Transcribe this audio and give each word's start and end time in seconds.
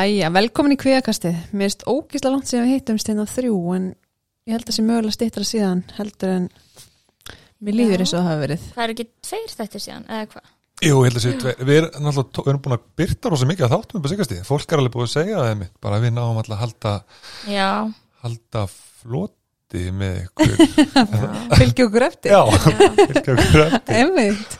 Jæja, 0.00 0.30
velkomin 0.32 0.72
í 0.76 0.78
kvíakastið. 0.80 1.34
Mér 1.52 1.68
erst 1.68 1.82
ógísla 1.90 2.30
langt 2.32 2.48
sem 2.48 2.62
við 2.64 2.78
hittumst 2.78 3.08
hérna 3.10 3.26
þrjú 3.28 3.56
en 3.76 3.88
ég 4.48 4.54
held 4.56 4.70
að 4.70 4.76
sé 4.78 4.84
mögulega 4.86 5.16
stýttra 5.16 5.44
síðan 5.44 5.82
heldur 5.98 6.32
en 6.32 6.46
mér 7.60 7.76
líður 7.76 8.04
eins 8.04 8.14
og 8.14 8.22
það 8.22 8.28
hafa 8.30 8.40
verið. 8.44 8.64
Það 8.76 8.84
er 8.86 8.94
ekki 8.94 9.06
tveir 9.28 9.52
þetta 9.58 9.82
síðan, 9.84 10.06
eða 10.08 10.28
hvað? 10.32 10.46
Jú, 10.80 10.94
ég 10.96 11.10
held 11.10 11.18
að 11.20 11.24
sé, 11.26 11.32
tve- 11.42 11.56
við 11.68 11.78
erum 11.82 12.06
við 12.08 12.48
erum 12.48 12.62
búin 12.64 12.76
að 12.78 12.86
byrta 13.02 13.32
rosa 13.34 13.48
mikið 13.50 13.66
að 13.66 13.74
þáttum 13.74 14.00
upp 14.00 14.08
á 14.08 14.12
sigastið, 14.14 14.40
fólk 14.48 14.72
er 14.72 14.80
alveg 14.80 14.94
búin 14.94 15.04
að 15.10 15.12
segja 15.12 15.36
það 15.42 15.50
einmitt, 15.50 15.74
bara 15.84 15.98
við 16.00 16.14
náum 16.16 16.40
alltaf 16.40 16.56
að 16.56 16.62
halda, 16.64 16.94
halda 18.24 18.62
floti 19.02 19.84
með 20.00 20.22
ykkur 20.24 20.56
Fylgju 21.60 21.90
okkur 21.90 22.06
eftir. 22.08 22.32
Já, 22.32 22.40
fylgja 23.12 23.36
ykkur 23.36 23.66
eftir 23.66 23.98
Einmitt. 24.00 24.56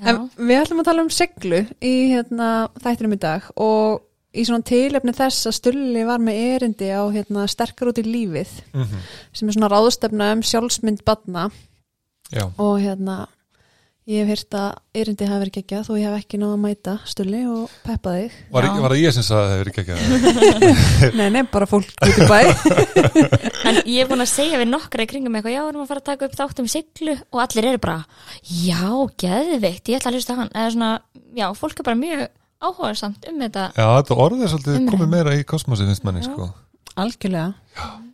já. 0.00 0.10
En 0.10 0.20
við 0.40 0.58
ætlum 0.64 0.82
að 0.82 0.90
tala 0.90 1.04
um 1.06 1.12
seglu 1.14 1.62
í 1.78 1.94
hérna, 2.16 2.50
þættinum 2.82 3.14
í 3.14 3.20
dag 3.22 3.46
og 3.54 4.02
í 4.34 4.44
svona 4.46 4.62
tilefni 4.66 5.14
þess 5.16 5.48
að 5.50 5.56
Stulli 5.58 6.04
var 6.06 6.22
með 6.22 6.38
erindi 6.54 6.92
á 6.94 7.02
hérna, 7.10 7.48
sterkar 7.50 7.90
út 7.90 7.98
í 7.98 8.06
lífið 8.06 8.52
Mhm, 8.74 9.02
sem 9.32 9.48
er 9.50 9.56
svona 9.58 9.72
ráðstefna 9.72 10.32
um 10.36 10.42
sjálfsmynd 10.46 11.04
badna 11.04 11.50
Já, 12.30 12.46
og 12.58 12.78
hérna 12.78 13.26
ég 14.10 14.24
hef 14.26 14.30
hýrt 14.32 14.54
að 14.58 14.70
erindi 15.02 15.26
hafi 15.28 15.40
verið 15.44 15.54
geggjað 15.58 15.82
þó 15.86 15.90
ég 15.98 16.06
hef 16.08 16.14
ekki 16.24 16.38
náða 16.40 16.54
að 16.56 16.62
mæta 16.64 16.94
Stulli 17.06 17.40
og 17.46 17.74
peppa 17.84 18.14
þig. 18.16 18.38
var, 18.54 18.66
var 18.80 18.94
það 18.94 19.02
ég 19.04 19.14
sem 19.14 19.26
sagði 19.26 19.42
að 19.42 19.50
það 19.50 19.58
hefur 19.58 19.70
ekki 19.70 19.82
ekki 19.84 19.94
að 19.94 21.14
Nei, 21.20 21.28
nei, 21.34 21.42
bara 21.52 21.68
fólk 21.70 21.92
út 22.06 22.18
í 22.18 22.26
bæ. 22.30 22.40
En 23.70 23.76
ég 23.84 24.00
er 24.02 24.08
búin 24.10 24.24
að 24.24 24.30
segja 24.32 24.58
við 24.62 24.70
nokkra 24.72 25.04
í 25.04 25.10
kringum 25.10 25.36
eitthvað, 25.38 25.54
já, 25.54 25.62
erum 25.68 25.84
að 25.84 25.90
fara 25.92 26.02
að 26.02 26.08
taka 26.10 26.26
upp 26.30 26.36
þátt 26.40 26.62
um 26.64 26.70
siglu 26.72 27.14
og 27.30 27.42
allir 27.44 27.68
eru 27.70 27.82
bara, 27.82 27.98
já, 28.46 28.82
geðveikt, 29.20 29.90
ég 29.92 30.00
ætla 30.00 30.10
að 30.10 30.16
hlusta 30.18 30.34
á 30.34 30.40
hann. 30.40 30.52
Eða 30.56 30.72
svona, 30.74 30.90
já, 31.36 31.46
fólk 31.60 31.78
er 31.82 31.86
bara 31.90 32.00
mjög 32.00 32.24
áhugaðsamt 32.60 33.28
um 33.30 33.40
þetta. 33.44 33.64
Já, 33.76 33.86
þetta 33.98 34.18
orðið 34.24 34.42
er 34.46 34.52
svolítið 34.54 34.76
Umræða. 34.78 34.92
komið 34.94 35.12
meira 35.14 35.34
í 35.38 35.44
kosmosi 35.48 35.86
finnst 35.88 36.04
manni, 36.04 36.20
Já. 36.24 36.30
sko 36.32 36.50
Algjörlega. 37.00 37.54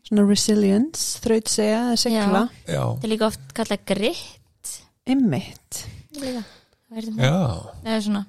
Svona 0.07 0.25
resilience, 0.29 1.19
þraut 1.25 1.49
segja, 1.51 1.79
eða 1.91 1.97
segla. 1.99 2.43
Já, 2.69 2.83
Þetta 2.95 3.07
er 3.09 3.11
líka 3.11 3.27
oft 3.27 3.55
kallað 3.57 3.85
gritt. 3.91 4.73
Ymmit. 5.11 5.81
líka. 6.21 6.45
Það 6.87 6.99
er 7.03 7.97
já, 7.97 8.01
svona, 8.05 8.23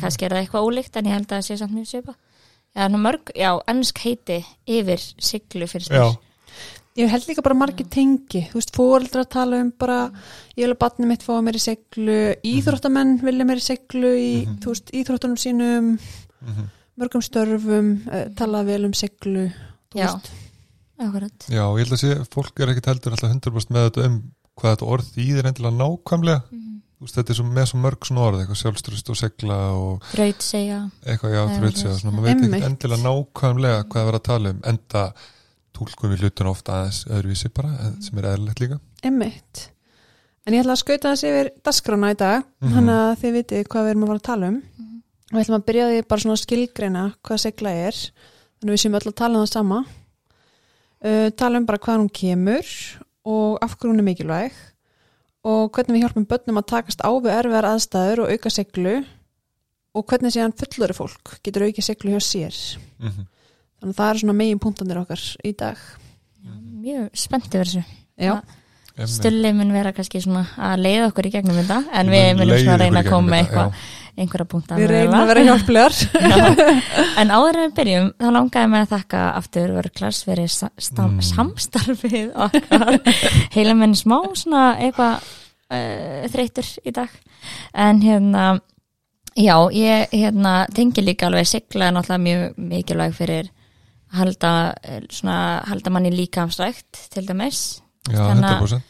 kannski 0.00 0.26
er 0.26 0.34
það 0.34 0.42
eitthvað 0.42 0.66
ólíkt 0.66 0.96
en 0.98 1.06
ég 1.06 1.14
held 1.14 1.28
að 1.30 1.36
það 1.38 1.46
sé 1.46 1.56
samt 1.60 1.74
mjög 1.76 1.86
svipa 1.92 2.14
já, 2.74 2.88
mörg, 2.90 3.30
já, 3.38 3.50
ennsk 3.70 4.00
heiti 4.02 4.38
yfir 4.66 5.04
siglu 5.22 5.68
fyrir 5.70 5.86
já, 5.94 6.08
mér 6.10 6.18
Ég 6.94 7.10
held 7.10 7.24
líka 7.26 7.42
bara 7.42 7.56
margir 7.58 7.88
tengi. 7.90 8.44
Þú 8.52 8.54
veist, 8.60 8.70
fóreldrar 8.76 9.26
tala 9.26 9.58
um 9.64 9.72
bara, 9.76 10.12
ég 10.54 10.62
vil 10.62 10.74
að 10.76 10.78
batni 10.78 11.08
mitt 11.10 11.24
fá 11.26 11.32
mér 11.42 11.56
í 11.58 11.62
seglu, 11.64 12.18
íþróttamenn 12.46 13.16
vilja 13.24 13.46
mér 13.48 13.58
í 13.58 13.64
seglu 13.66 14.12
í, 14.14 14.46
Mhm. 14.46 14.58
þú 14.62 14.70
veist, 14.70 14.92
íþróttunum 14.94 15.36
sínum, 15.42 15.98
mhm. 16.44 16.68
mörgum 16.96 17.22
störfum, 17.22 17.88
uh, 18.06 18.28
tala 18.36 18.62
vel 18.64 18.84
um 18.84 18.92
seglu. 18.92 19.50
þú 19.94 19.98
Já. 19.98 20.06
veist. 20.14 20.30
Akkurat. 20.98 21.38
já, 21.50 21.64
ég 21.74 21.78
held 21.82 21.92
að 21.92 21.98
sé 21.98 22.26
fólk 22.30 22.60
er 22.60 22.68
ekkit 22.70 22.86
heldur 22.86 23.12
alltaf 23.12 23.30
100% 23.30 23.70
með 23.74 23.90
þetta 23.90 24.04
um 24.06 24.22
hvað 24.56 24.76
þetta 24.76 24.86
orð 24.86 25.06
þýðir 25.16 25.46
endilega 25.50 25.78
nákvæmlega 25.82 26.42
Mhm. 26.52 26.60
Þú 26.94 27.02
veist, 27.02 27.14
þetta 27.18 27.30
er 27.30 27.34
svo, 27.34 27.44
með 27.50 27.66
svo 27.66 27.78
mörg 27.82 28.00
svona 28.06 28.20
orð, 28.22 28.38
eitthvað 28.46 28.62
sjálfstrust 28.62 29.10
og 29.10 29.16
segla 29.16 29.56
og 29.74 30.02
Braut 30.14 30.38
segja 30.38 30.90
eitthvað 31.04 31.34
já, 31.34 31.42
Nei, 31.48 31.58
þraut 31.58 31.74
segja, 31.74 31.90
svoleiðis. 31.90 32.00
svona, 32.00 32.14
maður 32.14 32.22
veit 32.22 32.36
Einmitt. 32.38 32.54
ekki 32.54 32.68
endilega 32.70 33.02
nákvæmlega 33.02 33.84
hvað 33.90 34.06
það 34.88 35.12
um, 35.74 35.86
tólkum 35.86 36.10
við 36.14 36.20
hlutun 36.24 36.46
ofta 36.50 36.72
aðeins 36.72 37.04
öðruvísi 37.10 37.50
bara, 37.54 37.68
en- 37.86 38.02
sem 38.02 38.18
er 38.18 38.24
eðlilegt 38.24 38.60
líka. 38.60 38.80
Ymmit. 39.04 39.70
En 40.46 40.52
ég 40.54 40.60
ætla 40.64 40.72
að 40.76 40.82
skauta 40.82 41.12
þessi 41.14 41.28
yfir 41.32 41.50
dasgrána 41.64 42.10
í 42.12 42.16
dag, 42.16 42.44
Mhm. 42.60 42.72
þannig 42.74 42.94
að 43.00 43.18
þið 43.22 43.32
vitið 43.38 43.68
hvað 43.68 43.84
við 43.84 43.90
erum 43.90 44.02
að 44.04 44.06
fara 44.06 44.18
að 44.18 44.22
tala 44.28 44.46
um. 44.48 44.62
Mhm. 44.78 45.02
Og 45.32 45.38
við 45.38 45.44
ætlum 45.44 45.60
að 45.60 45.66
byrja 45.66 45.88
því 45.88 46.08
bara 46.08 46.20
svona 46.20 46.34
að 46.34 46.44
skilgreina 46.46 47.14
hvað 47.24 47.38
segla 47.40 47.70
er. 47.70 47.92
Þannig 48.60 48.70
að 48.70 48.74
við 48.74 48.82
séum 48.84 48.94
öll 48.94 49.08
að 49.12 49.14
tala 49.16 49.38
um 49.38 49.44
það 49.46 49.52
sama. 49.52 49.84
Uh, 51.04 51.30
tala 51.30 51.58
um 51.58 51.66
bara 51.66 51.78
hvað 51.78 51.98
hún 52.00 52.10
kemur 52.12 52.64
og 53.26 53.58
af 53.62 53.76
hverju 53.76 53.92
hún 53.92 53.98
er 53.98 54.06
mikilvæg 54.14 54.52
og 55.44 55.72
hvernig 55.72 55.96
við 55.98 56.02
hjálpum 56.08 56.24
börnum 56.26 56.56
að 56.62 56.66
takast 56.66 57.00
á 57.04 57.10
við 57.20 57.34
erfiðar 57.44 57.68
aðstæður 57.74 58.22
og 58.24 58.30
auka 58.32 58.48
seglu 58.48 59.04
og 59.94 60.06
hvernig 60.06 60.32
síðan 60.32 60.54
fullori 60.56 60.94
fólk 60.96 61.34
getur 61.44 61.66
aukið 61.68 61.84
seglu 61.84 62.10
hjá 62.14 62.20
sér. 62.24 62.56
Mm 63.00 63.08
-hmm. 63.10 63.26
Þannig 63.84 63.92
að 63.92 63.98
það 64.00 64.10
eru 64.14 64.20
svona 64.22 64.34
megin 64.38 64.60
punktanir 64.64 64.98
okkar 65.02 65.22
í 65.44 65.50
dag. 65.60 65.80
mjög 66.84 67.10
spennti 67.20 67.58
verið 67.60 67.74
þessu. 67.74 67.98
Já, 68.24 68.34
Stulli 69.10 69.50
mun 69.52 69.72
vera 69.74 69.90
kannski 69.92 70.20
svona 70.22 70.44
að 70.56 70.80
leiða 70.84 71.08
okkur 71.10 71.26
í 71.26 71.30
gegnum 71.34 71.56
þetta 71.58 71.78
en 71.98 72.10
við 72.12 72.26
munum 72.38 72.58
svona 72.62 72.74
að 72.76 72.82
reyna 72.84 73.00
að 73.02 73.08
koma 73.10 73.38
eitthvað 73.40 73.72
einhverja 74.14 74.46
punkta 74.52 74.76
við 74.78 74.92
reynum 74.92 75.16
að 75.18 75.30
vera 75.32 75.42
hjálplegar. 75.48 75.96
en 77.20 77.32
áður 77.34 77.58
en 77.58 77.64
við 77.64 77.72
byrjum 77.80 78.10
þá 78.22 78.28
langaði 78.36 78.70
mig 78.70 78.84
að 78.84 78.92
þakka 78.92 79.22
aftur 79.40 79.72
vörklas 79.74 80.20
fyrir 80.28 80.52
sa 80.54 80.70
Mm. 80.94 81.18
samstarfið 81.26 82.30
okkar. 82.46 83.00
Heila 83.56 83.74
menn 83.74 83.96
smá 83.98 84.20
svona 84.38 84.62
eitthvað 84.78 85.26
uh, 85.74 86.30
þreytur 86.30 86.70
í 86.86 86.94
dag. 86.94 87.10
En 87.74 88.00
hérna 88.04 88.44
já, 89.34 89.56
ég 89.74 90.14
hérna 90.14 90.54
tengi 90.70 91.02
líka 91.02 91.26
alveg 91.26 91.50
sigla 91.50 91.90
er 91.90 91.98
náttúrulega 91.98 92.22
mjög 92.28 92.62
mikilvæg 92.70 93.18
fyrir 93.18 93.50
halda, 94.14 94.74
eh, 94.82 95.00
svona, 95.10 95.36
halda 95.68 95.90
manni 95.90 96.10
líkamsrækt 96.14 97.08
til 97.10 97.26
dæmis 97.28 97.80
Já, 98.10 98.18
Þannig 98.18 98.44
að- 98.44 98.60
100%. 98.60 98.82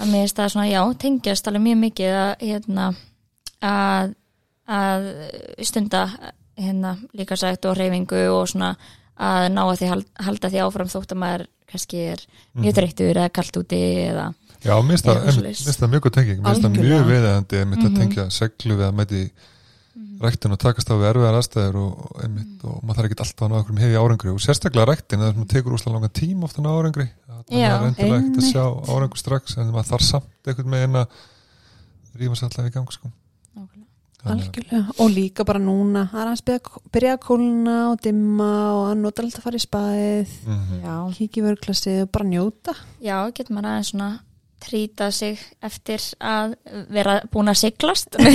að 0.00 0.06
mér 0.12 0.20
finnst 0.22 0.36
það 0.38 0.50
svona, 0.52 0.68
já, 0.70 0.82
tengjast 0.98 1.48
alveg 1.50 1.62
mjög 1.62 1.78
mikið 1.84 2.12
að, 2.20 2.34
hérna, 2.48 2.84
að, 3.62 4.14
að 4.68 5.08
stunda 5.66 6.04
hérna, 6.60 6.96
líka 7.16 7.36
sagt 7.40 7.64
og 7.66 7.76
reyfingu 7.78 8.20
og 8.30 8.48
svona 8.48 8.74
að 9.20 9.48
ná 9.52 9.62
að 9.66 9.78
því 9.80 9.88
hal- 9.90 10.06
halda 10.26 10.48
því 10.52 10.60
áfram 10.64 10.88
þótt 10.92 11.12
að 11.14 11.20
maður 11.22 11.46
kannski 11.70 11.98
er 12.12 12.20
mjög 12.56 12.72
Mhm. 12.72 12.76
þreyttur 12.78 13.16
eða 13.16 13.32
kalt 13.32 13.56
úti 13.60 13.80
eða, 14.10 14.34
Já, 14.64 14.74
mér 14.82 14.88
finnst 14.92 15.04
það- 15.04 15.24
mjög 15.90 16.00
góð 16.00 16.12
tenging, 16.12 16.40
mér 16.40 16.54
finnst 16.54 16.62
það 16.64 16.72
mjög 16.74 16.84
einmitt 17.60 17.84
að 17.84 17.90
Mhm. 17.90 17.96
tengja 17.96 18.24
seglu 18.30 18.76
við 18.76 18.86
að 18.90 18.94
mæti 18.94 19.30
ræktin 20.20 20.52
og 20.52 20.58
takast 20.60 20.90
á 20.90 20.94
við 21.00 21.08
erfiðar 21.10 21.38
aðstæður 21.40 21.76
og, 21.80 21.92
og, 22.04 22.18
einmitt, 22.24 22.64
og 22.64 22.82
maður 22.84 22.96
þarf 23.00 23.08
ekki 23.10 23.18
alltaf 23.24 23.44
að 23.46 23.50
ná 23.50 23.56
okkur 23.60 23.74
um 23.76 23.80
hefi 23.84 23.96
árangri 24.00 24.30
og 24.34 24.40
sérstaklega 24.44 24.88
ræktin, 24.90 25.20
það 25.24 25.34
sem 25.34 25.46
tekur 25.54 25.72
úrslega 25.76 25.94
langa 25.96 26.12
tíma 26.20 26.44
ofta 26.48 26.60
að 26.60 26.66
ná 26.66 26.72
árangri, 26.76 27.06
það 27.26 27.56
Já, 27.60 27.70
er 27.70 27.86
endilega 27.88 28.18
ekkert 28.20 28.42
að 28.42 28.50
sjá 28.50 28.64
árangur 28.94 29.18
strax 29.22 29.56
en 29.58 29.72
maður 29.72 29.90
þarf 29.94 30.06
samt 30.10 30.50
einhvern 30.52 30.70
megin 30.74 31.00
að 31.00 31.16
rífa 32.20 32.36
sér 32.36 32.48
alltaf 32.50 32.68
í 32.68 32.74
gang 32.76 32.92
sko. 32.92 33.10
Þannig 34.20 34.42
að- 34.44 34.48
Algjörlega. 34.50 34.94
Og 35.00 35.08
líka 35.16 35.44
bara 35.48 35.58
núna, 35.64 36.02
það 36.12 36.20
er 36.20 36.26
hans 36.28 36.42
byrja, 36.44 36.80
byrja 36.92 37.12
að 37.16 37.22
kólna 37.24 37.76
og 37.90 38.02
dimma 38.04 38.48
og 38.76 38.82
hann 38.90 39.00
notar 39.00 39.24
alltaf 39.24 39.40
að 39.40 39.46
fara 39.48 39.56
í 39.56 39.64
spaðið, 39.64 40.34
Mhm. 40.44 40.82
já, 40.84 40.94
kíkja 41.16 41.40
í 41.40 41.46
vörglasið 41.46 42.02
og 42.02 42.10
bara 42.12 42.24
njóta. 42.28 42.74
já, 43.00 43.16
getur 43.32 43.54
maður 43.56 43.70
aðeins 43.70 43.90
svona 43.94 44.20
trýta 44.60 45.10
sig 45.14 45.40
eftir 45.64 46.00
að 46.20 46.54
vera 46.92 47.14
búin 47.32 47.50
að 47.52 47.60
siglast 47.62 48.16
er 48.20 48.26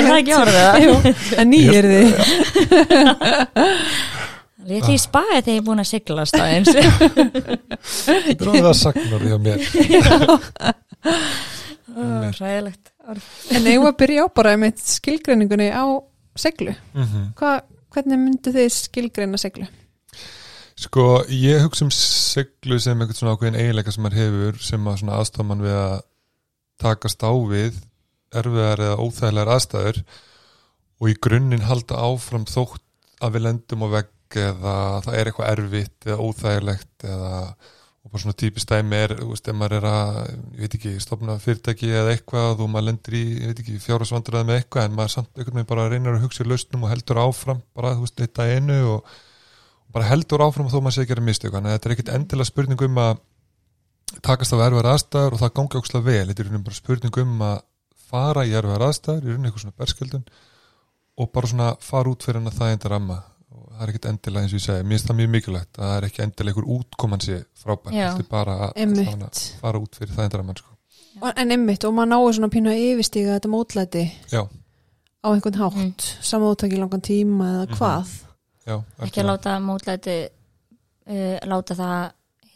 það 0.00 0.16
ekki 0.16 0.34
orðið 0.38 1.06
en 1.40 1.50
nýjir 1.52 1.84
þið. 1.92 2.08
Ég 4.66 4.80
ætla 4.82 4.96
í 4.96 4.98
spaði 4.98 5.36
þegar 5.36 5.52
ég 5.52 5.60
er 5.60 5.66
búin 5.68 5.78
að 5.78 5.86
siglast 5.92 6.34
aðeins 6.42 6.72
Þetta 7.94 8.32
er 8.32 8.48
alveg 8.50 8.66
að 8.66 8.78
sagna 8.80 9.20
því 9.22 9.30
á 9.30 9.38
mér 9.44 9.58
Ræðilegt 12.40 12.90
En 13.06 13.62
eigum 13.62 13.84
við 13.84 13.90
að 13.92 13.98
byrja 14.00 14.26
á 14.26 14.28
bara 14.34 14.56
með 14.58 14.80
skilgreiningunni 14.82 15.68
á 15.70 15.86
seglu. 16.36 16.74
Mhm. 16.94 17.32
Hva, 17.38 17.60
hvernig 17.94 18.18
myndu 18.20 18.52
þið 18.54 18.70
skilgreina 18.74 19.38
seglu? 19.40 19.68
Sko, 20.76 21.22
ég 21.32 21.62
hugsa 21.64 21.86
um 21.86 21.92
seglu 21.94 22.76
sem 22.82 22.98
einhvern 23.00 23.16
svona 23.16 23.32
ákveðin 23.36 23.56
eiginleika 23.56 23.94
sem 23.94 24.04
maður 24.04 24.20
hefur 24.20 24.58
sem 24.60 24.88
að 24.90 24.98
svona 25.00 25.20
aðstofmann 25.22 25.64
við 25.64 25.76
að 25.80 25.94
takast 26.84 27.24
á 27.24 27.32
við 27.48 27.78
erfiðar 28.36 28.82
eða 28.84 28.98
óþægilegar 29.00 29.52
aðstæður 29.54 30.02
og 31.00 31.08
í 31.08 31.16
grunninn 31.26 31.64
halda 31.64 32.02
áfram 32.04 32.44
þótt 32.50 32.84
að 33.24 33.38
við 33.38 33.46
lendum 33.46 33.86
á 33.86 33.88
vegg 33.94 34.38
eða 34.42 34.76
það 35.06 35.16
er 35.16 35.30
eitthvað 35.30 35.50
erfitt 35.54 36.10
eða 36.10 36.28
óþægilegt 36.28 37.08
eða 37.08 37.32
og 38.06 38.12
bara 38.12 38.22
svona 38.22 38.38
típist 38.38 38.70
dæmi 38.70 38.98
er, 39.00 39.12
þú 39.18 39.32
veist, 39.32 39.48
ef 39.50 39.56
maður 39.58 39.80
er 39.80 39.86
að 39.90 40.18
ég 40.28 40.60
veit 40.60 40.74
ekki, 40.76 40.92
stopna 41.02 41.40
fyrirtæki 41.42 41.88
eða 41.90 42.12
eitthvað 42.12 42.60
og 42.62 42.68
maður 42.70 42.90
lendir 42.92 43.16
í, 43.18 43.22
ég 43.40 43.50
veit 43.50 43.62
ekki, 43.64 43.80
fjárasvandræði 43.82 44.46
með 44.46 44.60
eitthvað 44.60 44.86
en 44.86 44.98
maður 45.00 45.14
samt 45.16 45.32
einhvern 45.32 45.58
veginn 45.58 45.70
bara 45.72 45.88
reynir 45.90 46.14
að 46.14 46.26
hugsa 46.28 46.44
í 46.44 46.50
lausnum 46.52 46.84
og 46.86 46.92
heldur 46.92 47.22
áfram, 47.24 47.64
bara, 47.74 47.96
þú 47.96 48.04
veist, 48.04 48.22
eitt 48.22 48.42
að 48.44 48.52
einu 48.54 48.76
og 48.92 49.16
bara 49.96 50.08
heldur 50.10 50.44
áfram 50.44 50.68
þó 50.68 50.78
maður 50.82 50.96
sé 50.98 51.04
að 51.06 51.10
gera 51.14 51.24
mistök 51.24 51.54
þannig 51.56 51.72
að 51.72 51.76
þetta 51.78 51.88
er 51.90 51.94
ekkit 51.96 52.12
endilega 52.16 52.50
spurning 52.50 52.82
um 52.86 52.98
að 53.00 53.14
takast 54.26 54.52
á 54.54 54.56
erfæðar 54.66 54.90
aðstæður 54.92 55.36
og 55.36 55.40
það 55.42 55.54
gangi 55.58 55.78
ókslega 55.80 56.06
vel, 56.06 56.26
þetta 56.28 56.42
er 56.42 56.46
í 56.46 56.50
rauninni 56.50 56.66
bara 56.68 56.78
spurning 56.80 57.18
um 57.22 57.40
að 57.46 57.56
fara 58.10 58.44
í 58.46 58.52
erfæðar 58.58 58.84
aðstæður 58.90 59.24
í 59.24 59.30
rauninni 59.32 59.48
eitthvað 59.50 59.64
svona 59.64 59.80
berskjöldun 59.82 60.26
og 61.16 61.30
bara 61.32 61.50
svona 61.50 61.70
fara 61.80 62.12
út 62.12 62.26
fyrir 62.26 62.38
hann 62.42 62.50
að 62.52 62.58
það 62.60 62.74
enda 62.76 62.92
ramma 62.92 63.16
og 63.56 63.64
það 63.72 63.82
er 63.86 63.92
ekkit 63.94 64.08
endilega 64.12 64.44
eins 64.46 64.52
og 64.54 64.60
ég 64.60 64.64
segi 64.66 64.84
mér 64.86 64.96
finnst 64.96 65.08
það 65.10 65.18
mjög 65.20 65.32
mikilvægt, 65.34 65.72
að 65.80 65.86
það 65.86 65.96
er 65.96 66.06
ekki 66.10 66.22
endilega 66.26 66.52
einhver 66.52 66.68
útkoman 66.76 67.24
sé 67.24 67.38
frábært, 67.62 67.96
þetta 67.96 68.24
er 68.26 68.30
bara 68.30 68.56
að 68.68 69.42
fara 69.64 69.80
út 69.80 69.96
fyrir 69.98 70.12
það 70.16 70.28
enda 70.28 70.40
ramman 70.42 70.60
sko. 70.60 70.72
Og- 71.22 71.32
En 71.40 71.50
einmitt, 71.56 71.84
og 71.88 71.94
maður 71.96 72.10
náu 72.12 72.32
svona 72.36 72.52
pínu 72.52 72.68
að 72.74 72.82
yfirstíga 72.90 73.38
þetta 73.38 73.48
mótlæti 73.54 74.04
Já, 74.32 74.42
á 74.44 75.28
einhvern 75.32 75.56
hátt, 75.56 75.80
mm. 75.80 75.94
samúðtaki 76.28 76.76
langan 76.78 77.00
tíma 77.00 77.46
eða 77.54 77.66
Mhm. 77.70 77.76
hvað. 77.80 78.14
Já, 78.66 78.76
ekki 79.06 79.22
að 79.22 79.28
láta 79.30 79.56
mótlæti 79.62 80.16
uh, 80.26 81.36
láta 81.46 81.76
það 81.78 82.00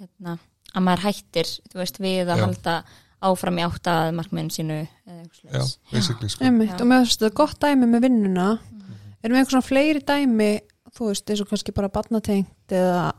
hérna, 0.01 0.35
að 0.75 0.85
maður 0.87 1.05
hættir 1.09 1.53
þú 1.71 1.81
veist, 1.83 2.01
við 2.03 2.27
að 2.31 2.37
Já. 2.41 2.45
halda 2.47 2.75
áfram 3.21 3.59
í 3.61 3.65
átta 3.67 3.95
að 4.07 4.15
markmiðin 4.17 4.51
sínu 4.55 4.77
eða 4.81 5.17
eitthvað 5.21 5.57
já, 5.59 5.65
basically 5.93 6.29
sko. 6.33 6.45
Og 6.47 6.55
mér 6.57 7.03
finnst 7.05 7.21
þetta 7.21 7.35
gott 7.37 7.59
dæmi 7.61 7.87
með 7.91 8.07
vinnuna 8.07 8.47
Mhm. 8.57 8.95
erum 9.23 9.35
við 9.37 9.41
einhver 9.43 9.51
svona 9.57 9.69
fleiri 9.69 10.01
dæmi 10.09 10.51
þú 10.97 11.11
veist, 11.11 11.31
eins 11.31 11.41
og 11.45 11.49
kannski 11.51 11.75
bara 11.77 11.89
barnatengt 11.93 12.73
eða 12.73 13.13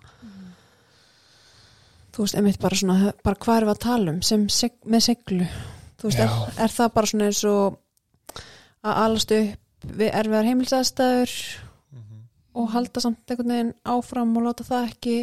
þú 2.12 2.26
veist, 2.26 2.36
einmitt 2.36 2.60
bara 2.62 2.76
svona 2.80 3.14
bara 3.24 3.40
hvað 3.40 3.58
erum 3.62 3.70
við 3.72 3.76
að 3.78 3.84
tala 3.86 4.12
um 4.16 4.22
sem 4.26 4.48
seg, 4.52 4.74
með 4.86 5.06
seglu 5.08 5.48
þú 6.02 6.10
veist, 6.10 6.20
er, 6.26 6.34
er 6.66 6.74
það 6.74 6.94
bara 6.98 7.12
svona 7.12 7.28
eins 7.30 7.44
og 7.48 7.78
að 8.82 9.02
alast 9.06 9.32
upp 9.38 9.86
við 10.02 10.12
erfiðar 10.14 10.48
heimilsæðstæður. 10.50 11.32
Og 12.53 12.69
halda 12.74 13.00
samt 13.03 13.30
einhvern 13.31 13.53
veginn 13.53 13.74
áfram 13.86 14.36
og 14.38 14.44
láta 14.50 14.63
það 14.68 14.89
ekki 14.92 15.18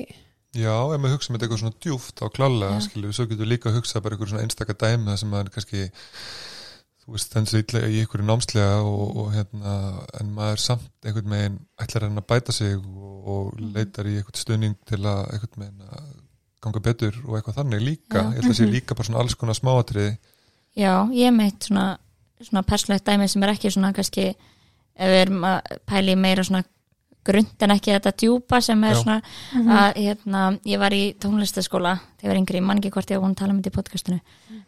Já, 0.56 0.72
ef 0.94 0.96
maður 1.00 1.18
hugsa 1.18 1.32
með 1.34 1.42
eitthvað 1.44 1.60
svona 1.60 1.76
djúft 1.84 2.22
á 2.24 2.26
klálega, 2.32 2.76
Já. 2.78 2.84
skilju, 2.88 3.10
svo 3.12 3.26
getur 3.28 3.44
við 3.44 3.50
líka 3.52 3.68
að 3.68 3.74
hugsa 3.78 4.00
bara 4.00 4.16
eitthvað 4.16 4.30
svona 4.32 4.44
einstaka 4.46 4.74
dæmi 4.80 5.10
það 5.10 5.18
sem 5.20 5.28
maður 5.34 5.50
kannski 5.54 5.82
þú 7.04 7.12
veist, 7.14 7.32
þenn 7.34 7.46
svo 7.50 7.60
illa 7.62 7.82
í 7.88 7.98
einhverju 8.02 8.26
námslega 8.28 8.78
og, 8.84 9.12
og 9.22 9.28
hérna, 9.36 9.74
en 10.20 10.32
maður 10.36 10.62
samt 10.64 10.88
einhvern 11.08 11.34
veginn 11.34 11.58
ætlar 11.84 12.06
hann 12.08 12.20
að 12.22 12.26
bæta 12.32 12.52
sig 12.56 12.74
og, 12.80 13.28
og 13.28 13.52
Mhm. 13.60 13.70
leitar 13.76 14.08
í 14.08 14.16
einhvern 14.18 14.40
stuðning 14.40 14.74
til 14.88 14.98
að 15.04 15.20
einhvern 15.34 15.62
veginn 15.62 15.84
að 15.88 16.08
ganga 16.64 16.80
betur 16.88 17.14
og 17.28 17.36
eitthvað 17.38 17.58
þannig 17.60 17.84
líka, 17.84 18.18
Já. 18.18 18.32
ég 18.32 18.38
ætla 18.40 18.50
að 18.54 18.58
sé 18.58 18.64
Mhm. 18.66 18.72
líka 18.74 18.94
bara 18.96 19.04
svona 19.08 19.20
alls 19.20 19.34
konar 19.34 19.54
smáatriði 19.54 20.16
Já, 20.76 20.94
ég 21.12 21.32
meitt 21.34 21.60
svona, 21.68 21.98
svona 22.40 22.62
perslegt 22.62 23.04
dæmi 23.04 23.28
sem 23.28 23.42
er 23.42 23.48
ekki 23.54 23.70
svona 23.70 23.92
kannski 23.92 24.28
ef 24.96 25.06
við 25.12 25.20
erum 25.26 25.44
að 25.44 25.60
pæli 25.86 26.16
meira 26.16 26.42
svona 26.44 26.64
grund 27.28 27.64
en 27.64 27.74
ekki 27.74 27.94
þetta 27.94 28.12
djúpa 28.22 28.60
sem 28.64 28.84
er 28.88 28.96
Já. 28.96 29.00
svona 29.02 29.18
að 29.78 30.00
hérna, 30.02 30.42
ég 30.68 30.80
var 30.82 30.96
í 30.96 31.02
tónlistaskóla 31.20 31.94
þegar 32.18 32.24
ég 32.24 32.32
var 32.32 32.40
yngri, 32.40 32.60
ég 32.60 32.66
man 32.66 32.80
ekki 32.80 32.92
hvort 32.94 33.12
ég 33.12 33.20
var 33.20 33.26
búin 33.26 33.36
að 33.36 33.42
tala 33.42 33.54
um 33.54 33.60
þetta 33.60 33.72
í 33.72 33.76
podcastinu. 33.76 34.18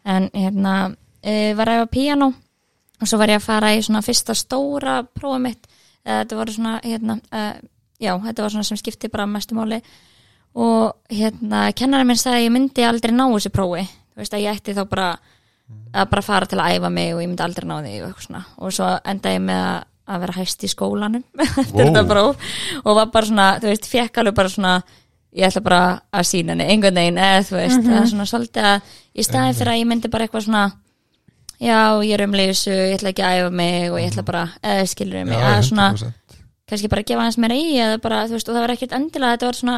En 0.05 0.29
hérna 0.33 0.75
e, 1.21 1.53
var 1.57 1.71
að 1.71 1.81
æfa 1.81 1.91
píanó 1.95 2.31
og 3.01 3.09
svo 3.09 3.19
var 3.21 3.33
ég 3.33 3.41
að 3.41 3.47
fara 3.47 3.73
í 3.75 3.81
svona 3.81 4.03
fyrsta 4.05 4.37
stóra 4.37 5.01
prófum 5.03 5.49
mitt. 5.49 5.67
Eh, 6.05 6.21
þetta 6.21 6.37
voru 6.37 6.55
svona 6.55 6.77
hérna, 6.85 7.17
e, 7.31 7.43
já, 8.01 8.13
þetta 8.15 8.45
var 8.45 8.55
svona 8.55 8.69
sem 8.69 8.79
skipti 8.79 9.11
bara 9.11 9.27
mestu 9.29 9.57
máli. 9.57 9.81
Og 10.55 10.97
hérna 11.09 11.69
kennarinn 11.73 12.09
minn 12.09 12.19
sagði 12.19 12.41
að 12.41 12.47
ég 12.47 12.55
myndi 12.55 12.85
aldrei 12.85 13.13
ná 13.15 13.25
þessu 13.29 13.53
prófi. 13.53 13.85
Þú 14.11 14.21
veist 14.21 14.33
að 14.35 14.43
ég 14.43 14.57
ætti 14.57 14.75
þá 14.75 14.83
bara 14.89 15.11
að 15.91 16.09
bara 16.11 16.23
fara 16.23 16.47
til 16.47 16.59
að 16.59 16.77
æfa 16.77 16.91
mig 16.91 17.13
og 17.15 17.21
ég 17.23 17.29
myndi 17.29 17.45
aldrei 17.45 17.67
ná 17.67 17.77
því 17.83 17.93
og 18.07 18.35
og 18.57 18.73
svo 18.75 18.87
endaði 19.07 19.37
ég 19.37 19.45
með 19.47 19.61
að, 19.67 19.83
að 20.09 20.23
vera 20.25 20.33
hæst 20.39 20.63
í 20.65 20.69
skólanum 20.71 21.23
Wow. 21.75 22.35
og 22.83 22.95
var 22.97 23.11
bara 23.13 23.25
svona, 23.29 23.47
þú 23.61 23.69
veist, 23.71 23.87
fekk 23.91 24.17
alveg 24.21 24.35
bara 24.35 24.49
svona 24.51 24.73
ég 25.31 25.47
ætla 25.47 25.61
bara 25.63 25.81
að 26.11 26.25
sína 26.27 26.51
henni 26.55 26.65
einhvern 26.73 26.97
veginn 26.99 27.19
eða 27.21 27.43
þú 27.47 27.55
veist, 27.59 27.83
það 27.85 27.99
er 28.01 28.09
svona 28.11 28.25
svolítið 28.27 28.65
að 28.71 28.95
í 29.15 29.23
staðin 29.27 29.55
fyrir 29.59 29.71
að 29.73 29.79
ég 29.79 29.87
myndi 29.91 30.11
bara 30.11 30.25
eitthvað 30.27 30.45
svona 30.47 30.63
já, 31.61 31.77
ég 32.03 32.15
er 32.17 32.23
um 32.25 32.35
leysu, 32.35 32.71
ég 32.73 32.97
ætla 32.97 33.13
ekki 33.13 33.23
að 33.27 33.37
æfa 33.43 33.53
mig 33.61 33.85
og 33.93 33.99
ég 34.01 34.09
ætla 34.11 34.25
bara, 34.27 34.41
eða 34.65 34.89
skilur 34.91 35.27
mig 35.29 35.37
Já, 35.37 35.45
að 35.53 35.63
svona, 35.69 35.87
100%. 35.93 36.41
kannski 36.71 36.91
bara 36.91 37.05
gefa 37.07 37.27
hans 37.27 37.37
meira 37.39 37.55
í 37.61 37.69
eða 37.77 38.01
bara, 38.03 38.23
þú 38.27 38.35
veist, 38.39 38.49
og 38.51 38.57
það 38.57 38.65
var 38.65 38.73
ekkert 38.75 38.97
endilega 38.97 39.37
þetta 39.37 39.49
var 39.51 39.59
svona, 39.61 39.77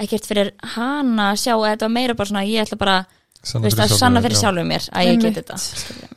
ekkert 0.00 0.28
fyrir 0.28 0.52
hana 0.74 1.30
að 1.30 1.40
sjá, 1.46 1.54
eða 1.54 1.72
þetta 1.74 1.86
var 1.88 1.96
meira 1.96 2.18
bara 2.18 2.32
svona, 2.32 2.44
ég 2.50 2.66
ætla 2.66 2.80
bara 2.82 2.98
Sanna 3.42 3.64
veist, 3.64 3.78
að 3.80 3.88
sjálfum 3.88 3.98
sanna 4.02 4.20
fyrir 4.20 4.36
já. 4.36 4.40
sjálfum 4.42 4.66
mér 4.68 4.86
að 4.92 5.06
ég 5.08 5.20
get 5.22 5.36
þetta 5.40 5.54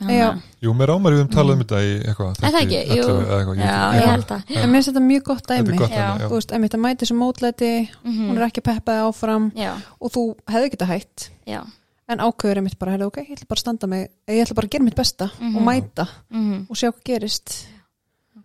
mig. 0.04 0.22
Að- 0.24 0.42
Jú, 0.64 0.74
mér 0.76 0.92
ámar 0.92 1.14
við 1.16 1.22
um 1.24 1.30
talað 1.32 1.54
um 1.56 1.62
þetta 1.64 1.80
í 1.80 1.92
eitthvað 2.04 2.42
Er 2.44 2.52
það 2.52 2.58
ekki? 2.64 2.80
30, 2.84 2.98
Jú. 2.98 3.04
11 3.04 3.24
eða 3.24 3.38
eitthvað, 3.38 3.62
Já, 3.64 3.78
veit 3.94 4.02
ég 4.04 4.10
held 4.14 4.32
en 4.34 4.70
mér 4.70 4.76
finnst 4.76 4.90
þetta 4.92 5.04
mjög 5.08 5.24
gott 5.30 5.44
Þetta 5.48 5.64
dæmi 5.64 5.74
er 5.74 5.80
gott 5.80 5.90
Já. 5.94 6.04
dæmi, 6.04 6.20
já. 6.20 6.28
þú 6.28 6.34
veist, 6.36 6.52
einmitt 6.58 6.74
að 6.76 6.84
mæti 6.84 7.08
sem 7.08 7.18
mótlæti 7.24 7.72
Mhm. 8.04 8.28
hún 8.30 8.38
er 8.38 8.46
ekki 8.50 8.62
peppaði 8.68 9.00
áfram 9.08 9.52
Já, 9.56 9.72
og 10.02 10.12
þú 10.12 10.22
hefði 10.52 10.70
getað 10.76 10.88
hætt 10.94 11.30
já 11.48 11.62
en 12.10 12.20
ákveður 12.20 12.58
einmitt 12.60 12.78
bara, 12.80 12.92
heyrðu, 12.92 13.08
ok, 13.08 13.18
ég 13.24 13.32
ætla 13.38 13.48
bara 13.48 13.58
að 13.60 13.64
standa 13.64 13.88
mig 13.88 14.10
ég 14.28 14.44
ætla 14.44 14.56
bara 14.56 14.68
að 14.68 14.72
gera 14.72 14.84
mitt 14.84 14.96
besta 14.96 15.32
Mhm. 15.40 15.56
og 15.56 15.62
mæta 15.64 16.08
mhm, 16.30 16.66
og 16.70 16.76
sjá 16.76 16.92
hvað 16.92 17.04
gerist 17.06 17.66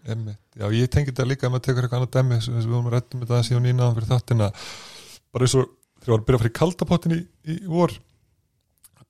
Einmitt. 0.09 0.39
Já, 0.57 0.71
ég 0.71 0.89
tengi 0.89 1.11
þetta 1.11 1.27
líka 1.27 1.47
að 1.49 1.53
maður 1.53 1.67
tekur 1.67 1.83
eitthvað 1.83 1.99
annað 1.99 2.15
dæmi 2.15 2.43
sem 2.43 2.55
við 2.55 2.67
vorum 2.71 2.87
að 2.89 2.95
rættum 2.95 3.21
þetta 3.27 3.43
síðan 3.45 3.67
nýnaðan 3.67 3.97
fyrir 3.99 4.09
þáttina 4.15 4.53
bara 5.33 5.45
eins 5.45 5.55
og 5.59 5.67
þegar 6.01 6.25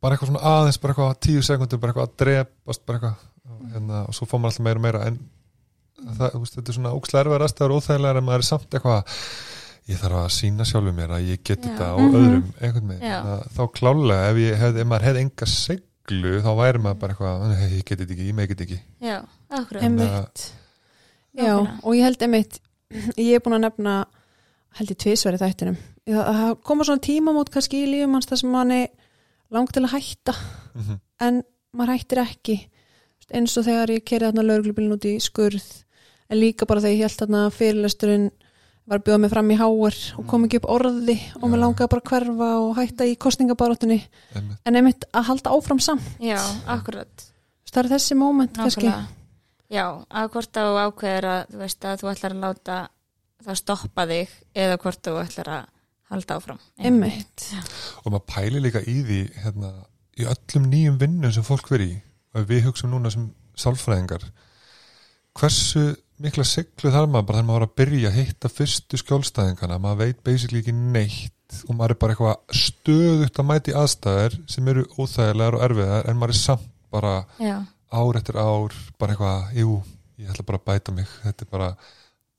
bara 0.03 0.15
eitthvað 0.17 0.31
svona 0.33 0.45
aðeins, 0.53 0.79
bara 0.83 0.95
eitthvað 0.95 1.19
tíu 1.27 1.43
sekundur, 1.43 1.81
bara 1.83 1.93
eitthvað 1.93 2.09
að 2.09 2.17
drepast 2.23 2.85
bara 2.87 2.99
eitthvað, 2.99 3.27
og, 3.49 3.61
hérna, 3.75 4.03
og 4.09 4.15
svo 4.15 4.27
fór 4.31 4.41
maður 4.43 4.53
alltaf 4.55 4.65
meira 4.69 4.79
og 4.79 4.85
meira 4.87 5.05
en 5.09 5.19
það, 6.19 6.33
þú 6.35 6.43
veist, 6.45 6.55
þetta 6.59 6.71
er 6.73 6.77
svona 6.79 6.93
ókslega 6.99 7.25
erfið 7.25 7.45
aðstæður 7.49 7.75
og 7.75 7.81
óþægilegar 7.83 8.21
en 8.21 8.25
maður 8.29 8.45
er 8.45 8.49
samt 8.49 8.77
eitthvað 8.79 9.17
ég 9.89 9.99
þarf 10.03 10.19
að 10.21 10.29
sína 10.37 10.67
sjálfur 10.69 10.95
mér 10.99 11.15
að 11.17 11.29
ég 11.33 11.43
get 11.49 11.59
Já. 11.65 11.69
þetta 11.71 11.89
og 11.95 12.01
Mhm. 12.03 12.17
öðrum 12.21 12.47
einhvern 12.61 12.89
veginn, 12.93 13.43
þá 13.57 13.63
klálega 13.79 14.31
ef, 14.31 14.37
ég 14.45 14.57
hef, 14.63 14.77
ef 14.77 14.87
maður 14.87 15.07
hefði 15.09 15.23
enga 15.25 15.47
seglu 15.49 16.33
þá 16.45 16.51
væri 16.61 16.79
maður 16.85 16.99
bara 16.99 17.15
eitthvað, 17.15 17.49
"Nei, 17.49 17.69
ég 17.79 17.85
get 17.85 17.99
þetta 17.99 18.13
ekki, 18.15 18.29
ég 18.29 18.35
með 18.35 18.49
get 18.49 18.61
ekki. 18.67 18.81
Já, 19.01 19.17
akkurat. 19.51 20.53
Já, 21.39 21.55
og 21.83 21.93
ég 21.95 22.03
held 22.03 22.19
einmitt 22.23 22.61
ég 23.17 23.35
er 23.37 23.41
búin 23.45 23.57
að 23.59 23.65
nefna 23.69 24.05
held 24.79 24.91
ég 24.91 24.99
tvisverið 24.99 25.43
þættinum. 25.45 25.77
Það, 26.09 26.25
það 26.39 26.63
koma 26.65 26.85
svona 26.85 27.01
tímamót 27.05 27.51
kannski 27.51 27.83
í 27.85 27.89
lífum 27.91 28.13
hans 28.17 28.27
þar 28.27 28.41
sem 28.43 28.51
manni 28.55 28.89
langt 29.55 29.73
til 29.75 29.85
að 29.85 29.95
hætta 29.97 30.35
mm 30.75 30.99
en 31.19 31.43
maður 31.75 31.97
hættir 31.97 32.21
ekki. 32.23 32.57
Eins 33.35 33.57
og 33.61 33.67
þegar 33.67 33.91
ég 33.93 34.05
kerið 34.09 34.31
þarna 34.31 34.45
lögreglubílinn 34.47 34.95
út 34.95 35.07
í 35.09 35.19
skurð 35.21 35.67
en 36.29 36.39
líka 36.41 36.69
bara 36.69 36.81
þegar 36.85 36.95
ég 36.95 37.03
held 37.05 37.19
þarna 37.23 37.41
fyrirlesturinn 37.53 38.29
var 38.89 39.01
að 39.01 39.05
bjóða 39.05 39.21
mig 39.21 39.33
fram 39.35 39.51
í 39.53 39.59
háar 39.59 39.97
og 40.17 40.29
kom 40.31 40.47
ekki 40.47 40.61
upp 40.63 40.69
orði 40.73 41.17
og 41.37 41.45
mér 41.45 41.59
Já. 41.59 41.63
langaði 41.65 41.91
bara 41.93 42.05
að 42.05 42.13
hverfa 42.13 42.49
og 42.63 42.71
hætta 42.79 43.09
í 43.09 43.17
kostningabaróttunni 43.21 43.99
einmitt. 44.01 44.61
En 44.65 44.81
einmitt 44.81 45.09
að 45.13 45.27
halda 45.29 45.53
áfram 45.53 45.83
samt. 45.85 46.07
Já, 46.25 46.39
akkurat. 46.71 47.27
Það 47.69 47.83
er 47.83 47.91
þessi 47.93 48.17
moment 48.17 48.57
kannski. 48.57 48.93
Já, 49.69 49.85
að 50.09 50.31
hvort 50.33 50.55
þú 50.57 50.79
ákveður 50.87 51.29
að 51.35 51.43
þú 51.53 51.61
veist 51.61 51.85
að 51.85 51.99
þú 52.01 52.13
ætlar 52.15 52.37
að 52.37 52.47
láta 52.47 52.79
það 53.45 53.61
stoppa 53.61 54.07
þig 54.09 54.39
eða 54.65 54.81
hvort 54.81 55.03
þú 55.05 55.19
ætlar 55.21 55.53
að 55.59 55.67
halda 56.09 56.39
áfram. 56.39 56.61
Einmitt. 56.79 57.47
Og 58.05 58.13
maður 58.13 58.27
pæli 58.33 58.63
líka 58.65 58.83
í 58.83 58.99
því 59.05 59.23
hérna, 59.45 59.73
í 60.19 60.27
öllum 60.29 60.69
nýjum 60.73 61.01
vinnum 61.01 61.35
sem 61.35 61.47
fólk 61.47 61.71
veri 61.73 61.93
í 61.93 61.97
og 62.37 62.49
við 62.49 62.69
hugsaum 62.69 62.93
núna 62.93 63.11
sem 63.13 63.31
sálfræðingar 63.59 64.27
hversu 65.39 65.83
mikla 66.19 66.45
siglu 66.47 66.91
þarf 66.93 67.11
maður 67.13 67.27
bara 67.29 67.39
þegar 67.39 67.49
maður 67.49 67.61
var 67.61 67.67
að 67.69 67.75
byrja 67.81 68.11
að 68.11 68.17
hitta 68.19 68.51
fyrstu 68.53 69.01
skjólstæðingana? 69.03 69.79
Maður 69.83 70.01
veit 70.03 70.23
basically 70.27 70.63
ekki 70.63 70.75
neitt 70.75 71.59
og 71.69 71.77
maður 71.79 71.95
er 71.95 72.01
bara 72.03 72.15
eitthvað 72.15 72.59
stöðugt 72.63 73.39
að 73.41 73.49
mæti 73.49 73.75
aðstæður 73.79 74.39
sem 74.51 74.73
eru 74.73 74.85
óþægilegar 74.99 75.59
og 75.59 75.65
erfiðar 75.69 76.11
en 76.11 76.19
maður 76.19 76.35
er 76.35 76.41
samt 76.41 76.67
bara 76.93 77.15
Já, 77.39 77.57
ár 77.93 78.19
eftir 78.21 78.41
ár 78.41 78.75
bara 79.01 79.15
eitthvað, 79.15 79.55
jú, 79.63 79.79
ég 80.19 80.33
ætla 80.33 80.47
bara 80.49 80.61
að 80.61 80.67
bæta 80.69 80.95
mig. 80.97 81.11
Þetta 81.23 81.47
er 81.47 81.53
bara, 81.53 81.69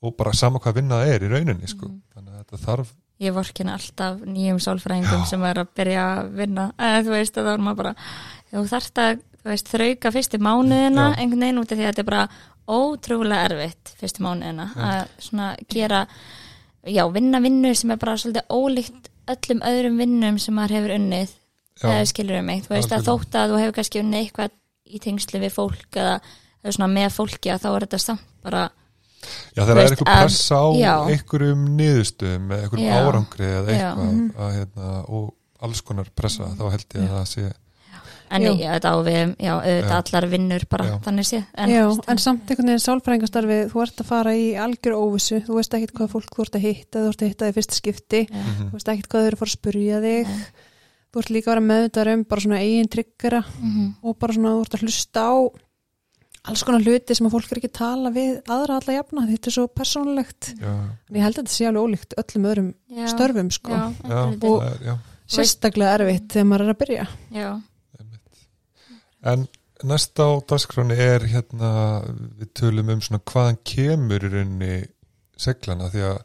og 0.03 0.15
bara 0.19 0.35
sama 0.37 0.61
hvað 0.61 0.81
vinna 0.81 0.99
það 0.99 1.13
er 1.13 1.25
í 1.25 1.31
rauninni 1.33 1.71
sko. 1.71 1.87
Mhm. 1.87 2.01
þannig 2.15 2.33
að 2.33 2.43
þetta 2.43 2.61
þarf 2.65 2.93
ég 3.19 3.35
vorkina 3.35 3.75
alltaf 3.75 4.21
nýjum 4.23 4.59
sálfræðingum 4.63 5.25
sem 5.27 5.43
er 5.49 5.63
að 5.63 5.73
byrja 5.75 6.03
að 6.15 6.29
vinna. 6.39 6.69
Eða 6.79 7.01
þú 7.05 7.15
veist 7.15 7.39
að 7.39 7.49
þá 7.49 7.51
er 7.53 7.65
maður 7.65 7.81
bara 7.81 7.95
þú 8.51 8.65
þarft 8.71 9.01
að 9.03 9.23
þú 9.39 9.51
veist, 9.51 9.71
þrauka 9.73 10.11
fyrstu 10.15 10.39
mánuðina 10.43 11.05
Já. 11.09 11.17
einhvern 11.19 11.45
veginn 11.45 11.61
út 11.61 11.71
af 11.71 11.79
því 11.79 11.85
að 11.85 11.91
þetta 11.91 12.03
er 12.03 12.09
bara 12.09 12.23
ótrúlega 12.69 13.49
erfitt 13.49 13.93
fyrstu 13.99 14.25
mánuðina 14.25 14.69
Já. 14.73 14.81
að 14.89 15.13
svona 15.25 15.49
gera 15.71 16.01
já, 16.87 17.03
vinna 17.11 17.41
vinnu 17.43 17.73
sem 17.75 17.91
er 17.93 18.01
bara 18.01 18.17
svolítið 18.19 18.55
ólíkt 18.55 19.09
öllum 19.29 19.63
öðrum 19.69 20.01
vinnum 20.01 20.39
sem 20.41 20.55
maður 20.57 20.77
hefur 20.77 20.95
unnið 20.95 21.35
eða 21.79 22.07
skilur 22.09 22.39
um 22.41 22.49
mig, 22.49 22.63
þú 22.65 22.75
veist 22.75 22.93
að 22.95 23.05
þótt 23.07 23.37
að 23.39 23.53
þú 23.53 23.61
hefur 23.61 23.75
kannski 23.77 24.01
unnið 24.03 24.23
eitthvað 24.23 24.55
í 24.89 24.99
tengslu 25.03 25.39
við 25.43 25.53
fólk 25.55 25.99
eða, 25.99 26.15
eða 26.63 26.75
svona 26.75 26.91
með 26.91 27.09
fólki 27.15 27.53
að 27.53 27.63
þá 27.63 27.69
er 27.71 27.85
þetta 27.85 28.01
samt 28.03 28.25
bara 28.43 28.65
Já, 29.55 29.63
þegar 29.65 29.77
er 29.77 29.87
eitthvað 29.89 30.11
að- 30.13 30.21
pressa 30.23 30.55
á 30.55 30.67
já. 30.79 30.93
einhverjum 31.13 31.63
niðurstöðum 31.79 32.45
eða 32.51 32.61
einhverjum 32.63 32.89
Já. 32.89 32.99
árangri 33.09 33.47
eða 33.49 33.71
Já. 33.73 33.89
eitthvað 33.89 34.45
að, 34.45 34.53
hérna, 34.59 34.91
og 35.09 35.33
alls 35.61 35.81
konar 35.81 36.07
pressa 36.15 36.43
þá 36.55 36.63
held 36.71 36.85
ég 36.95 37.01
að 37.09 37.17
það 37.17 37.27
sé 37.33 37.51
en 38.29 38.43
Já. 38.45 38.51
þetta 38.77 38.89
á 38.93 38.97
við, 39.01 39.35
já, 39.41 39.53
auðvitað 39.57 39.95
allar 40.13 40.25
vinnur 40.29 40.63
bara 40.69 40.85
Já. 40.85 40.95
þannig 41.01 41.25
séð 41.25 41.45
Já, 41.73 41.83
en 42.13 42.17
samt 42.21 42.45
einhvern 42.51 42.69
veginn 42.69 42.83
sálfræðingastarfi 42.85 43.57
þú 43.71 43.81
ert 43.81 44.03
að 44.03 44.05
fara 44.05 44.33
í 44.37 44.45
algjör 44.53 44.95
óvissu 45.01 45.39
þú 45.47 45.55
veist 45.57 45.73
ekkit 45.73 45.93
hvað 45.97 46.11
fólk 46.13 46.29
þú 46.37 46.45
ert 46.45 46.55
að 46.59 46.65
hitta 46.67 46.99
þú 47.01 47.09
ert 47.09 47.23
að 47.25 47.31
hitta 47.33 47.49
í 47.49 47.55
fyrsta 47.57 47.73
skipti. 47.79 48.21
Mhm. 48.29 48.67
þú 48.69 48.73
veist 48.77 48.91
ekkit 48.93 49.07
hvað 49.09 49.19
þau 49.23 49.27
eru 49.27 49.35
að 49.35 49.41
fara 49.41 49.49
að 49.49 49.57
spurja 49.57 50.01
þig 50.05 50.27
þú 51.09 51.19
ert 51.23 51.29
líka 51.33 51.49
að 51.49 51.53
vera 51.55 51.67
meðvitaður 51.71 52.13
um 52.13 52.23
bara 52.29 52.41
svona 52.45 52.59
eigin 52.61 52.89
tryggara 52.93 53.41
Mhm. 53.49 53.95
og 54.03 54.19
bara 54.19 54.33
svona 54.37 54.53
þú 54.53 54.61
ert 54.61 54.75
að 54.77 54.83
hlusta 54.85 55.19
á 55.25 55.33
alls 56.47 56.63
konar 56.63 56.81
hluti 56.85 57.15
sem 57.17 57.27
að 57.27 57.33
fólk 57.35 57.51
er 57.51 57.59
ekki 57.61 57.69
að 57.71 57.77
tala 57.79 58.09
við 58.15 58.37
aðra 58.47 58.77
alla 58.79 58.93
jafna, 58.95 59.25
þetta 59.27 59.49
er 59.51 59.55
svo 59.57 59.67
persónulegt. 59.67 60.51
Já, 60.59 60.71
en 61.09 61.15
ég 61.19 61.25
held 61.25 61.35
að 61.37 61.41
þetta 61.43 61.55
sé 61.55 61.67
alveg 61.69 61.83
ólíkt 61.89 62.15
öllum 62.23 62.47
öðrum 62.51 62.69
Já. 62.95 63.07
störfum 63.13 63.51
sko, 63.51 63.71
já, 63.75 64.19
Og- 64.49 64.63
er, 64.63 64.77
já, 64.87 64.95
sérstaklega 65.27 65.97
erfitt 65.99 66.29
þegar 66.33 66.47
maður 66.51 66.65
er 66.69 66.73
að 66.73 66.79
byrja. 66.83 67.07
Já. 67.31 67.49
En 69.29 69.47
næst 69.83 70.19
á 70.19 70.27
dagskráni 70.47 70.95
er 70.99 71.25
hérna 71.31 71.69
við 72.39 72.49
tölum 72.59 72.89
um 72.95 73.01
svona 73.03 73.21
hvaðan 73.31 73.59
kemur 73.67 74.23
í 74.23 74.31
rauninni 74.31 74.73
seglana 75.39 75.89
því 75.91 76.03
að 76.09 76.19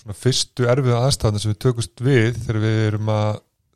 svona 0.00 0.16
fyrstu 0.18 0.66
erfiða 0.70 1.00
aðstæðan 1.06 1.42
sem 1.42 1.54
við 1.54 1.60
tökumst 1.64 2.02
við 2.04 2.38
þegar 2.44 2.60
við 2.66 2.80
erum 2.88 3.10
að 3.14 3.30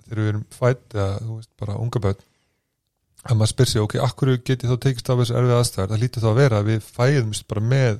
þegar 0.08 0.20
við 0.22 0.30
erum 0.32 0.44
fætt 0.54 0.94
eða 0.98 1.08
þú 1.22 1.36
veist 1.38 1.50
bara 1.62 1.78
unga 1.82 2.02
börn 2.06 2.22
að 3.28 3.38
maður 3.38 3.52
spyr 3.52 3.70
sig, 3.70 3.82
ok, 3.84 3.96
akkur 4.04 4.34
geti 4.40 4.68
þá 4.68 4.76
tekist 4.82 5.10
af 5.12 5.20
þessu 5.20 5.36
erfiða 5.38 5.58
aðstæðar, 5.62 5.90
það 5.92 6.04
lítið 6.04 6.24
þá 6.24 6.28
að 6.30 6.38
vera 6.38 6.60
að 6.60 6.70
við 6.70 6.86
fæðumst 6.96 7.48
bara 7.50 7.64
með 7.72 7.98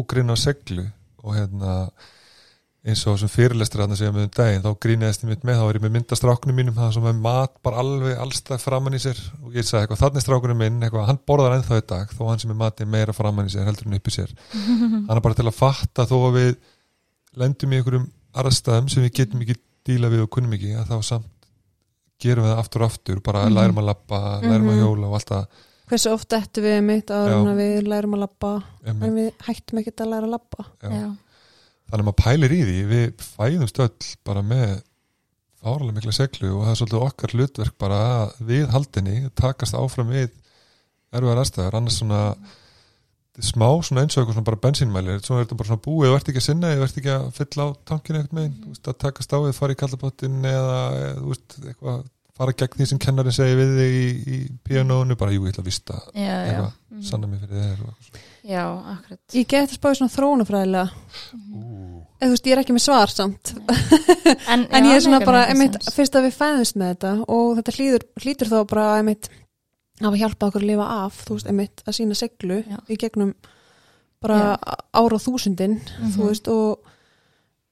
ógrinna 0.00 0.36
seglu 0.38 0.86
og 1.20 1.36
hérna 1.36 1.76
eins 2.80 3.02
og 3.10 3.18
sem 3.20 3.28
fyrirlestur 3.28 3.82
að 3.84 3.90
það 3.92 3.98
segja 4.00 4.12
með 4.14 4.22
um 4.24 4.30
daginn, 4.38 4.62
þá 4.64 4.70
gríniðist 4.84 5.24
ég 5.24 5.28
mitt 5.28 5.42
með, 5.44 5.58
þá 5.58 5.64
er 5.66 5.76
ég 5.76 5.82
með 5.84 5.92
myndastrákunum 5.98 6.56
mínum, 6.56 6.76
það 6.78 6.94
sem 6.96 7.08
er 7.10 7.18
mat 7.26 7.58
bara 7.66 7.82
alveg 7.82 8.22
allstað 8.22 8.62
framann 8.62 8.96
í 8.96 9.00
sér 9.02 9.20
og 9.44 9.58
ég 9.58 9.66
sagði 9.68 9.82
eitthvað, 9.84 10.00
þannig 10.00 10.24
strákunum 10.24 10.60
minn, 10.62 10.78
eitthvað, 10.86 11.04
hann 11.10 11.20
borðar 11.28 11.58
ennþá 11.58 11.80
í 11.82 11.84
dag, 11.92 12.14
þó 12.16 12.22
hann 12.30 12.40
sem 12.40 12.54
er 12.54 12.58
matið 12.62 12.88
meira 12.94 13.16
framann 13.16 13.50
í 13.50 13.52
sér 13.52 13.68
heldur 13.68 13.90
en 13.90 13.98
upp 13.98 14.08
í 14.08 14.14
sér, 14.16 14.32
hann 15.10 15.12
er 15.18 15.24
bara 15.26 15.36
til 15.36 15.46
að 15.50 15.58
fatta 15.58 16.08
þó 16.08 16.16
að 16.22 16.38
við 16.38 16.54
lendum 17.42 17.74
í 17.76 17.82
einhverjum 17.82 18.08
aðstæðum 18.40 18.88
sem 18.94 19.04
við 19.04 19.14
getum 19.20 19.44
ekki 19.44 19.60
díla 19.90 20.12
við 20.14 20.24
og 20.24 20.32
kunnum 20.32 20.56
ekki, 20.56 20.72
að 20.80 20.94
þá 20.94 21.12
samt 21.12 21.28
gerum 22.20 22.44
við 22.46 22.52
það 22.54 22.62
aftur 22.64 22.84
og 22.84 22.90
aftur, 22.90 23.20
bara 23.26 23.44
Mhm. 23.46 23.54
lærum 23.58 23.80
að 23.82 23.88
lappa, 23.90 24.20
lærum 24.42 24.68
að 24.68 24.76
Mhm. 24.76 24.82
hjóla 24.84 25.06
og 25.10 25.14
allt 25.18 25.28
það 25.34 25.46
hversu 25.90 26.12
oft 26.14 26.28
ættu 26.36 26.62
við 26.62 26.82
mitt 26.86 27.06
að 27.10 27.56
við 27.58 27.88
lærum 27.90 28.14
að 28.14 28.20
labba 28.24 28.52
Einmitt. 28.86 29.02
en 29.08 29.14
við 29.16 29.32
hættum 29.48 29.78
ekkert 29.80 29.96
að 30.04 30.10
læra 30.12 30.26
að 30.28 30.34
labba 30.36 30.64
Já. 30.82 30.88
já, 30.90 31.16
þannig 31.90 32.04
að 32.04 32.06
maður 32.06 32.22
pælir 32.24 32.52
í 32.54 32.60
því 32.68 32.78
við 32.92 33.12
fæðumst 33.18 33.80
öll 33.80 34.16
bara 34.24 34.42
með 34.42 34.82
fárlega 35.60 35.92
mikla 35.96 36.12
seglu 36.14 36.52
og 36.56 36.62
það 36.64 36.70
er 36.70 36.78
svolítið 36.80 37.06
okkar 37.08 37.34
hlutverk 37.34 37.78
bara 37.78 37.98
að 38.26 38.38
við 38.46 38.68
haldinni 38.70 39.30
takast 39.34 39.74
áfram 39.74 40.08
við 40.14 40.30
erfiðar 41.12 41.42
aðstæður 41.42 41.74
annars 41.80 41.98
svona 42.00 42.20
er 42.30 42.36
smá 43.40 43.68
svona 43.86 44.02
eins 44.04 44.16
og 44.16 44.22
eitthvað 44.24 44.36
svona 44.36 44.48
bara 44.50 44.62
bensínmælir. 44.66 45.20
Svo 45.24 45.38
er 45.38 45.44
þetta 45.46 45.58
bara 45.60 45.70
svona 45.70 45.84
búið, 45.86 46.08
þú 46.10 46.16
ert 46.18 46.30
ekki 46.32 46.40
að 46.42 46.48
sinna 46.48 46.72
þú 46.76 46.86
ert 46.86 46.98
ekki 47.00 47.12
að 47.14 47.28
fylla 47.38 47.66
á 47.66 47.68
tankinu 47.90 48.18
eitthvað 48.20 48.38
megin 48.40 48.56
veist, 48.70 48.88
að 48.90 48.98
takast 49.06 49.32
á 49.32 49.38
við, 49.44 49.52
fara 49.60 49.76
í 49.76 49.80
kallabottin 49.80 50.40
eða 50.50 50.80
veist, 51.28 51.58
eitthvað 51.62 52.02
fara 52.40 52.54
gegn 52.56 52.78
því 52.80 52.86
sem 52.88 52.98
kennarinn 53.04 53.34
segir 53.36 53.58
við 53.58 53.72
þig 53.76 53.94
í, 54.00 54.04
í 54.32 54.36
pianónu, 54.64 55.16
bara 55.20 55.32
jú, 55.34 55.42
ég 55.44 55.52
ætla 55.52 55.60
að 55.60 55.66
vista 55.68 55.98
Mhm. 56.90 57.02
sanna 57.04 57.26
mig 57.28 57.40
fyrir 57.42 57.60
þér 57.60 57.82
og, 57.84 58.20
já, 58.48 58.62
akkurat. 58.94 59.20
Ég 59.36 59.46
get 59.46 59.68
að 59.70 59.76
spáði 59.76 59.98
svona 60.00 60.14
þróunafræðilega 60.14 60.86
ú, 61.52 62.00
eða 62.20 62.26
þú 62.26 62.32
veist, 62.32 62.46
ég 62.48 62.52
er 62.56 62.62
ekki 62.64 62.74
með 62.78 62.84
svar 62.86 63.12
samt. 63.12 63.52
En, 64.50 64.64
en 64.70 64.84
ég 64.88 64.96
er 64.96 65.04
svona 65.04 65.20
bara, 65.24 65.44
einmitt, 65.52 65.76
fyrst 65.94 66.16
að 66.16 66.26
við 66.28 66.34
fæðumst 66.38 66.76
með 66.80 66.90
þetta 66.94 67.12
og 67.28 67.52
þetta 67.60 67.74
hlýtur, 67.76 68.04
hlýtur 68.24 68.50
þá 68.50 68.58
bara 68.72 68.86
einmitt, 69.00 69.28
að 70.08 70.16
hjálpa 70.22 70.46
okkur 70.48 70.62
að 70.62 70.70
lifa 70.70 70.86
af 71.04 71.24
þú 71.26 71.36
veist, 71.36 71.46
einmitt, 71.50 71.82
að 71.86 71.96
sína 71.98 72.14
seglu 72.16 72.62
Já. 72.64 72.78
í 72.88 72.96
gegnum 72.96 73.34
bara 74.20 74.56
ára 74.92 75.18
þúsundin, 75.20 75.80
Mhm. 75.80 76.10
þú 76.16 76.26
veist 76.28 76.48
og 76.48 76.78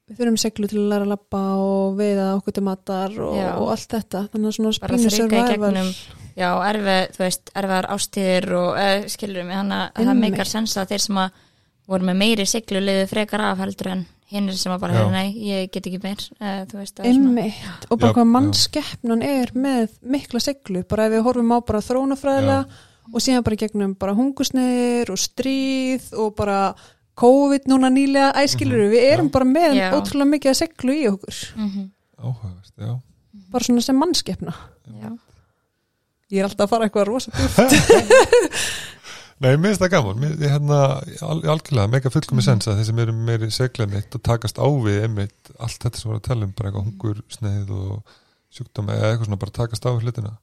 við 0.09 0.17
þurfum 0.17 0.37
seglu 0.41 0.67
til 0.67 0.79
að 0.79 0.89
læra 0.89 1.05
að 1.05 1.11
labba 1.13 1.41
og 1.61 1.97
veiða 1.97 2.27
okkur 2.39 2.53
til 2.53 2.63
matar 2.63 3.11
og, 3.19 3.35
og 3.61 3.67
allt 3.69 3.89
þetta, 3.93 4.23
þannig 4.33 4.47
að 4.49 4.55
svona 4.57 4.79
Bara 4.81 4.93
pínu 4.97 5.09
þrauka 5.09 5.35
í 5.35 5.41
survival. 5.45 5.73
gegnum, 5.73 5.91
já, 6.37 6.49
erfið, 6.69 7.11
þú 7.13 7.17
veist, 7.25 7.51
erfiðar 7.55 7.87
ástíðir 7.93 8.47
og 8.57 8.69
uh, 8.77 9.07
skilur 9.07 9.43
mig, 9.45 9.55
hann 9.55 9.71
að 9.71 9.91
það 9.99 10.17
meikar 10.23 10.45
sens 10.49 10.77
að 10.77 10.87
þeir 10.95 10.99
sem 11.05 11.15
að 11.17 11.31
voru 11.89 12.03
með 12.09 12.17
meiri 12.17 12.45
siglu 12.45 12.81
liðu 12.81 13.07
frekar 13.09 13.41
af 13.41 13.57
heldur 13.61 13.87
en 13.93 14.05
hinnir 14.29 14.57
sem 14.59 14.71
að 14.75 14.79
bara, 14.83 14.93
hefur 14.99 15.11
nei, 15.11 15.31
ég 15.47 15.71
get 15.73 15.87
ekki 15.89 15.99
meir. 16.03 16.21
Uh, 16.39 16.61
þú 16.69 16.77
veist, 16.81 16.95
það 16.99 17.05
er 17.05 17.11
Einmitt, 17.15 17.87
og 17.89 17.97
bara 17.99 18.11
Já, 18.11 18.15
hvað 18.19 18.25
já. 18.27 18.31
mannskeppnan 18.35 19.23
er 19.25 19.51
með 19.55 19.95
mikla 20.15 20.39
seglu, 20.43 20.83
bara 20.89 21.07
ef 21.09 21.15
við 21.15 21.23
horfum 21.25 21.51
á 21.55 21.57
bara 21.65 21.81
þrónafræðilega 21.81 22.65
og 23.09 23.23
síðan 23.25 23.43
bara 23.47 23.57
gegnum 23.63 23.95
bara 23.97 24.13
hungusneir 24.13 25.09
og 25.09 25.17
stríð 25.17 26.11
og 26.13 26.35
bara 26.37 26.59
COVID 27.19 27.65
núna 27.67 27.89
nýlega 27.91 28.29
æskilur 28.43 28.85
Mhm, 28.85 28.91
við 28.93 29.07
erum 29.11 29.27
já. 29.27 29.31
bara 29.33 29.45
með 29.45 29.73
Já. 29.75 29.89
ótrúlega 29.97 30.29
mikið 30.35 30.51
að 30.53 30.59
seglu 30.61 30.93
í 30.93 31.07
okkur. 31.09 31.39
Mhm, 31.57 31.89
áhugavert, 32.21 32.73
já. 32.77 32.93
Bara 33.51 33.63
svona 33.65 33.81
sem 33.81 33.97
mannskeppna 33.97 34.53
já, 35.01 35.09
ég 36.31 36.39
er 36.39 36.45
alltaf 36.45 36.67
að 36.67 36.69
fara 36.69 36.85
eitthvað 36.87 37.07
rosa 37.09 37.31
djúpt 37.33 37.57
Nei, 39.39 39.53
mér 39.55 39.69
finnst 39.71 39.83
það 39.85 39.91
gaman, 39.93 40.17
mér, 40.19 40.33
hérna 40.51 40.77
al, 41.23 41.37
algjörlega, 41.53 41.87
mega 41.93 42.11
fullkomi 42.11 42.43
sens 42.43 42.67
að 42.67 42.81
þeir 42.81 42.87
sem 42.89 42.97
eru 43.05 43.13
meiri 43.15 43.47
seglannitt 43.55 44.15
og 44.17 44.23
takast 44.27 44.59
á 44.59 44.67
við 44.67 45.05
einmitt 45.05 45.51
allt 45.63 45.79
þetta 45.85 46.01
sem 46.01 46.09
voru 46.09 46.19
að 46.19 46.25
tala 46.27 46.47
um, 46.47 46.55
bara 46.57 46.71
eitthvað 46.71 46.87
hungur, 46.89 47.21
sneið 47.31 47.69
og 47.77 48.17
sjúkdóma 48.51 48.97
eða 48.97 49.11
eitthvað 49.13 49.29
svona 49.29 49.39
bara 49.45 49.55
takast 49.55 49.87
á 49.87 49.89
við 49.93 50.07
hlutina. 50.09 50.33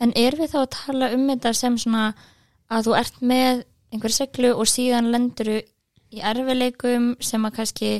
En 0.00 0.14
er 0.16 0.36
við 0.40 0.54
þá 0.54 0.60
að 0.62 0.70
tala 0.78 1.10
um 1.16 1.26
þetta 1.28 1.52
sem 1.58 1.76
svona 1.82 2.06
að 2.72 2.86
þú 2.88 2.96
ert 3.02 3.20
með 3.32 3.60
einhver 3.92 4.14
seglu 4.14 4.54
og 4.54 4.70
síðan 4.70 5.10
lendur 5.12 5.52
í 5.58 6.22
erfileikum 6.32 7.10
sem 7.20 7.44
að 7.44 7.58
kannski 7.58 7.92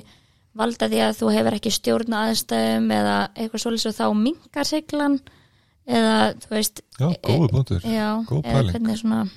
valda 0.57 0.89
því 0.91 1.03
að 1.05 1.19
þú 1.21 1.35
hefur 1.35 1.59
ekki 1.59 1.75
stjórn 1.75 2.17
aðstæðum 2.23 2.89
eða 2.97 3.19
eitthvað 3.37 3.65
svolítið 3.67 3.99
þá 4.01 4.07
minkar 4.25 4.67
seglan 4.67 5.21
eða 5.91 6.17
þú 6.43 6.51
veist 6.57 6.83
Já, 6.97 7.07
góðu 7.29 7.53
punktur. 7.53 7.85
já, 7.85 8.09
góð 8.25 8.43
pæling. 8.49 9.31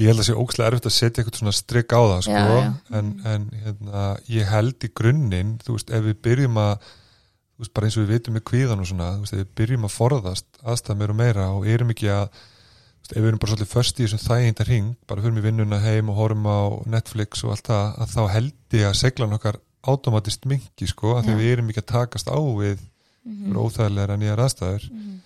Ég 0.00 0.10
held 0.10 0.22
að 0.22 0.28
sé 0.28 0.36
ókslega 0.38 0.70
erfitt 0.70 0.88
að 0.88 0.94
setja 0.96 1.22
eitthvað 1.22 1.40
svona 1.40 1.56
strikk 1.56 1.94
á 1.96 2.00
það, 2.00 2.22
sko, 2.26 2.38
Já, 2.40 2.54
já. 2.56 2.70
En, 2.98 3.10
en 3.32 3.46
hérna, 3.64 4.04
ég 4.30 4.50
held 4.50 4.86
í 4.86 4.90
grunninn, 5.00 5.52
þú 5.64 5.76
veist, 5.76 5.92
ef 5.96 6.06
við 6.06 6.20
byrjum 6.26 6.60
að, 6.62 6.86
þú 6.86 7.64
veist, 7.64 7.74
bara 7.76 7.88
eins 7.88 7.98
og 7.98 8.06
við 8.06 8.14
vitum 8.14 8.38
með 8.38 8.46
kvíðan 8.50 8.84
og 8.84 8.90
svona, 8.90 9.10
þú 9.16 9.24
veist, 9.24 9.36
ef 9.36 9.42
við 9.42 9.52
byrjum 9.62 9.88
að 9.88 9.96
forðast 9.96 10.62
aðstæða 10.62 10.98
meira 11.00 11.14
og 11.14 11.20
meira 11.22 11.48
og 11.56 11.70
erum 11.74 11.94
ekki 11.94 12.12
að, 12.14 12.28
þú 12.30 13.04
veist, 13.04 13.16
ef 13.16 13.20
við 13.20 13.30
erum 13.32 13.42
bara 13.42 13.54
svolítið 13.54 13.72
först 13.74 14.00
í 14.00 14.06
þessum 14.06 14.24
þæginda 14.26 14.68
hring, 14.68 14.92
bara 15.10 15.24
fyrir 15.24 15.36
mig 15.36 15.48
vinnuna 15.48 15.82
heim 15.84 16.12
og 16.12 16.20
horfum 16.20 16.48
á 16.50 16.60
Netflix 16.96 17.44
og 17.44 17.56
allt 17.56 17.68
það, 17.72 17.90
að 18.04 18.14
þá 18.14 18.22
held 18.36 18.78
ég 18.80 18.88
að 18.90 19.00
seglan 19.00 19.36
okkar 19.36 19.60
automatist 19.88 20.44
mingi, 20.48 20.88
sko, 20.88 21.16
að 21.16 21.30
því 21.30 21.36
Já. 21.36 21.40
við 21.40 21.52
erum 21.54 21.70
ekki 21.72 21.84
að 21.84 21.92
takast 21.94 22.28
á 22.28 22.36
við 22.36 22.78
mm 22.78 22.88
mm. 23.24 23.56
óþægilegar 23.56 24.18
nýjar 24.18 24.42
aðstæður, 24.44 24.86
-hmm. 24.90 25.16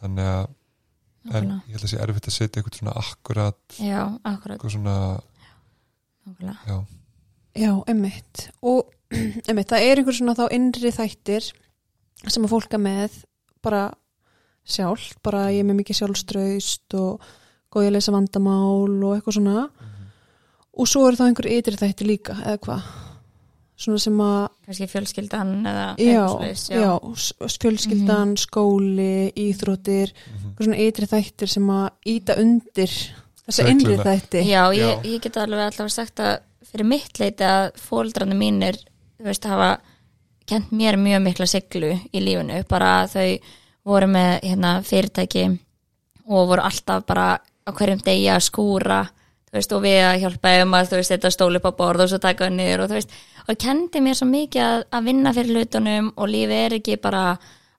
þannig 0.00 0.30
að, 0.32 0.46
en 1.32 1.48
ég 1.68 1.74
held 1.76 1.84
að 1.84 1.90
sé 1.92 1.98
erfitt 2.02 2.28
að 2.30 2.36
setja 2.36 2.60
eitthvað 2.62 2.78
svona 2.80 2.94
akkurat, 3.00 3.58
Já, 3.82 4.02
akkurat. 4.24 4.54
eitthvað 4.56 4.74
svona, 4.76 4.94
nákvæmlega. 6.26 6.56
já, 6.66 6.76
já, 7.64 7.72
einmitt. 7.92 8.44
Og 8.62 8.92
einmitt, 9.48 9.68
það 9.72 9.86
er 9.88 10.00
einhver 10.02 10.16
svona 10.18 10.36
þá 10.38 10.44
innri 10.56 10.92
þættir 10.94 11.50
sem 12.28 12.44
að 12.46 12.52
fólka 12.54 12.78
með 12.82 13.18
bara 13.64 13.82
sjálf, 14.68 15.14
bara 15.24 15.46
ég 15.54 15.62
er 15.62 15.68
með 15.70 15.80
mikið 15.82 16.00
sjálfströust 16.02 16.94
og 16.98 17.22
góð 17.72 17.86
ég 17.86 17.92
að 17.92 17.96
lesa 17.98 18.12
vandamál 18.14 18.88
og 19.04 19.14
eitthvað 19.16 19.38
svona. 19.38 19.66
Og 20.78 20.86
svo 20.88 21.06
eru 21.08 21.18
þá 21.18 21.24
einhver 21.28 21.48
ytri 21.50 21.78
þætti 21.80 22.06
líka 22.06 22.36
eða 22.44 22.60
hvað 22.64 22.90
svona 23.78 24.00
sem 24.02 24.20
að, 24.24 24.48
kannski 24.66 24.88
fjölskyldan 24.90 25.52
eða 25.70 25.86
já, 26.02 26.22
svoleiðis, 26.24 26.64
já, 26.72 26.90
s- 27.14 27.58
fjölskyldan, 27.62 28.34
skóli 28.40 29.30
íþróttir, 29.38 30.12
mhm. 30.14 30.48
eitthvað 30.50 30.68
svona 30.68 30.82
ytri 30.88 31.10
þættir 31.12 31.52
sem 31.54 31.70
að 31.76 31.88
íta 32.14 32.38
undir 32.42 32.96
þessa 33.44 33.62
Segluna. 33.62 33.74
innri 33.76 33.98
þætti 34.02 34.42
Já, 34.48 34.62
ég, 34.74 34.82
Já. 34.82 35.02
ég 35.08 35.22
get 35.24 35.38
alveg 35.40 35.64
alltaf 35.68 35.92
sagt 35.94 36.20
að 36.24 36.34
fyrir 36.68 36.90
mitt 36.90 37.20
leiti 37.22 37.46
að 37.46 37.70
fóldrarnir 37.80 38.36
mínir 38.36 38.80
þú 39.18 39.30
veist, 39.30 39.46
hafa 39.48 39.70
kent 40.48 40.72
mér 40.72 40.98
mjög 41.00 41.22
mikla 41.24 41.46
siglu 41.48 41.94
í 42.12 42.20
lífinu 42.24 42.62
bara 42.68 43.04
að 43.04 43.14
þau 43.14 43.54
voru 43.88 44.08
með 44.10 44.32
hérna, 44.42 44.74
fyrirtæki 44.84 45.46
og 46.28 46.50
voru 46.50 46.64
alltaf 46.66 47.06
bara 47.08 47.38
á 47.38 47.70
hverjum 47.72 48.02
degi 48.04 48.28
að 48.32 48.44
skúra 48.44 49.00
veist, 49.52 49.72
og 49.72 49.84
við 49.84 49.98
að 50.04 50.20
hjálpa 50.24 50.54
um 50.62 50.76
að 50.76 50.94
veist, 50.98 51.12
þetta 51.14 51.32
stóli 51.32 51.60
upp 51.60 51.70
á 51.72 51.78
borð 51.78 52.04
og 52.04 52.12
svo 52.12 52.20
taka 52.22 52.48
það 52.48 52.56
niður 52.58 52.84
og 52.84 52.90
þú 52.90 52.98
veist, 52.98 53.14
og 53.48 53.56
kendi 53.58 54.00
mér 54.04 54.14
svo 54.18 54.26
mikið 54.28 54.62
að, 54.62 54.82
að 54.92 55.04
vinna 55.08 55.32
fyrir 55.32 55.56
hlutunum 55.56 56.12
og 56.16 56.28
lífið 56.28 56.64
er 56.66 56.72
ekki 56.78 56.96
bara 57.00 57.24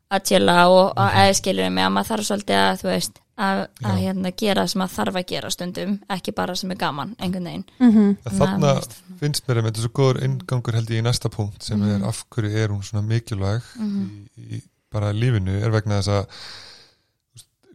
að 0.10 0.24
tjöla 0.26 0.68
og 0.74 0.94
að 0.98 1.18
eða 1.24 1.34
skilur 1.38 1.70
mig 1.70 1.86
að 1.86 1.92
maður 1.94 2.08
þarf 2.10 2.26
svolítið 2.30 2.56
að 2.64 2.80
þú 2.82 2.88
veist, 2.90 3.20
að, 3.40 3.60
að 3.86 4.00
hérna, 4.04 4.32
gera 4.42 4.64
það 4.66 4.72
sem 4.74 4.82
að 4.82 4.96
þarf 4.96 5.20
að 5.20 5.28
gera 5.30 5.50
stundum 5.54 5.92
ekki 6.10 6.32
bara 6.36 6.56
sem 6.60 6.72
er 6.74 6.80
gaman, 6.82 7.12
einhvern 7.20 7.46
veginn 7.46 7.66
mm 7.80 7.92
-hmm. 7.92 8.18
Nei, 8.60 8.74
veist. 8.74 8.98
finnst 9.20 9.48
mér 9.48 9.58
að 9.62 9.66
þetta 9.70 9.80
er 9.80 9.86
svo 9.86 9.94
góður 10.00 10.24
ingangur 10.24 10.74
held 10.76 10.90
ég 10.90 11.00
í 11.00 11.06
næsta 11.06 11.30
punkt 11.30 11.64
sem 11.64 11.80
Mhm. 11.80 11.90
er 12.02 12.08
af 12.08 12.26
hverju 12.30 12.58
er 12.58 12.68
hún 12.70 12.84
svona 12.84 13.08
mikilvæg 13.08 13.62
Mhm. 13.76 14.10
í, 14.38 14.56
í 14.58 14.62
bara 14.92 15.14
lífinu 15.14 15.62
er 15.64 15.70
vegna 15.70 16.02
þess 16.02 16.08
að 16.10 16.26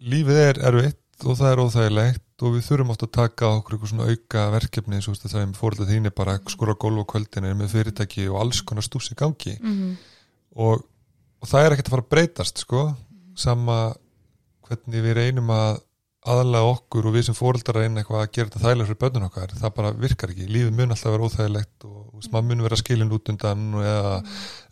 lífið 0.03 0.39
er 0.49 0.59
erfitt 0.69 1.25
og 1.25 1.37
það 1.39 1.53
er 1.53 1.63
óþægilegt 1.65 2.21
og 2.43 2.57
við 2.57 2.65
þurfum 2.67 2.91
átt 2.95 3.05
að 3.07 3.13
taka 3.15 3.49
okkur 3.61 3.77
eitthvað 3.77 3.91
svona 3.93 4.09
auka 4.11 4.45
verkefni 4.57 4.97
eins 4.99 5.07
og 5.09 5.19
það 5.23 5.45
með 5.47 5.61
fórölda 5.61 5.87
þín 5.87 6.09
er 6.11 6.15
bara 6.19 6.35
að 6.39 6.51
skora 6.51 6.75
gólf 6.75 7.05
á 7.07 7.11
kvöldinu 7.13 7.53
með 7.55 7.71
fyrirtæki 7.77 8.25
og 8.33 8.41
alls 8.43 8.63
konar 8.67 8.83
stús 8.87 9.13
í 9.13 9.19
gangi. 9.19 9.55
Mm 9.63 9.95
og, 10.55 10.83
og 11.43 11.49
það 11.51 11.65
er 11.67 11.73
ekkert 11.75 11.89
að 11.89 11.95
fara 11.97 12.03
að 12.05 12.11
breytast 12.15 12.61
sko, 12.63 12.83
sama 13.35 13.77
hvernig 14.69 15.03
við 15.03 15.17
reynum 15.19 15.49
að 15.51 15.81
aðalega 16.25 16.69
okkur 16.77 17.09
og 17.11 17.15
við 17.17 17.25
sem 17.27 17.35
fóreldrar 17.37 17.83
reyna 17.83 18.01
eitthvað 18.01 18.21
að 18.23 18.31
gera 18.33 18.49
þetta 18.49 18.63
þægilega 18.63 18.87
fyrir 18.89 19.01
börnun 19.03 19.27
okkar, 19.27 19.51
það 19.61 19.75
bara 19.77 19.91
virkar 20.05 20.31
ekki. 20.33 20.47
Lífið 20.49 20.71
mun 20.79 20.95
alltaf 20.95 21.13
vera 21.13 21.27
óþægilegt 21.27 21.85
og 21.91 22.29
maður 22.33 22.47
mun 22.49 22.63
vera 22.65 22.79
skilin 22.81 23.13
út 23.13 23.29
undan 23.35 23.67
eða 23.83 24.15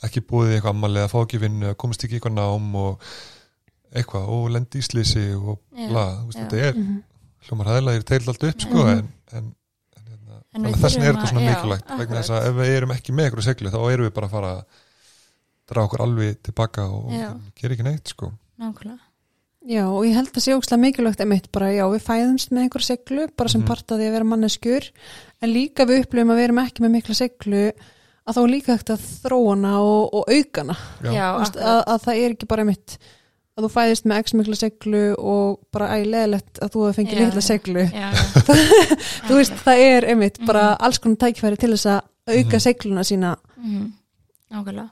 ekki 0.06 0.22
búið 0.30 0.54
eitthvað 0.54 0.72
ammalið 0.76 1.02
að 1.04 1.12
fá 1.12 1.18
ekki 1.26 1.42
vinnu 1.42 1.66
eða 1.68 1.78
komast 1.82 2.06
ekki 2.06 2.16
eitthvað 2.20 2.38
nám 2.38 2.70
og 2.86 3.10
eitthvað 3.92 4.30
og 4.38 4.46
lendi 4.54 4.80
í 4.80 4.86
slisi 4.86 5.26
og 5.36 5.58
bla, 5.90 6.06
þú 6.22 6.30
veist, 6.30 6.38
já. 6.38 6.44
þetta 6.46 6.62
er 6.70 6.78
Mhm. 6.78 7.02
Hljómar 7.48 7.70
hæðilega, 7.72 7.98
ég 8.00 8.06
teil 8.12 8.22
allt 8.32 8.46
upp 8.48 8.60
sko, 8.66 8.78
Mhm. 8.82 8.88
en, 8.88 9.08
en, 9.32 9.54
en 9.96 10.04
hérna, 10.08 10.40
En 10.54 10.62
þannig 10.62 10.72
við 10.72 10.76
að 10.76 10.82
þess 10.84 10.96
vegna 10.96 11.08
er 11.08 11.14
þetta 11.16 11.30
svona 11.32 11.46
mikilvægt 11.50 11.94
vegna 11.98 12.20
þess 12.22 12.30
að 12.36 12.48
ef 12.50 12.54
við 12.60 12.74
erum 12.76 12.90
ekki 12.96 13.12
með 13.16 13.30
ykkur 13.30 13.46
seglu 13.48 13.70
þá 13.72 13.80
erum 13.92 14.06
við 14.08 14.14
bara 14.18 14.26
að 14.28 14.34
fara 14.36 14.52
að 14.56 14.64
draga 15.72 15.86
okkur 15.88 16.04
alveg 16.06 16.42
tilbaka 16.42 16.84
og 16.90 17.08
gera 17.56 17.74
ekki 17.76 17.86
neitt 17.86 18.08
sko 18.12 18.32
Nákvæmlega. 18.62 18.98
Já, 19.62 19.84
og 19.86 20.02
ég 20.04 20.14
held 20.18 20.32
að 20.34 20.42
sé 20.42 20.54
ókslega 20.58 20.82
mikilvægt 20.82 21.20
einmitt 21.22 21.44
bara, 21.54 21.68
já, 21.70 21.84
við 21.86 22.02
fæðumst 22.02 22.50
með 22.50 22.62
einhver 22.64 22.82
seglu 22.82 23.26
bara 23.38 23.48
sem 23.48 23.62
part 23.62 23.92
af 23.94 23.98
því 24.00 24.06
að 24.08 24.14
vera 24.16 24.26
manneskjur 24.26 24.88
en 25.42 25.52
líka 25.54 25.86
við 25.86 26.02
upplifum 26.02 26.32
að 26.34 26.40
við 26.40 26.46
erum 26.48 26.58
ekki 26.64 26.82
með 26.82 26.90
mikla 26.96 27.14
seglu 27.14 27.60
að 28.26 28.34
þá 28.36 28.40
er 28.42 28.50
líka 28.52 28.74
hægt 28.76 28.90
að 28.90 29.04
þróana 29.22 29.72
og, 29.82 30.14
og 30.18 30.24
aukana 30.34 30.76
Já. 31.02 31.12
Já, 31.14 31.26
Þú 31.30 31.38
veist, 31.44 31.56
akkurat. 31.56 31.70
að, 31.72 31.80
að 31.94 32.02
það 32.06 32.20
er 32.24 32.34
ekki 32.36 32.48
bara 32.50 32.62
einmitt 32.66 32.98
að 33.56 33.64
þú 33.66 33.70
fæðist 33.74 34.06
með 34.08 34.18
x 34.22 34.32
mikla 34.38 34.56
seglu 34.56 35.02
og 35.18 35.58
bara 35.72 35.88
ægilegilegt 35.98 36.58
að 36.64 36.70
þú 36.72 36.84
hefði 36.86 36.96
fengið 36.98 37.18
já. 37.36 37.40
seglu 37.48 37.82
Já, 37.92 38.08
já. 38.08 38.22
þú 39.28 39.36
veist, 39.36 39.52
það 39.64 39.82
er 39.88 40.06
einmitt 40.12 40.38
Mhm. 40.40 40.46
bara 40.46 40.76
alls 40.80 40.98
konar 40.98 41.16
tækifæri 41.16 41.58
til 41.60 41.70
þess 41.74 41.86
að 41.86 42.00
auka 42.32 42.56
Mhm. 42.56 42.64
segluna 42.66 43.02
sína 43.04 43.36
Mhm. 43.58 43.92
Nákvæmlega. 44.52 44.90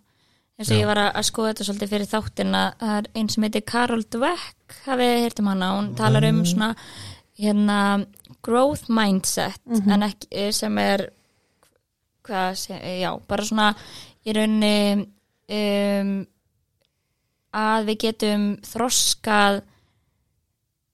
eins 0.60 0.70
og 0.70 0.76
ég 0.76 0.86
var 0.86 0.96
að 0.96 1.24
skoða 1.24 1.54
þetta 1.54 1.64
svolítið 1.64 1.88
fyrir 1.88 2.10
þáttin 2.12 2.52
að 2.54 2.72
það 2.80 2.98
er 2.98 3.06
einn 3.16 3.28
sem 3.30 3.42
heitir 3.44 3.64
Carol 3.64 4.02
Dweck 4.10 4.74
hafið 4.86 5.22
heyrt 5.22 5.40
um 5.40 5.46
hana, 5.46 5.70
hún 5.80 5.94
talar 5.96 6.24
um 6.28 6.44
svona 6.44 6.74
hérna 7.38 8.06
growth 8.42 8.88
mindset 8.90 9.56
Mhm. 9.66 9.90
en 9.90 10.02
ekki 10.02 10.26
eh, 10.32 10.50
sem 10.52 10.78
er 10.78 11.08
hvað 12.28 12.52
sé, 12.54 13.00
já, 13.00 13.18
bara 13.26 13.42
svona 13.42 13.74
í 14.26 14.32
rauninni 14.36 15.06
um, 15.48 16.26
að 17.56 17.88
við 17.90 17.98
getum 18.04 18.44
þroskað 18.66 19.60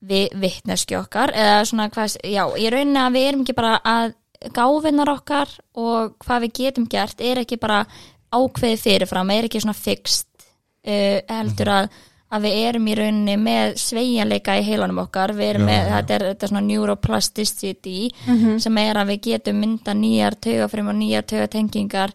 við 0.06 0.34
vittneski 0.40 0.96
okkar 0.98 1.32
eða 1.34 1.62
svona 1.66 1.88
hvað, 1.92 2.16
já, 2.24 2.42
í 2.60 2.68
rauninni 2.70 3.00
að 3.02 3.14
við 3.16 3.28
erum 3.30 3.44
ekki 3.46 3.56
bara 3.58 3.76
að 3.82 4.12
gáfinnar 4.54 5.10
okkar 5.10 5.54
og 5.80 6.12
hvað 6.22 6.44
við 6.46 6.52
getum 6.60 6.86
gert 6.92 7.22
er 7.24 7.40
ekki 7.42 7.56
bara 7.58 7.80
ákveðið 8.36 8.82
fyrirfram, 8.84 9.30
er 9.32 9.48
ekki 9.48 9.62
svona 9.64 9.74
fixt 9.78 10.28
uh, 10.86 11.18
heldur 11.32 11.70
að, 11.72 11.88
að 12.36 12.44
við 12.44 12.56
erum 12.68 12.88
í 12.92 12.96
rauninni 12.98 13.36
með 13.40 13.76
sveigjanleika 13.80 14.58
í 14.60 14.64
heilanum 14.68 15.00
okkar, 15.06 15.32
við 15.38 15.50
erum 15.54 15.64
Já, 15.64 15.70
með 15.72 15.80
já. 15.80 15.92
þetta 15.96 16.14
er, 16.18 16.26
þetta 16.34 16.50
svona 16.52 16.64
neuroplasticity 16.68 17.96
Mhm. 18.26 18.58
sem 18.62 18.78
er 18.84 19.00
að 19.02 19.12
við 19.14 19.20
getum 19.30 19.60
mynda 19.64 19.94
nýjar 19.96 20.36
taugafrim 20.44 20.92
og 20.92 20.98
nýjar 21.00 21.26
taugatengingar 21.32 22.12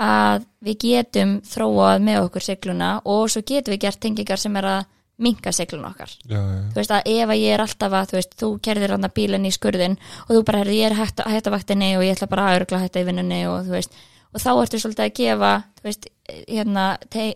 að 0.00 0.46
við 0.64 0.78
getum 0.84 1.36
þróað 1.44 2.06
með 2.06 2.22
okkur 2.24 2.46
segluna 2.46 2.94
og 3.04 3.28
svo 3.32 3.42
getum 3.46 3.74
við 3.74 3.82
gert 3.84 4.00
tengingar 4.00 4.40
sem 4.40 4.56
er 4.56 4.68
að 4.70 4.86
minka 5.20 5.52
segluna 5.52 5.90
okkar. 5.90 6.12
Já, 6.24 6.38
já, 6.38 6.60
þú 6.72 6.78
veist 6.78 6.92
að 6.96 7.10
ef 7.12 7.32
að 7.32 7.40
ég 7.42 7.54
er 7.54 7.62
alltaf 7.64 7.96
að 7.96 8.06
þú 8.08 8.16
veist, 8.16 8.36
þú 8.40 8.48
kerðir 8.64 8.94
hann 8.94 9.04
að 9.04 9.16
bílinn 9.18 9.48
í 9.48 9.52
skurðin 9.52 9.98
og 10.24 10.30
þú 10.32 10.44
bara, 10.48 10.62
ég 10.72 10.86
er 10.88 10.96
hætt, 10.96 11.20
að 11.20 11.50
vaktinni 11.52 11.90
og 11.98 12.04
ég 12.06 12.16
ætla 12.16 12.30
bara 12.30 12.46
að 12.48 12.60
örgla 12.62 12.80
hætta 12.80 13.02
í 13.02 13.08
vinnunni 13.08 13.42
og 13.50 13.66
þú 13.66 13.74
veist, 13.76 13.98
og 14.32 14.40
þá 14.40 14.50
ertu 14.54 14.80
svolítið 14.80 15.04
að 15.04 15.18
gefa 15.20 15.50
þú 15.76 15.88
veist, 15.90 16.08
hérna 16.48 16.86
te, 17.12 17.26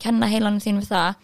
kenna 0.00 0.30
heilanum 0.32 0.62
þín 0.64 0.80
við 0.80 0.88
það 0.94 1.20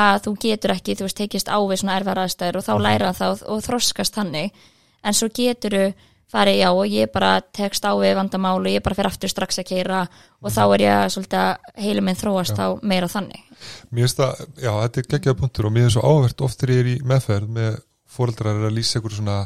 að 0.00 0.20
þú 0.26 0.34
getur 0.44 0.74
ekki, 0.76 0.98
þú 0.98 1.08
veist, 1.08 1.20
tekist 1.22 1.48
á 1.50 1.58
við 1.58 1.80
svona 1.80 1.96
erfara 1.98 2.26
aðstæður 2.26 2.60
og 2.60 2.66
þá 2.68 2.74
læra 2.84 3.14
það 3.16 3.44
og, 3.48 3.64
þroskast 3.64 4.20
hannig, 4.20 4.52
en 5.00 5.16
svo 5.16 5.30
getur 5.34 5.78
farið 6.30 6.60
já 6.60 6.68
og 6.70 6.86
ég 6.90 7.10
bara 7.12 7.32
tekst 7.42 7.84
á 7.86 7.92
við 7.98 8.14
vandamál 8.18 8.58
og 8.60 8.70
ég 8.70 8.82
bara 8.84 8.98
fer 8.98 9.10
aftur 9.10 9.32
strax 9.32 9.60
að 9.62 9.70
keira 9.72 10.00
og 10.40 10.54
þá 10.54 10.62
er 10.66 10.84
ég 10.86 11.12
svolítið 11.14 11.42
að 11.42 11.84
heilum 11.84 12.08
minn 12.08 12.20
þróast 12.20 12.56
þá 12.58 12.66
meira 12.82 13.10
þannig 13.10 13.46
Mér 13.90 14.06
finnst 14.06 14.20
það, 14.22 14.42
já, 14.56 14.72
þetta 14.72 15.00
er 15.00 15.08
geggjaða 15.14 15.40
punktur 15.42 15.68
og 15.68 15.74
mér 15.74 15.88
er 15.88 15.94
svo 15.96 16.04
áhvert 16.06 16.44
oft 16.46 16.62
þegar 16.62 16.74
ég 16.74 16.80
er 16.80 16.90
í 16.92 17.08
meðferð 17.10 17.54
með 17.58 17.80
fóreldrar 18.10 18.58
er 18.58 18.68
að 18.70 18.76
lýsa 18.78 19.00
ykkur 19.00 19.16
svona 19.18 19.38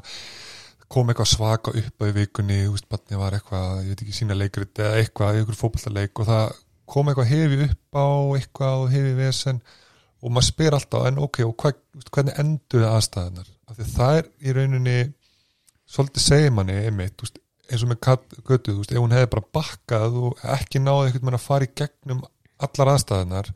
kom 0.94 1.10
eitthvað 1.10 1.30
svaka 1.30 1.72
upp 1.74 2.04
á 2.04 2.06
vikunni, 2.14 2.60
þú 2.66 2.74
veist, 2.76 2.88
barni 2.92 3.18
var 3.18 3.34
eitthvað, 3.34 3.70
ég 3.82 3.94
veit 3.94 4.04
ekki 4.04 4.14
sína 4.14 4.36
leikrit 4.38 4.78
eða 4.78 5.00
eitthvað, 5.00 5.40
ykkur 5.40 5.58
fótballtaleik 5.58 6.22
og 6.22 6.28
það 6.28 6.60
kom 6.94 7.10
eitthvað 7.10 7.30
hefi 7.32 7.60
upp 7.64 7.98
á 7.98 8.06
eitthvað 8.36 8.84
og 8.84 8.92
hefi 8.92 9.14
vesen 9.18 9.60
og 10.24 10.32
maður 10.32 10.48
spyr 10.50 10.76
alltaf, 10.78 11.06
en 11.08 11.20
ok, 11.24 11.40
og 11.48 11.66
veist, 11.66 12.10
hvernig 12.14 12.38
enduðu 12.40 12.88
aðstæðunar? 12.90 13.50
Af 13.68 13.78
því 13.78 13.88
það 13.96 14.18
er 14.20 14.30
í 14.44 14.54
rauninni 14.58 14.98
svolítið 15.94 16.24
segir 16.26 16.52
manni 16.54 16.74
einmitt, 16.88 17.16
veist, 17.22 17.38
eins 17.70 17.84
og 17.86 17.90
með 17.92 18.00
götu, 18.48 18.74
ef 18.82 18.98
hún 19.00 19.14
hefði 19.14 19.30
bara 19.34 19.46
bakkað 19.56 20.18
og 20.20 20.42
ekki 20.56 20.82
náði 20.82 21.06
einhvern 21.08 21.24
veginn 21.24 21.38
að 21.38 21.46
fara 21.46 21.68
í 21.68 21.72
gegnum 21.80 22.24
allar 22.64 22.90
aðstæðunar 22.94 23.48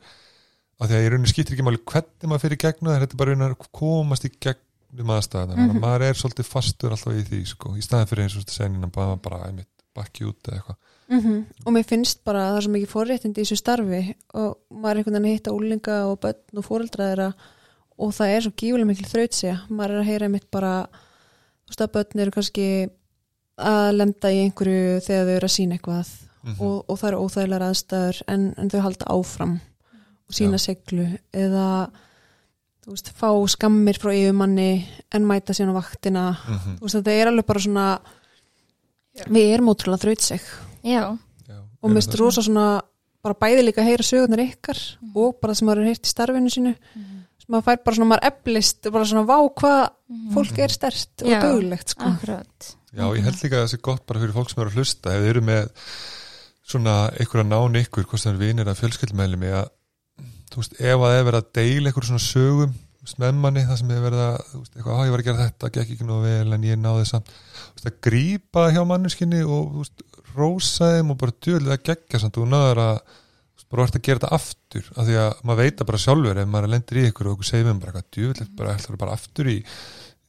af 0.79 0.87
því 0.87 0.95
að 0.95 1.05
í 1.05 1.09
rauninni 1.11 1.29
skiptir 1.33 1.55
ekki 1.57 1.65
máli 1.67 1.81
hvernig 1.83 2.29
maður 2.31 2.43
fyrir 2.45 2.61
gegnum 2.63 2.89
það, 2.93 3.01
þetta 3.03 3.15
er 3.17 3.21
bara 3.21 3.33
rauninni 3.35 3.49
að 3.51 3.69
komast 3.79 4.25
í 4.25 4.31
gegnum 4.39 5.11
aðstæðunar, 5.17 5.57
mm 5.59 5.69
Mhm. 5.69 5.81
maður 5.83 6.05
er 6.09 6.13
svolítið 6.23 6.47
fastur 6.49 6.95
alltaf 6.95 7.13
í 7.19 7.25
því, 7.29 7.41
sko, 7.51 7.73
í 7.77 7.83
staðin 7.85 8.07
fyrir 8.09 8.23
eins 8.25 8.37
og 8.39 8.49
senina 8.55 8.87
bara, 8.87 9.15
bara 9.17 9.41
einmitt, 9.49 9.67
bakki 9.95 10.25
út 10.25 10.41
eða 10.47 10.61
eitthvað 10.61 10.77
Mhm. 11.09 11.45
og 11.65 11.73
mér 11.73 11.85
finnst 11.89 12.23
bara 12.23 12.39
að 12.39 12.49
það 12.53 12.57
er 12.57 12.61
svo 12.65 12.71
mikið 12.71 12.93
forréttindi 12.93 13.41
í 13.41 13.45
þessu 13.45 13.57
starfi 13.57 14.15
og 14.33 14.57
maður 14.71 14.89
er 14.91 14.97
einhvern 14.97 15.15
veginn 15.17 15.25
að 15.29 15.35
hitta 15.35 15.51
úlinga 15.57 15.95
og 16.11 16.19
börn 16.21 16.57
og 16.57 16.65
fóreldra 16.65 17.07
þeirra 17.09 17.33
og 17.99 18.11
það 18.13 18.33
er 18.35 18.41
svo 18.45 18.51
gífulega 18.61 18.85
mikil 18.87 19.09
þrautsi 19.09 19.53
maður 19.69 19.91
er 19.95 20.01
að 20.03 20.09
heyra 20.09 20.25
einmitt 20.29 20.51
bara 20.51 20.73
að 21.77 21.91
börn 21.93 22.19
eru 22.19 22.31
kannski 22.31 22.89
að 23.59 23.93
lenda 23.97 24.31
í 24.31 24.39
einhverju 24.45 24.99
þegar 25.05 25.25
þau 25.25 25.35
eru 25.35 25.47
að 25.47 25.55
sína 25.57 25.75
eitthvað 25.77 26.09
Mhm. 26.39 26.61
og, 26.63 26.85
og 26.87 26.97
það 26.99 27.07
eru 27.09 27.17
óþægilegar 27.25 27.63
aðstæður 27.67 28.21
en, 28.31 28.53
en 28.57 28.69
þau 28.69 28.79
halda 28.81 29.05
áfram 29.11 29.59
og 30.29 30.33
sína 30.33 30.55
Já. 30.55 30.63
seglu 30.71 31.17
eða 31.33 31.89
þú 32.85 32.93
veist, 32.95 33.09
fá 33.11 33.29
skammir 33.51 33.99
frá 33.99 34.13
yfirmanni 34.15 34.85
en 35.11 35.25
mæta 35.27 35.51
síðan 35.53 35.75
á 35.75 35.79
vaktina 35.83 36.23
Mhm. 36.47 36.77
þú 36.79 36.81
veist, 36.87 36.95
þetta 36.95 37.11
er 37.11 37.27
alveg 37.27 37.45
bara 37.45 37.59
svona 37.59 37.99
við 39.27 39.53
erum 39.53 39.67
ótrúlega 39.73 39.99
þrautseg 40.05 40.41
Já, 40.83 41.17
Já, 41.49 41.57
og 41.83 41.89
mér 41.91 41.99
finnst 41.99 42.13
það. 42.15 42.19
rosa 42.23 42.41
svona 42.41 42.81
bara 43.21 43.35
bæði 43.35 43.65
líka 43.67 43.81
að 43.83 43.89
heyra 43.89 44.03
sögurnar 44.07 44.45
ykkar 44.47 44.79
og 45.15 45.41
bara 45.41 45.53
sem 45.53 45.67
maður 45.67 45.81
er 45.83 45.89
heyrt 45.91 46.07
í 46.07 46.13
starfinu 46.13 46.49
sínu 46.49 46.75
sem 46.75 47.18
maður 47.49 47.65
fær 47.67 47.81
bara 47.85 47.97
svona, 47.97 48.09
maður 48.13 48.27
eflist 48.29 48.89
bara 48.93 49.07
svona 49.09 49.25
vá 49.29 49.37
hvað 49.61 49.81
fólk 50.35 50.61
er 50.65 50.73
stert 50.73 51.25
og 51.25 51.33
dögulegt 51.33 51.95
sko. 51.95 52.11
Já, 52.89 53.05
ég 53.05 53.25
held 53.25 53.41
líka 53.43 53.59
að 53.59 53.63
það 53.63 53.71
sé 53.73 53.81
gott 53.89 54.05
bara 54.09 54.21
fyrir 54.23 54.35
fólk 54.35 54.51
sem 54.51 54.61
eru 54.63 54.73
að 54.73 54.79
hlusta 54.79 55.13
ef 55.13 55.23
þið 55.23 55.31
eru 55.33 55.43
með 55.45 55.71
svona 56.69 56.95
einhverja 57.15 57.47
náni 57.49 57.83
ykkur, 57.85 58.05
hvort 58.09 58.23
það 58.23 58.35
er 58.35 58.41
vinir 58.43 58.69
að 58.69 58.79
fjölskyldmeðlumi 58.83 59.51
að 59.57 59.71
þú 60.49 60.61
veist, 60.61 60.77
ef 60.79 60.93
að 60.93 61.05
það 61.05 61.17
er 61.17 61.27
verið 61.29 61.41
að 61.41 61.51
deila 61.59 61.91
einhverjum 61.91 62.09
svona 62.11 62.27
sögum 62.27 62.77
með 63.19 63.37
manni, 63.41 63.61
það 63.65 63.79
sem 63.79 63.91
er 63.95 64.01
verið 64.03 64.19
að 64.21 64.35
þú 64.49 64.59
veist, 64.59 64.73
eitthvað, 64.75 64.99
ég 65.07 65.13
var 65.13 65.21
að 65.21 65.27
gera 65.29 65.45
þetta, 65.45 65.69
gekk 65.75 65.93
ekki 65.95 66.05
nú 66.05 66.17
vel 66.21 66.53
en 66.53 66.65
ég 66.67 66.77
náði 66.77 67.05
samt, 67.09 67.31
þú 67.31 67.79
veist, 67.79 67.87
að 67.89 67.95
grípa 68.05 68.65
hjá 68.75 68.81
manneskinni 68.85 69.39
og 69.45 69.71
þú 69.71 69.85
veist, 69.85 70.03
rósa 70.35 70.91
þeim 70.93 71.13
og 71.13 71.19
bara 71.21 71.35
djöðlega 71.45 71.85
gegja 71.89 72.21
samt. 72.21 72.37
Og 72.37 72.45
þú 72.45 72.51
náður 72.51 72.81
að 72.83 72.99
bara 73.69 73.85
vart 73.85 73.95
að 73.99 74.05
gera 74.07 74.19
þetta 74.19 74.35
aftur 74.39 74.85
af 74.97 75.05
því 75.07 75.15
að 75.23 75.41
maður 75.45 75.61
veit 75.63 75.77
það 75.79 75.89
bara 75.91 76.01
sjálfur 76.03 76.41
ef 76.43 76.47
maður 76.49 76.71
lendir 76.73 76.99
í 76.99 77.07
ykkur 77.09 77.27
og 77.29 77.35
okkur 77.37 77.49
segir 77.49 77.67
við 77.69 77.79
bara 77.83 77.91
eitthvað 77.93 78.13
djöðlega 78.17 78.55
bara 78.61 78.75
ætlar 78.79 78.97
bara 79.03 79.15
aftur 79.19 79.49
í 79.51 79.57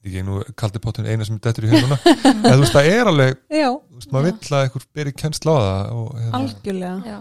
ekki 0.01 0.23
nú 0.25 0.39
kaldi 0.57 0.81
pottin 0.81 1.09
eina 1.09 1.25
sem 1.29 1.37
er 1.37 1.43
dettur 1.45 1.67
í 1.69 1.73
hérna 1.75 1.99
en 2.25 2.45
þú 2.47 2.61
veist 2.63 2.77
það 2.77 2.91
er 2.95 3.11
alveg 3.11 3.41
veist, 3.51 4.13
maður 4.15 4.31
vill 4.31 4.55
að 4.57 4.65
einhver 4.67 4.87
beri 4.97 5.13
kennsla 5.13 5.53
á 5.53 5.61
það 5.61 5.91
og 6.01 6.07
hérna, 6.21 6.39
algjörlega. 6.41 7.19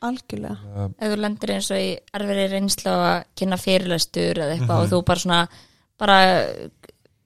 Algjörlega. 0.00 0.84
Ef 0.96 1.10
þú 1.12 1.16
lendir 1.20 1.50
eins 1.56 1.66
og 1.74 1.80
í 1.82 1.88
erfiri 2.16 2.44
reynslu 2.54 2.92
á 2.94 2.98
að 3.10 3.24
kynna 3.36 3.58
fyrirlestur 3.60 4.38
eða 4.40 4.54
eitthvað 4.54 4.76
Mhm. 4.78 4.84
og 4.86 4.92
þú 4.94 5.00
bara 5.10 5.20
svona 5.24 5.40
bara 6.00 6.16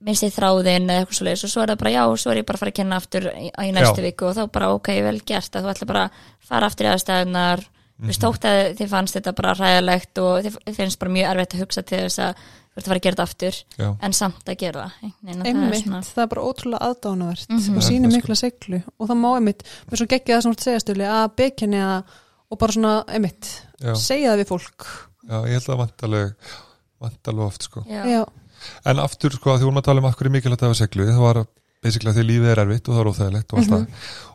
minnst 0.05 0.25
í 0.27 0.33
þráðin 0.35 0.89
eða 0.91 1.05
eitthvað 1.05 1.19
svoleiðis 1.21 1.45
og 1.47 1.53
svo 1.53 1.63
er 1.65 1.71
það 1.73 1.79
bara 1.85 1.93
já, 1.95 2.03
svo 2.21 2.33
er 2.33 2.41
ég 2.41 2.47
bara 2.49 2.57
að 2.59 2.63
fara 2.65 2.73
að 2.75 2.79
kynna 2.81 2.97
aftur 3.01 3.29
í, 3.31 3.47
í 3.53 3.71
næstu 3.77 4.03
Já. 4.03 4.07
viku 4.09 4.27
og 4.29 4.35
þá 4.37 4.43
bara 4.57 4.73
ok, 4.75 4.91
vel 5.07 5.21
gert 5.25 5.55
að 5.57 5.65
þú 5.65 5.71
ætla 5.73 5.89
bara 5.93 6.03
að 6.09 6.19
fara 6.51 6.67
aftur 6.69 6.89
í 6.89 6.91
aðstæðunar 6.93 7.63
þú 8.01 8.11
veist, 8.11 8.21
þótt 8.25 8.45
að 8.51 8.61
þið 8.81 8.89
fannst 8.91 9.15
þetta 9.19 9.33
bara 9.39 9.55
ræðilegt 9.55 10.19
og 10.19 10.45
þið 10.45 10.77
finnst 10.77 10.99
bara 10.99 11.13
mjög 11.15 11.31
erfitt 11.35 11.55
að 11.55 11.61
hugsa 11.65 11.83
til 11.87 12.01
þess 12.05 12.19
að 12.25 12.35
þú 12.75 12.81
ert 12.81 12.85
að 12.85 12.91
fara 12.91 12.99
að 12.99 13.05
gera 13.05 13.15
þetta 13.15 13.27
aftur 13.29 13.59
já, 13.79 13.89
en 14.03 14.13
samt 14.19 14.49
að 14.51 14.57
gera 14.59 14.81
það. 14.83 15.13
Nei, 15.23 15.35
það 15.35 15.45
er 15.45 15.51
einmitt, 15.53 15.85
svona, 15.85 16.01
það 16.09 16.23
er 16.25 16.31
bara 16.33 16.43
ótrúlega 16.49 16.89
aðdánuvert 16.89 17.47
Mhm. 17.49 17.59
og 17.59 17.65
Það 17.65 17.77
er 17.77 17.87
sýnir 17.89 18.11
það, 18.11 18.17
mikla 18.19 18.35
seglu 18.41 18.81
og 18.99 19.09
það 19.09 19.21
má 19.23 19.29
einmitt, 19.39 19.63
mér 19.91 19.97
svo 20.01 20.07
geggja 20.11 20.35
það 20.35 20.43
sem 20.43 20.51
þú 20.51 20.55
ert 20.55 20.61
að 20.65 20.69
segja 20.69 20.83
stöli 20.85 21.07
að 21.07 21.37
bekjani 21.39 21.81
að 21.87 22.03
og 22.51 22.59
bara 22.59 22.73
svona 22.73 22.95
einmitt, 23.09 23.47
já, 23.81 23.95
segja 23.95 24.31
það 24.35 24.41
við 24.43 24.49
fólk. 24.51 24.87
Já, 25.25 25.37
ég 25.47 25.55
held 25.55 25.69
að 25.71 25.79
vantaleg 25.85 26.35
vantaleg 27.01 27.45
oft 27.47 27.63
sko. 27.63 27.85
Já, 27.89 28.25
en 28.91 28.99
aftur 28.99 29.31
sko 29.39 29.51
að 29.55 29.59
því 29.61 29.69
vorum 29.69 29.79
að 29.81 29.87
tala 29.89 30.01
um 30.03 30.07
af 30.11 30.17
hverju 30.19 30.31
er 30.31 30.35
mikilvægt 30.35 30.63
að 30.65 30.71
hafa 30.73 30.81
seglu 30.83 31.07
það 31.09 31.23
var 31.25 31.41
basically 31.85 32.11
að 32.11 32.17
því 32.19 32.25
lífið 32.29 32.51
er 32.55 32.63
erfitt 32.65 32.89
og 32.89 32.95
það 32.95 33.01
er 33.05 33.11
óþægilegt 33.13 33.53
og 33.53 33.59
allt 33.59 33.71
Mhm. 33.71 33.77
það. 33.77 33.87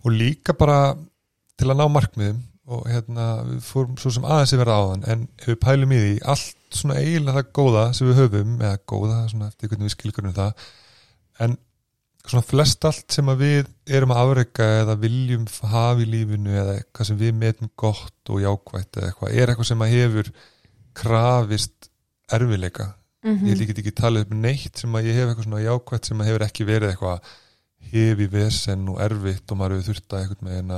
Og 0.06 0.12
líka 0.16 0.54
bara 0.58 0.96
til 1.58 1.68
að 1.68 1.76
ná 1.80 1.86
markmiðum 1.92 2.40
og 2.70 2.84
hérna 2.90 3.28
við 3.48 3.62
fórum 3.66 3.96
svo 4.00 4.12
sem 4.14 4.26
aðeins 4.30 4.54
að 4.56 4.62
vera 4.64 4.76
áðan 4.82 5.06
en 5.14 5.24
ef 5.40 5.48
við 5.52 5.60
pælum 5.64 5.96
í 5.96 6.00
því 6.04 6.12
allt 6.34 6.78
svona 6.80 7.00
eiginlega 7.02 7.40
það 7.40 7.50
góða 7.60 7.86
sem 7.98 8.10
við 8.12 8.20
höfum 8.24 8.52
eða 8.62 8.78
góða 8.94 9.18
svona 9.32 9.48
eftir 9.50 9.72
hvernig 9.72 9.88
við 9.90 9.96
skilgjörnum 9.96 10.36
það 10.38 10.68
en 11.46 11.58
svona 12.30 12.46
flest 12.46 12.86
allt 12.86 13.16
sem 13.16 13.32
við 13.40 13.72
erum 13.98 14.12
að 14.14 14.22
afreika 14.26 14.68
eða 14.84 14.96
viljum 15.02 15.48
hafa 15.72 16.04
í 16.04 16.10
lífinu 16.12 16.54
eða 16.62 16.76
eitthvað 16.78 17.10
sem 17.10 17.18
við 17.24 17.34
metum 17.42 17.72
gott 17.80 18.30
og 18.36 18.44
jákvætt 18.44 19.00
eða 19.00 19.10
eitthvað 19.14 19.34
er 19.40 19.54
eitthvað 19.54 19.70
sem 19.72 19.86
að 19.88 19.94
hefur 19.96 20.32
krafist 21.00 21.90
erfileika 22.32 22.94
Mhm. 23.24 23.48
ég 23.52 23.68
get 23.68 23.78
ekki 23.82 23.92
talið 23.92 24.22
upp 24.22 24.30
neitt 24.32 24.78
sem 24.80 24.94
að 24.96 25.04
ég 25.10 25.14
hef 25.18 25.28
eitthvað 25.28 25.44
svona 25.44 25.64
jákvætt 25.66 26.06
sem 26.08 26.22
að 26.22 26.28
hefur 26.30 26.44
ekki 26.46 26.66
verið 26.70 26.92
eitthvað 26.94 27.20
hefi 27.92 28.28
vesen 28.32 28.86
og 28.94 29.02
erfitt 29.04 29.52
og 29.52 29.58
maður 29.60 29.76
hefur 29.76 29.90
þurft 29.90 30.14
að 30.14 30.22
einhvern 30.22 30.50
veginn 30.50 30.72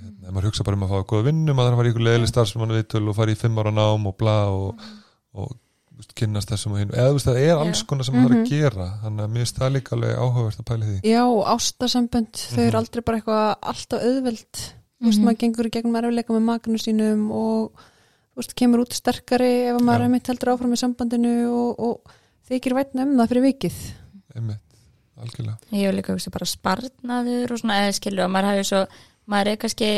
hérna, 0.00 0.28
ef 0.28 0.32
maður 0.36 0.48
hugsa 0.50 0.64
bara 0.66 0.76
um 0.76 0.84
að 0.86 0.92
fá 0.94 0.98
góða 1.10 1.26
vinnu 1.30 1.54
maður 1.54 1.70
þarf 1.70 1.74
að 1.74 1.80
fara 1.80 1.88
í 1.88 1.92
ykkur 1.94 2.06
leðileg 2.06 2.30
starfsmann 2.30 2.74
viðtöl 2.76 3.08
og 3.10 3.16
fara 3.16 3.34
í 3.34 3.40
fimm 3.40 3.58
ára 3.60 3.72
nám 3.74 4.06
og 4.10 4.16
bla 4.20 4.36
og, 4.50 4.84
og 5.34 5.48
þú 5.50 5.96
veist, 6.00 6.14
kynnast 6.16 6.48
þessum 6.52 6.72
og 6.76 6.78
hinn 6.80 6.94
eða 6.94 7.10
þú 7.10 7.16
veist, 7.18 7.28
það 7.28 7.40
er 7.44 7.56
alls 7.60 7.82
konar 7.84 8.04
sem 8.08 8.14
maður 8.14 8.30
þarf 8.30 8.40
Mhm. 8.40 8.44
að 8.46 8.54
gera 8.56 8.86
þannig 9.04 9.24
að 9.24 9.30
mér 9.34 9.42
finnst 9.44 9.58
það 9.60 9.72
líka 9.76 9.96
alveg 9.96 10.16
áhugavert 10.24 10.60
að 10.60 10.68
pæla 10.70 10.84
í 10.84 10.90
því. 10.90 11.00
Já, 11.10 11.22
ástasambönd, 11.54 12.34
þau 12.54 12.62
eru 12.62 12.70
Mhm. 12.70 12.80
aldrei 12.80 13.02
bara 13.04 13.18
eitthvað 13.20 13.56
alltaf 13.72 14.00
auðveld. 14.00 14.54
Þú 15.00 15.06
veist, 15.06 15.18
Mhm. 15.18 15.24
maður 15.26 15.38
gengur 15.40 15.66
í 15.66 15.70
gegnum 15.70 15.96
erfiðleika 16.00 16.30
með 16.36 16.44
makanu 16.48 16.78
sínum 16.80 17.30
og 17.32 17.72
þú 18.32 18.36
veist, 18.40 18.54
kemur 18.54 18.80
út 18.84 18.92
sterkari 18.92 19.52
ef 19.68 19.76
að 19.80 19.84
maður 19.84 20.04
er 20.04 20.08
mitt 20.08 20.26
heldur 20.26 20.52
áfram 20.56 20.72
í 20.72 20.80
sambandinu 20.80 21.34
og, 21.52 21.80
og 21.80 22.00
þykir 22.48 22.74
vætna 22.76 23.02
um 23.02 23.16
það 23.18 23.28
fyrir 23.28 23.44
vikið. 23.52 23.78
Einmitt, 24.36 24.60
algjörlega. 25.20 25.58
Ég 25.72 25.84
hef 25.86 25.94
líka 25.94 26.14
maður 29.30 29.52
er 29.54 29.60
kannski 29.64 29.90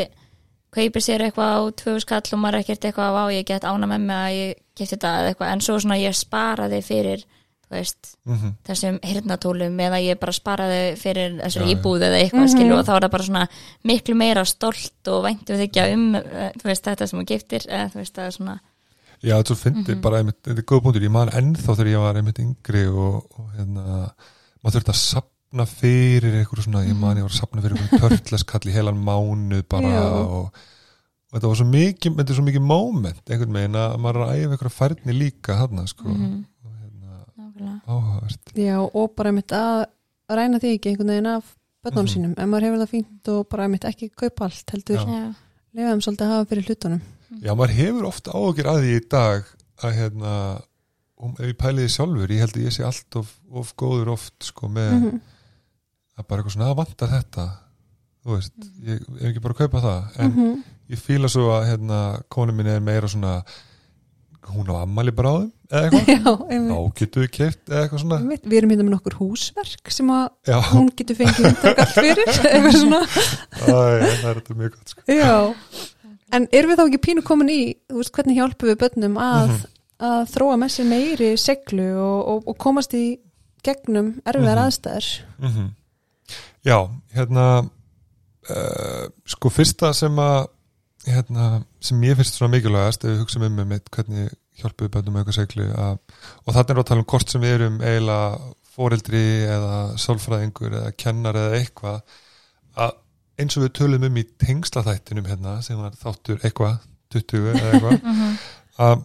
kaupir 0.73 1.03
sér 1.05 1.21
eitthvað 1.27 1.53
á 1.53 1.61
tvö 1.83 1.99
skall 2.01 2.23
og 2.33 2.39
maður 2.41 2.57
er 2.59 2.63
ekkert 2.65 2.87
eitthvað 2.89 3.17
á 3.19 3.25
ég 3.33 3.45
get 3.49 3.63
ána 3.69 3.89
með 3.89 4.01
mig 4.07 4.17
að 4.17 4.35
ég 4.39 4.55
geti 4.77 4.95
þetta 4.95 5.11
eða 5.19 5.31
eitthvað 5.33 5.53
en 5.53 5.61
svo 5.67 5.75
svona 5.83 5.99
ég 6.01 6.15
sparaði 6.17 6.81
fyrir 6.85 7.25
veist 7.73 8.11
mm 8.29 8.51
þessum 8.67 8.97
hirnatólum 9.03 9.79
eða 9.81 9.97
ég 10.03 10.19
bara 10.21 10.31
sparaði 10.35 10.81
fyrir 10.99 11.39
þessari 11.41 11.71
já. 11.71 11.73
íbúð 11.77 12.03
eða 12.07 12.19
eitthvað 12.21 12.43
Mhm. 12.43 12.51
skilur 12.53 12.77
og 12.79 12.85
þá 12.85 12.93
er 12.95 13.01
það 13.05 13.11
bara 13.15 13.23
svona 13.23 13.47
miklu 13.83 14.15
meira 14.15 14.43
stolt 14.45 15.07
og 15.13 15.23
væntu 15.25 15.57
þykja 15.57 15.87
um 15.93 16.15
eh, 16.15 16.51
veist 16.63 16.83
þetta 16.85 17.07
sem 17.07 17.19
þú 17.19 17.25
giftir 17.33 17.65
eða 17.67 17.89
þú 17.91 17.97
veist 18.01 18.13
það 18.15 18.25
er 18.29 18.31
svona 18.37 18.59
Já, 19.23 19.37
þetta 19.39 19.55
fyndi 19.55 19.93
Mhm. 19.95 20.01
bara 20.01 20.17
einmitt, 20.19 20.41
þetta 20.43 20.59
er 20.59 20.65
góð 20.67 20.81
punktur, 20.83 21.01
ég 21.03 21.11
man 21.11 21.29
ennþá 21.29 21.75
þegar 21.77 21.87
ég 21.87 21.99
var 22.03 22.15
einmitt 22.15 22.39
yngri 22.43 22.87
og, 22.91 23.25
og 23.39 23.45
hérna 23.57 24.11
maður 24.63 24.75
þurfti 24.81 24.91
að 24.93 24.99
sapna 25.53 25.65
fyrir 25.69 26.33
eitthvað 26.41 26.65
svona, 26.65 26.81
ég 26.87 26.95
man 26.97 27.17
ég 27.19 27.25
var 27.27 27.29
að 27.33 27.37
sapna 27.37 27.61
fyrir 27.61 27.77
eitthvað 27.77 28.13
törtleskall 28.17 28.69
í 28.69 28.73
heilan 28.73 28.97
mánuð 29.05 29.61
bara 29.69 29.91
og, 30.01 30.47
og 30.49 31.35
þetta 31.37 31.49
var 31.51 31.59
svo 31.59 31.67
mikið 31.69 32.15
þetta 32.17 32.33
er 32.33 32.37
svo 32.39 32.45
mikið 32.47 32.63
moment 32.65 33.29
einhvern 33.29 33.53
veginn 33.57 33.77
að 33.77 33.97
maður 34.01 34.17
er 34.17 34.25
að 34.25 34.39
æfa 34.41 34.55
eitthvað 34.57 34.75
færni 34.79 35.13
líka 35.17 35.57
hann 35.59 35.83
sko, 35.87 36.09
Mhm. 36.09 36.45
og 36.63 36.71
hérna 36.81 37.19
nákvæmlega. 37.37 38.65
Já, 38.65 38.77
og 38.81 39.13
bara 39.15 39.31
mitt 39.31 39.51
að 39.53 39.85
ræna 40.29 40.59
því 40.59 40.73
ekki 40.77 40.89
einhvern 40.93 41.13
veginn 41.13 41.29
af 41.35 41.43
bönnum 41.85 42.05
Mhm. 42.07 42.13
sínum. 42.13 42.33
Ef 42.37 42.47
maður 42.49 42.65
hefur 42.65 42.81
það 42.83 42.93
fínt 42.95 43.27
og 43.33 43.49
bara 43.49 43.67
mitt 43.67 43.83
ekki 43.85 44.09
kaupa 44.15 44.45
allt 44.45 44.71
heldur 44.73 45.05
þeim 45.75 46.01
svolítið 46.01 46.25
að 46.25 46.33
hafa 46.33 46.49
fyrir 46.49 46.65
hlutunum. 46.67 47.01
Já, 47.43 47.53
maður 47.53 47.75
hefur 47.77 48.05
ofta 48.09 48.31
áhugir 48.31 48.65
að 48.65 48.81
því 48.81 48.95
í 48.97 49.09
dag 49.09 49.43
að 49.83 49.93
hérna 49.99 50.61
um, 51.23 51.31
ef 51.39 51.45
ég 51.45 51.57
pæli 51.57 51.83
því 51.85 51.91
sjálfur, 51.93 52.27
ég 52.31 52.39
held 52.39 52.53
að 52.57 52.63
ég 52.65 52.73
sé 52.73 52.83
allt 52.85 53.15
of, 53.15 53.29
of 53.51 53.73
góður 53.77 54.07
oft 54.17 54.33
sko 54.43 54.67
með 54.67 54.91
Mhm. 55.01 55.21
Að 56.19 56.27
bara 56.27 56.41
eitthvað 56.41 56.55
svona 56.57 56.69
að 56.71 56.79
vantar 56.83 57.09
þetta 57.17 57.45
þú 58.23 58.35
veist, 58.37 58.53
ég 58.87 59.03
er 59.19 59.29
ekki 59.31 59.41
bara 59.43 59.53
að 59.53 59.61
kaupa 59.63 59.81
það 59.83 60.19
en 60.23 60.31
Mhm. 60.31 60.63
ég 60.93 60.99
fíla 60.99 61.29
svo 61.31 61.49
að 61.57 61.67
hérna, 61.71 61.99
konu 62.29 62.53
mín 62.53 62.67
er 62.67 62.79
meira 62.79 63.07
svona 63.07 63.43
hún 64.43 64.67
á 64.67 64.75
ammali 64.83 65.11
bráðum 65.15 65.51
eða 65.71 65.89
eitthvað, 65.89 66.69
þá 66.69 66.93
getur 66.99 67.23
við 67.23 67.31
keft 67.31 67.69
eða 67.69 67.81
eitthvað 67.87 68.01
svona, 68.03 68.17
Einmitt. 68.19 68.43
Við 68.43 68.57
erum 68.59 68.69
hérna 68.73 68.83
með 68.83 68.93
nokkur 68.97 69.15
húsverk 69.21 69.91
sem 69.95 70.07
að 70.11 70.25
já, 70.45 70.57
hún 70.73 70.89
getur 70.99 71.15
fengið 71.15 71.45
hundrakall 71.47 71.93
fyrir 71.95 72.25
eitthvað 72.51 72.77
svona 72.77 72.99
æ, 73.03 73.67
það 73.67 74.27
er 74.29 74.41
þetta 74.41 74.57
mjög 74.59 74.73
gott 74.75 74.93
sko. 74.93 75.55
En 76.33 76.47
erum 76.51 76.71
við 76.73 76.79
þá 76.79 76.83
ekki 76.89 77.01
pínu 77.07 77.23
komin 77.23 77.49
í, 77.53 77.59
veist, 77.93 78.11
hvernig 78.15 78.35
hjálpum 78.39 78.69
við 78.71 78.79
börnum 78.83 79.17
að, 79.21 79.47
Mhm. 79.47 79.63
að 80.09 80.23
þróa 80.33 80.55
með 80.59 80.71
sér 80.75 80.87
meiri 80.89 81.31
seglu 81.37 81.87
og, 82.01 82.27
og, 82.33 82.43
og 82.49 82.57
komast 82.57 82.93
í 82.97 83.19
gegnum 83.63 84.15
erfiðar 84.25 84.59
Mhm. 84.59 84.67
aðstæður? 84.67 85.07
mm 85.39 85.71
já, 86.65 86.77
hérna 87.15 87.45
uh, 87.63 89.05
sko 89.29 89.51
fyrsta 89.53 89.93
sem 89.97 90.19
að 90.23 90.47
hérna, 91.09 91.47
sem 91.83 92.03
ég 92.07 92.15
finnst 92.19 92.37
svona 92.39 92.53
mikilvægast 92.55 93.03
ef 93.03 93.11
við 93.11 93.21
hugsaum 93.25 93.45
um 93.49 93.57
með 93.59 93.69
mitt 93.73 93.89
hvernig 93.91 94.29
hjálpum 94.61 94.85
við 94.87 94.93
bönnum 94.93 95.17
auka 95.19 95.33
seglu 95.35 95.65
að, 95.75 95.97
og 96.45 96.53
þannig 96.55 96.75
er 96.75 96.81
að 96.83 96.89
tala 96.91 97.03
um 97.03 97.07
hvort 97.11 97.33
sem 97.33 97.41
við 97.43 97.55
erum 97.57 97.79
eiginlega 97.83 98.51
foreldri 98.73 99.23
eða 99.49 99.79
sálfræðingur 100.01 100.75
eða 100.79 100.91
kennar 101.03 101.37
eða 101.41 101.57
eitthvað 101.59 102.15
að 102.83 102.93
eins 103.41 103.57
og 103.57 103.65
við 103.65 103.73
tölum 103.79 104.05
um 104.07 104.19
í 104.21 104.23
tengslaþættinum 104.45 105.27
hérna 105.29 105.57
sem 105.65 105.77
var 105.81 105.97
þáttur 105.99 106.39
eitthvað 106.45 106.77
20 107.13 107.49
eða 107.51 107.73
eitthvað 107.73 107.99
Mhm. 108.13 108.37
að, 108.87 109.03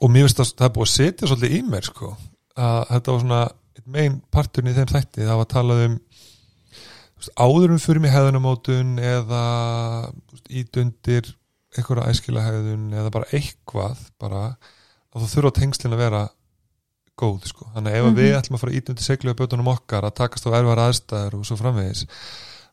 og 0.00 0.10
mér 0.14 0.24
finnst 0.28 0.40
að 0.44 0.52
það 0.54 0.68
er 0.68 0.74
búið 0.78 0.86
að 0.88 0.94
setja 0.94 1.28
svolítið 1.28 1.56
í 1.58 1.60
mér 1.72 1.88
sko 1.90 2.12
að 2.54 2.78
þetta 2.92 3.12
var 3.16 3.20
svona 3.24 3.40
einn 3.74 3.90
megin 3.96 4.16
parturinn 4.32 4.70
í 4.70 4.76
þeim 4.78 4.92
þætti 4.92 5.24
það 5.26 5.38
var 5.40 5.44
að 5.48 5.52
tala 5.56 5.76
um 5.88 5.96
þú 7.24 7.30
veist, 7.30 7.34
áður 7.40 7.74
um 7.74 7.80
fyrir 7.82 8.00
mig 8.04 8.12
hefðunamótun 8.14 8.94
eða 9.00 9.42
ítundir 10.50 11.32
einhverja 11.74 12.10
æskila 12.12 12.42
hefðun 12.44 12.88
eða 12.94 13.10
bara 13.14 13.28
eitthvað 13.34 14.02
bara 14.20 14.42
að 15.14 15.24
þú 15.24 15.30
þurfa 15.34 15.54
tengslin 15.58 15.94
að 15.96 16.02
vera 16.04 16.22
góð 17.18 17.44
sko, 17.46 17.68
þannig 17.74 17.92
að 17.92 17.98
ef 18.00 18.04
Mhm. 18.08 18.16
við 18.18 18.32
ætlum 18.38 18.56
að 18.56 18.62
fara 18.64 18.76
ítundir 18.78 19.04
seglu 19.06 19.30
á 19.34 19.38
bötunum 19.38 19.68
okkar 19.70 20.02
að 20.04 20.14
takast 20.18 20.46
á 20.46 20.50
erfara 20.58 20.88
aðstæður 20.90 21.34
og 21.38 21.44
svo 21.46 21.56
framvegis 21.56 22.06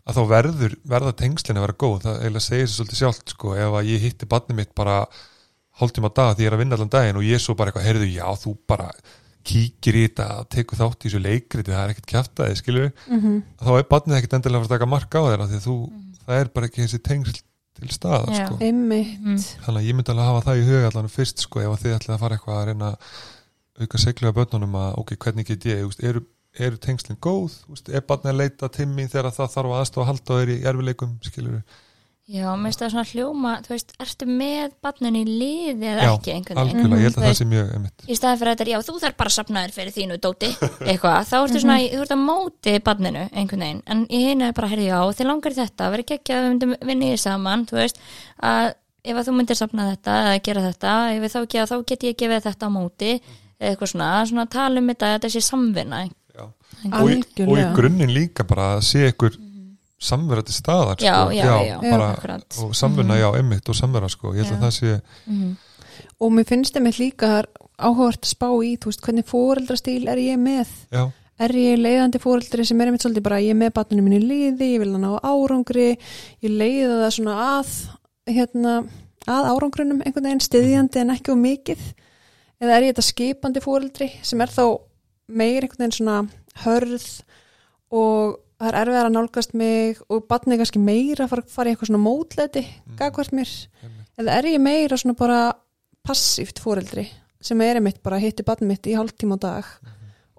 að 0.01 0.15
þá 0.17 0.21
verður, 0.27 0.75
verða 0.85 1.13
tengslin 1.13 1.57
að 1.57 1.65
vera 1.67 1.77
góð 1.77 1.99
það 2.01 2.15
eiginlega 2.21 2.47
segir 2.47 2.65
sér 2.67 2.73
svolítið 2.77 2.97
sjálft 3.01 3.29
sko 3.35 3.53
ef 3.53 3.71
að 3.77 3.85
ég 3.91 4.01
hitti 4.01 4.25
barnið 4.25 4.55
mitt 4.57 4.73
bara 4.75 5.05
hálftíma 5.79 6.09
dag 6.13 6.35
því 6.35 6.41
ég 6.41 6.47
er 6.49 6.55
að 6.57 6.61
vinna 6.63 6.75
allan 6.75 6.89
daginn 6.89 7.17
og 7.21 7.23
ég 7.23 7.39
svo 7.39 7.53
bara 7.55 7.69
eitthvað, 7.71 7.85
heyrðu, 7.85 8.07
já, 8.09 8.25
þú 8.41 8.57
bara 8.67 8.89
kíkir 9.47 9.97
í 9.97 10.03
þetta, 10.07 10.27
tekur 10.53 10.79
þátt 10.79 11.05
í 11.05 11.09
þessu 11.09 11.21
leikriti 11.23 11.71
það 11.71 11.83
er 11.83 11.93
ekkert 11.93 12.09
kjaftaði, 12.11 12.57
skilur 12.59 12.91
Mm 13.07 13.39
þá 13.61 13.71
er 13.77 13.87
barnið 13.89 14.17
ekkert 14.17 14.35
endilega 14.37 14.61
að 14.61 14.65
fara 14.65 14.75
að 14.75 14.79
taka 14.79 14.89
mark 14.91 15.15
á 15.17 15.21
þeirra 15.27 15.47
því 15.51 15.57
að 15.59 15.65
þú, 15.67 15.75
það 16.25 16.41
er 16.41 16.51
bara 16.55 16.69
ekki 16.69 16.83
þessi 16.85 17.01
tengsl 17.07 17.41
til 17.81 17.89
staða, 17.95 18.25
Já. 18.35 18.45
sko 18.45 18.57
Einmitt. 18.61 19.13
Mhm. 19.21 19.37
þannig 19.65 19.81
að 19.81 19.87
ég 19.87 19.95
myndi 19.97 20.11
alveg 20.11 20.27
hafa 20.29 20.41
það 20.47 20.59
í 20.61 20.65
huga 20.67 20.89
allan 20.91 21.09
fyrst, 21.09 21.45
sko, 21.45 21.61
ef 21.61 21.71
að 21.71 21.81
þið 21.85 21.95
ætlið 21.97 22.15
að 22.15 22.19
fara 22.23 22.35
eitthvað 22.37 22.59
að 22.59 22.65
reyna 22.71 22.89
að 22.91 22.97
auka 23.81 23.97
seglu 24.03 24.29
á 24.29 24.37
börnunum 24.37 24.75
að 24.81 24.97
ok, 25.01 25.15
hvernig 25.23 25.47
get 25.47 25.65
ég, 25.65 25.85
veist, 25.87 26.03
eru, 26.03 26.21
eru 26.59 26.77
tengslinn 26.77 27.17
góð, 27.23 27.55
veist, 27.71 27.89
er 27.89 28.03
barnið 28.05 28.33
að 28.33 28.41
leita 28.41 28.69
til 28.69 28.85
mín 28.91 29.09
þegar 29.09 29.31
það 29.31 29.53
þarf 29.55 29.71
að 29.71 29.79
aðstofa 29.81 30.03
að 30.05 30.11
halda 30.11 30.35
á 30.35 30.37
þeir 30.41 30.51
í 30.51 30.57
erfileikum, 30.69 31.15
skilur 31.25 31.61
Já, 32.29 32.45
mér 32.53 32.69
finnst 32.69 32.81
það 32.83 32.91
svona 32.93 33.09
hljóma, 33.09 33.51
þú 33.65 33.71
veist, 33.73 33.93
ertu 33.99 34.25
með 34.29 34.73
barnin 34.85 35.15
í 35.17 35.23
liði 35.25 35.87
eða 35.89 36.03
Já, 36.05 36.11
ekki 36.13 36.33
einhvern 36.35 36.59
veginn? 36.59 36.77
algjörlega, 36.77 36.99
ég 37.01 37.07
held 37.07 37.17
að 37.17 37.25
það 37.25 37.33
sé 37.39 37.47
mjög 37.49 37.71
emitt, 37.75 38.03
Í 38.05 38.17
staðan 38.19 38.37
fyrir 38.39 38.51
að 38.51 38.53
þetta 38.53 38.63
er, 38.63 38.71
já, 38.71 38.77
þú 38.87 38.93
þarf 39.01 39.17
bara 39.17 39.31
að 39.31 39.35
sapna 39.35 39.63
þér 39.65 39.73
fyrir 39.75 39.95
þínu 39.95 40.17
dóti, 40.21 40.51
eitthvað, 40.85 41.17
þá 41.27 41.35
ertu 41.39 41.63
svona, 41.63 41.77
þú 41.81 42.03
ert 42.05 42.13
að 42.15 42.21
móti 42.21 42.75
barninu 42.85 43.25
einhvern 43.33 43.65
veginn, 43.65 43.81
en 43.91 44.05
í 44.05 44.21
hinu 44.29 44.47
er 44.47 44.55
bara, 44.61 44.69
herri, 44.71 44.85
já, 44.87 44.99
þið 45.17 45.29
langar 45.31 45.57
þetta, 45.57 45.89
verið 45.97 46.15
ekki 46.15 46.37
að 46.37 46.45
við 46.45 46.49
myndum 46.53 46.77
vinni 46.91 47.11
í 47.11 47.19
saman, 47.25 47.67
þú 47.67 47.81
veist, 47.81 48.01
að 48.37 48.65
ef 49.01 49.17
að 49.17 49.27
þú 49.27 49.37
myndir 49.41 49.57
sapna 49.57 49.89
þetta 49.89 50.17
eða 50.21 50.41
gera 50.45 50.65
þetta, 50.69 50.95
ef 51.11 51.21
við 51.25 51.33
þá 51.33 51.39
ekki 51.41 51.67
þá 51.73 51.77
get 51.89 52.05
ég 52.05 52.19
gefið 52.21 52.47
þetta 52.47 52.69
á 52.69 52.71
móti, 52.71 53.13
eitthvað 53.61 53.95
svona, 53.97 54.09
svona 54.29 54.45
um. 56.05 56.11
Já. 56.31 56.45
og, 56.95 57.09
og 57.43 57.57
í 57.59 57.63
grunninn 57.75 58.13
líka 58.13 58.45
bara 58.47 58.77
að 58.77 58.85
sé 58.87 59.09
ykkur 59.11 59.35
samverða 60.01 60.45
til 60.49 60.55
staðar, 60.57 60.97
Já, 61.01 61.13
sko, 61.23 61.35
já, 61.37 61.51
já, 61.69 61.75
bara, 61.85 62.07
akkurat. 62.15 62.57
og 62.63 62.71
samvinna, 62.75 63.17
já, 63.21 63.29
emitt 63.39 63.69
og 63.69 63.75
samverða, 63.77 64.09
sko, 64.09 64.33
ég 64.33 64.43
held 64.43 64.51
Já. 64.51 64.57
að 64.57 64.65
það 64.65 64.77
sé 64.79 65.01
Mhm. 65.27 65.57
Og 66.21 66.31
mér 66.31 66.45
finnst 66.47 66.73
þeim 66.73 66.87
líka 66.97 67.43
áhugavert 67.77 68.21
að 68.25 68.31
spá 68.33 68.47
í, 68.65 68.77
þú 68.79 68.85
veist, 68.89 69.01
hvernig 69.05 69.25
fóreldrastíl 69.29 70.07
er 70.09 70.17
ég 70.17 70.37
með? 70.39 70.67
já, 70.91 71.11
Er 71.41 71.49
ég 71.49 71.79
leiðandi 71.81 72.19
fóreldri 72.21 72.63
sem 72.65 72.79
er 72.81 72.85
einmitt 72.87 73.01
svolítið 73.01 73.23
bara, 73.23 73.37
ég 73.41 73.49
er 73.49 73.57
með 73.57 73.71
barninu 73.73 74.03
mínu 74.05 74.19
í 74.21 74.27
liði, 74.27 74.67
ég 74.75 74.79
vil 74.79 74.91
hann 74.93 75.05
á 75.09 75.17
árangri, 75.25 75.97
ég 76.43 76.51
leiða 76.53 76.99
það 77.01 77.15
svona 77.15 77.35
að, 77.59 77.71
hérna, 78.29 78.73
að 79.27 79.49
árangrunum 79.49 80.01
einhvern 80.05 80.23
veginn 80.29 80.39
stiðjandi 80.45 81.01
en 81.01 81.09
ekki 81.15 81.31
um 81.33 81.41
mikið? 81.41 81.79
Eða 82.61 82.75
er 82.77 82.83
ég 82.83 82.93
þetta 82.93 83.07
skipandi 83.09 83.59
fóreldri 83.63 84.11
sem 84.21 84.39
er 84.41 84.47
þá 84.53 84.79
meir 85.29 85.61
einhvern 85.65 85.81
veginn 85.81 85.97
svona 85.97 86.29
hörð 86.63 87.21
og 87.91 88.37
það 88.61 88.67
er 88.71 88.77
erfiðar 88.81 89.07
að 89.09 89.15
nálgast 89.17 89.53
mig 89.57 90.01
og 90.09 90.27
barnið 90.29 90.53
er 90.53 90.61
kannski 90.61 90.79
meira 90.83 91.25
að 91.25 91.29
fara, 91.33 91.43
fara 91.49 91.69
í 91.69 91.73
eitthvað 91.73 91.89
svona 91.91 92.03
mótleiti, 92.05 92.63
gagvart 92.99 93.33
mér? 93.33 93.49
einmitt. 93.81 94.07
Eða 94.21 94.37
er 94.37 94.49
ég 94.51 94.61
meira 94.61 94.97
svona 95.01 95.17
bara 95.17 95.39
passíft 96.07 96.59
fóreldri 96.61 97.07
sem 97.41 97.61
er 97.65 97.79
einmitt 97.79 98.01
bara 98.05 98.19
hitti 98.21 98.43
barnið 98.45 98.69
mitt 98.69 98.87
í 98.91 98.93
hálftíma 98.97 99.37
á 99.37 99.39
dag 99.41 99.65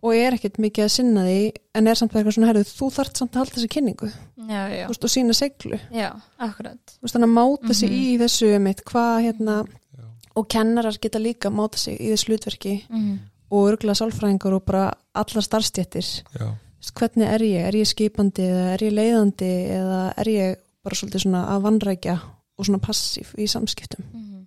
og 0.02 0.14
er 0.18 0.34
ekkert 0.34 0.56
mikið 0.62 0.84
að 0.86 0.92
sinna 0.96 1.22
því 1.26 1.40
en 1.78 1.86
er 1.90 1.98
samt 1.98 2.14
eitthvað 2.14 2.34
svona, 2.36 2.48
herðu, 2.50 2.64
þú 2.66 2.88
þart 2.96 3.18
samt 3.20 3.36
að 3.36 3.42
halda 3.42 3.54
þessi 3.58 3.70
kynningu 3.70 4.08
Já, 4.10 4.62
já, 4.74 4.86
þú 4.86 4.92
veist, 4.94 5.04
og 5.06 5.12
sína 5.14 5.34
seglu 5.38 5.78
já, 5.94 6.08
akkurat. 6.42 6.96
veist, 7.02 7.14
þannig 7.14 7.30
að 7.30 7.36
máta 7.38 7.74
sig 7.78 7.90
Mhm. 7.90 8.00
í 8.02 8.18
þessu 8.22 8.48
einmitt, 8.56 8.82
hvað 8.84 9.22
hérna 9.26 9.56
Já. 9.66 10.04
og 10.36 10.48
kennarar 10.48 10.98
geta 11.00 11.18
líka 11.22 11.50
máta 11.50 11.78
sig 11.78 11.98
í 12.00 12.10
þessu 12.10 12.26
hlutverki 12.32 12.74
Mm. 12.90 13.18
og 13.50 13.70
örgulega 13.70 13.94
sálfræðingar 14.02 14.54
og 14.54 14.64
bara 14.64 14.92
allar 15.14 15.42
starfstjettir 15.42 16.02
já, 16.34 16.54
hvernig 16.90 17.28
er 17.30 17.44
ég, 17.46 17.66
er 17.68 17.76
ég 17.78 17.86
skipandi 17.86 18.42
eða 18.42 18.68
er 18.74 18.82
ég 18.88 18.92
leiðandi 18.96 19.50
eða 19.78 20.00
er 20.18 20.30
ég 20.32 20.56
bara 20.82 20.98
svolítið 20.98 21.22
svona 21.26 21.42
að 21.54 21.62
vanrækja 21.68 22.16
og 22.58 22.66
svona 22.66 22.82
passív 22.82 23.34
í 23.38 23.46
samskiptum 23.48 24.04
Mm. 24.12 24.46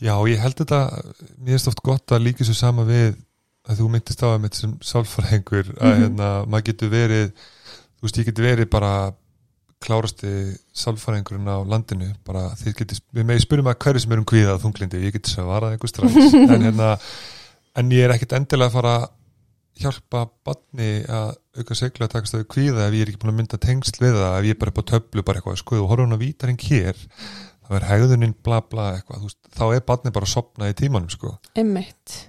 já, 0.00 0.14
og 0.16 0.28
ég 0.32 0.38
held 0.40 0.56
þetta 0.56 0.78
mér 1.44 1.52
finnst 1.58 1.68
oft 1.68 1.82
gott 1.84 2.06
að 2.16 2.22
líka 2.24 2.44
svo 2.44 2.54
sama 2.56 2.84
við 2.88 3.18
að 3.68 3.76
þú 3.82 3.88
myndist 3.92 4.22
á 4.24 4.28
að 4.32 4.40
mitt 4.40 4.54
sem 4.56 4.72
sálfræðingur 4.80 5.74
að 5.76 5.90
Mhm. 5.92 6.00
hérna, 6.02 6.28
maður 6.48 6.64
getur 6.70 6.88
verið 6.88 7.26
þú 7.30 8.02
veist, 8.06 8.16
ég 8.18 8.24
getur 8.30 8.44
verið 8.48 8.70
bara 8.70 9.12
klárasti 9.80 10.32
sálfræðingurinn 10.76 11.48
á 11.48 11.56
landinu 11.68 12.14
bara 12.24 12.50
þið 12.56 12.74
getur, 12.80 12.98
við 13.14 13.24
megið 13.28 13.44
spyrjum 13.46 13.68
að 13.72 13.78
hverju 13.84 14.00
sem 14.00 14.12
er 14.12 14.18
um 14.18 14.24
kvíða 14.24 14.54
og 14.56 14.60
þunglindi, 14.64 15.04
ég 15.04 15.12
getur 15.12 15.32
svarað 15.36 15.72
einhver 15.76 15.88
strax 15.92 16.16
en 16.56 16.64
hérna, 16.66 16.90
en 17.76 17.90
ég 17.90 18.04
er 18.08 18.14
ekkit 18.16 18.32
endilega 18.36 18.68
að 18.70 18.76
fara 18.76 18.94
að 18.98 19.08
hjálpa 19.80 20.24
badni 20.46 20.90
að 21.08 21.30
auka 21.60 21.74
seglu 21.78 22.06
að 22.06 22.12
takast 22.14 22.34
við 22.36 22.46
kvíða 22.54 22.88
ef 22.88 22.96
ég 22.96 23.04
er 23.04 23.12
ekki 23.12 23.20
búin 23.22 23.32
að 23.34 23.38
mynda 23.40 23.58
tengsl 23.60 24.00
við 24.04 24.18
það 24.18 24.38
ef 24.38 24.44
ég 24.48 24.54
er 24.56 24.60
bara 24.60 24.74
upp 24.74 24.82
á 24.82 24.90
töflu 24.92 25.24
bara 25.26 25.40
eitthvað, 25.40 25.60
sko, 25.62 25.78
þú 25.80 25.86
horfum 25.90 26.06
hún 26.10 26.16
að 26.18 26.24
vítarinn 26.24 26.60
hér 26.66 27.00
þá 27.70 27.74
er 27.78 27.86
hegðunin 27.86 28.34
bla 28.42 28.60
bla 28.66 28.86
eitthvað. 28.96 29.24
Veist, 29.28 29.38
þá 29.54 29.64
er 29.76 29.82
badni 29.86 30.10
bara 30.14 30.26
að 30.26 30.32
sopna 30.34 30.70
í 30.70 30.74
tímanum 30.74 31.10
sko. 31.12 31.36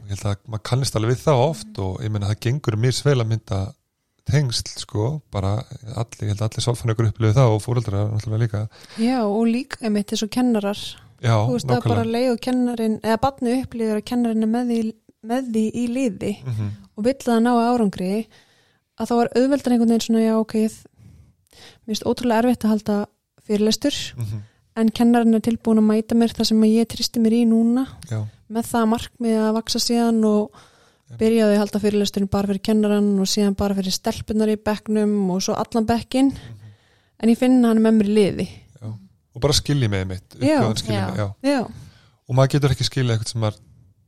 Og 0.02 0.12
ég 0.12 0.16
held 0.16 0.26
að 0.30 0.42
maður 0.48 0.66
kannist 0.70 0.98
alveg 1.00 1.16
við 1.16 1.24
það 1.26 1.44
oft 1.48 1.80
og 1.82 2.02
ég 2.06 2.12
meina 2.14 2.30
það 2.30 2.42
gengur 2.46 2.78
mér 2.78 2.94
svel 2.94 3.18
að 3.24 3.32
mynda 3.32 3.62
tengsl 4.32 4.70
sko, 4.78 5.08
bara 5.34 5.56
allir, 5.98 6.20
ég 6.22 6.30
held 6.32 6.44
að 6.44 6.48
allir 6.52 6.66
sálfannaukur 6.68 7.08
upplifið 7.10 7.40
það 7.40 7.56
og 7.56 7.64
fóreldrar 7.64 8.12
náttúrulega 8.14 8.44
líka, 8.44 8.62
Já, 9.02 9.18
og 9.26 9.48
líka 9.50 9.82
einmitt 9.82 10.14
eins 10.14 10.24
og 10.24 10.30
kennarar. 10.36 10.78
já, 11.22 11.34
Þú 11.48 11.56
veist 11.56 11.66
að 11.66 11.74
bara 11.74 11.82
nákvæmlega. 11.82 12.12
leið 12.16 12.30
og 12.36 12.42
kennarin, 12.46 13.00
eða 13.02 13.18
barni 13.26 13.56
upplýður 13.64 13.98
að 13.98 14.06
kennarin 14.12 14.46
er 14.46 14.52
með 14.54 14.72
því, 14.72 14.80
með 15.32 15.50
því 15.56 15.66
í 15.74 15.88
liði. 15.98 16.32
Mm 16.46 16.54
-hmm. 16.54 16.70
Og 17.02 17.08
vill 17.10 17.34
að 17.34 17.44
ná 17.44 17.52
árangri 17.58 18.14
að 19.02 19.10
þá 19.10 19.16
er 19.18 19.34
auðveldan 19.42 19.76
einhvern 19.76 19.94
veginn 19.96 20.06
svona 20.06 20.24
já, 20.24 20.34
ok, 20.38 20.56
mér 20.62 21.92
finnst 21.92 22.08
ótrúlega 22.08 22.44
erfitt 22.44 22.66
að 22.66 22.74
halda 22.76 22.98
fyrirlestur 23.42 23.96
Mm 24.16 24.26
-hmm. 24.26 24.42
en 24.76 24.92
kennarin 24.92 25.36
er 25.36 25.42
tilbúin 25.42 25.82
að 25.82 25.90
mæta 25.90 26.16
mér 26.16 26.34
það 26.38 26.48
sem 26.48 26.64
ég 26.64 26.88
tristi 26.88 27.20
mér 27.20 27.34
í 27.34 27.46
núna 27.46 27.88
já, 28.10 28.26
með 28.50 28.64
það 28.72 28.86
markmið 28.94 29.38
að 29.42 29.54
vaksa 29.58 29.80
síðan 29.80 30.24
og 30.26 30.52
byrjaði 31.20 31.56
að 31.56 31.60
halda 31.60 31.80
fyrirlesturinn 31.80 32.30
bara 32.32 32.48
fyrir 32.48 32.62
kennaran 32.62 33.20
og 33.20 33.28
síðan 33.28 33.56
bara 33.56 33.76
fyrir 33.76 33.92
stelpunar 33.92 34.50
í 34.50 34.56
bekknum 34.56 35.30
og 35.32 35.42
svo 35.42 35.54
allan 35.54 35.86
bekkin 35.86 36.32
en 37.20 37.30
ég 37.30 37.38
finn 37.38 37.66
hann 37.66 37.82
með 37.82 37.94
mér 37.98 38.08
liði. 38.08 38.48
Já. 38.82 38.88
Og 39.36 39.42
bara 39.42 39.54
skilji 39.54 39.88
með 39.88 40.06
mitt 40.08 40.36
Já. 40.40 40.74
skilji 40.76 41.02
með, 41.42 41.68
og 42.28 42.36
maður 42.36 42.52
getur 42.56 42.72
ekki 42.72 42.88
skilja 42.88 43.14
eitthvað 43.14 43.32
sem 43.34 43.42
maður 43.42 43.60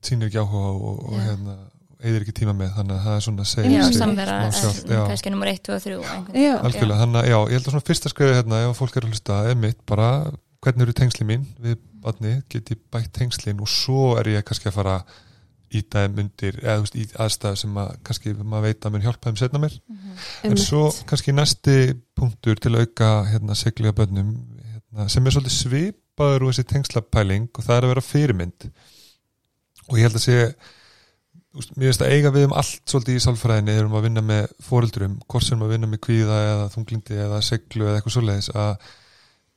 sýnir 0.03 0.29
ekki 0.29 0.39
áhuga 0.39 0.69
og, 0.71 0.99
og 1.10 1.19
hérna 1.19 1.58
eigðir 2.04 2.26
ekki 2.26 2.36
tíma 2.38 2.54
með, 2.58 2.74
þannig 2.78 2.96
að 2.98 3.06
það 3.08 3.18
er 3.18 3.26
svona 3.26 3.44
að 3.44 3.50
segja 3.52 3.74
Já, 3.74 3.84
samvera 3.98 4.38
kannski 5.10 5.34
nummer 5.34 5.52
1 5.52 5.70
og 5.74 5.84
3 5.84 5.98
Já. 6.44 6.54
Algjörlega, 6.60 7.00
þannig 7.02 7.20
að 7.22 7.30
já, 7.30 7.38
ég 7.39 7.58
held 7.58 7.68
að 7.68 7.74
svona 7.74 7.88
fyrsta 7.89 8.12
skrifið 8.12 8.39
hérna, 8.39 8.62
ef 8.68 8.82
fólk 8.82 8.98
er 8.98 9.08
að 9.08 9.13
hlusta, 9.13 9.39
er 9.50 9.60
mitt 9.60 9.80
bara 9.89 10.10
hvernig 10.63 10.86
eru 10.86 10.96
tengsli 10.98 11.28
mín 11.28 11.46
við 11.63 11.78
badni, 12.04 12.38
get 12.52 12.72
ég 12.74 12.82
bætt 12.92 13.13
tengslin? 13.16 13.62
Og 13.63 13.70
svo 13.72 14.13
er 14.20 14.34
ég 14.36 14.46
kannski 14.48 14.70
að 14.72 14.78
fara 14.78 14.98
í 15.74 15.82
dæm 15.89 16.20
undir, 16.22 16.60
eða 16.62 16.78
þú 16.78 16.86
veist, 16.86 16.98
í 17.00 17.06
aðstæðu 17.24 17.60
sem 17.63 17.80
að 17.82 17.94
kannski 18.08 18.34
maður 18.38 18.68
veit 18.68 18.86
að 18.86 18.94
mér 18.94 19.06
hjálpa 19.08 19.32
þeim 19.32 19.39
setna 19.42 19.62
mér, 19.63 19.78
en 19.89 20.52
einmitt. 20.52 20.66
svo 20.68 20.84
kannski 21.10 21.34
næsti 21.34 21.78
punktur 22.18 22.62
til 22.62 22.76
að 22.76 22.86
auka 22.86 23.10
hérna 23.32 23.58
seglega 23.58 23.96
bönnum 23.98 24.36
hérna, 24.60 25.08
sem 25.10 25.26
er 25.26 25.36
svolítið 25.36 25.56
svipaður 25.58 26.46
úr 26.46 26.54
þessi 26.54 26.70
tengslapæling 26.70 27.50
og 27.50 27.66
það 27.66 27.76
er 27.76 27.88
að 27.88 27.94
vera 27.94 28.06
fyrirmynd. 28.06 28.70
Og 29.89 29.98
ég 30.00 30.08
held 30.08 30.20
að 30.20 30.26
sé 30.28 30.38
mér 31.54 31.92
finnst 31.92 32.02
að 32.02 32.16
eiga 32.16 32.32
við 32.34 32.48
um 32.48 32.56
allt 32.58 32.89
svolítið 32.89 33.18
í 33.20 33.24
sálfræðinni 33.24 33.78
erum 33.78 33.96
að 33.98 34.06
vinna 34.08 34.24
með 34.26 34.54
fóreldrum 34.66 35.20
hvort 35.30 35.46
sem 35.46 35.62
að 35.62 35.74
vinna 35.76 35.89
með 35.89 36.02
kvíða 36.08 36.38
eða 36.48 36.68
þunglindi 36.74 37.20
eða 37.28 37.42
seglu 37.46 37.86
eða 37.86 38.00
eitthvað 38.00 38.16
svoleiðis 38.16 38.50
að 38.58 38.88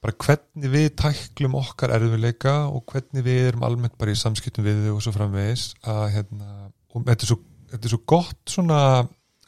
bara 0.05 0.17
hvernig 0.27 0.73
við 0.75 0.89
tæklum 1.01 1.57
okkar 1.57 1.95
erfiðleika 1.97 2.55
og 2.69 2.85
hvernig 2.93 3.25
við 3.25 3.49
erum 3.49 3.65
almennt 3.67 3.97
bara 3.97 4.13
í 4.13 4.21
samskiptum 4.21 4.67
við 4.67 4.85
þau 4.85 4.99
og 4.99 5.03
svo 5.07 5.15
framvegis 5.17 5.65
að 5.89 6.05
hérna, 6.19 6.51
og 6.93 7.07
þetta 7.09 7.27
er 7.27 7.31
svo, 7.33 7.39
þetta 7.73 7.89
er 7.89 7.95
svo 7.95 8.03
gott 8.13 8.53
svona 8.53 8.81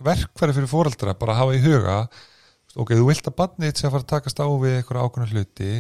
verkfæri 0.08 0.56
fyrir 0.56 0.72
fóreldra 0.72 1.16
bara 1.20 1.36
að 1.36 1.40
hafa 1.42 1.58
í 1.58 1.62
huga 1.66 1.98
ok, 2.78 2.94
þú 2.94 3.06
vilt 3.10 3.28
að 3.28 3.38
badnið 3.42 3.74
sé 3.76 3.86
að 3.86 3.94
fara 3.94 4.06
að 4.06 4.10
takast 4.14 4.40
á 4.40 4.48
við 4.48 4.78
eitthvað 4.78 5.04
ákveðna 5.04 5.30
hluti 5.34 5.72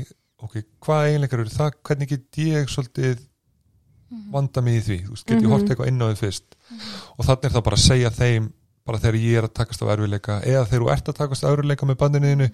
ok, 0.44 0.60
hvað 0.84 1.08
eiginleikar 1.08 1.42
eru 1.42 1.54
það, 1.54 1.76
hvernig 1.88 2.12
get 2.12 2.40
ég 2.44 2.72
svolítið 2.72 3.24
vanda 4.32 4.60
mig 4.64 4.78
í 4.80 4.84
því, 4.86 4.98
þú 5.06 5.10
veist, 5.14 5.26
get 5.26 5.36
ég 5.38 5.42
Mhm. 5.44 5.50
hort 5.52 5.68
eitthvað 5.68 5.88
inn 5.88 6.00
á 6.02 6.06
því 6.08 6.16
fyrst? 6.22 6.56
Og 7.18 7.24
þannig 7.26 7.44
er 7.44 7.50
það 7.56 7.64
bara 7.64 7.76
að 7.76 7.86
segja 7.88 8.10
þeim 8.10 8.52
bara 8.86 8.98
þegar 8.98 9.18
ég 9.20 9.36
er 9.38 9.42
að 9.48 9.54
takast 9.54 9.82
á 9.84 9.86
erfiðleika 9.92 10.36
eða 10.44 10.66
þegar 10.66 10.80
þú 10.84 10.92
ert 10.92 11.08
að 11.08 11.18
takast 11.18 11.44
á 11.44 11.48
erfiðleika 11.52 11.86
með 11.86 11.98
bandinniðinu 12.00 12.50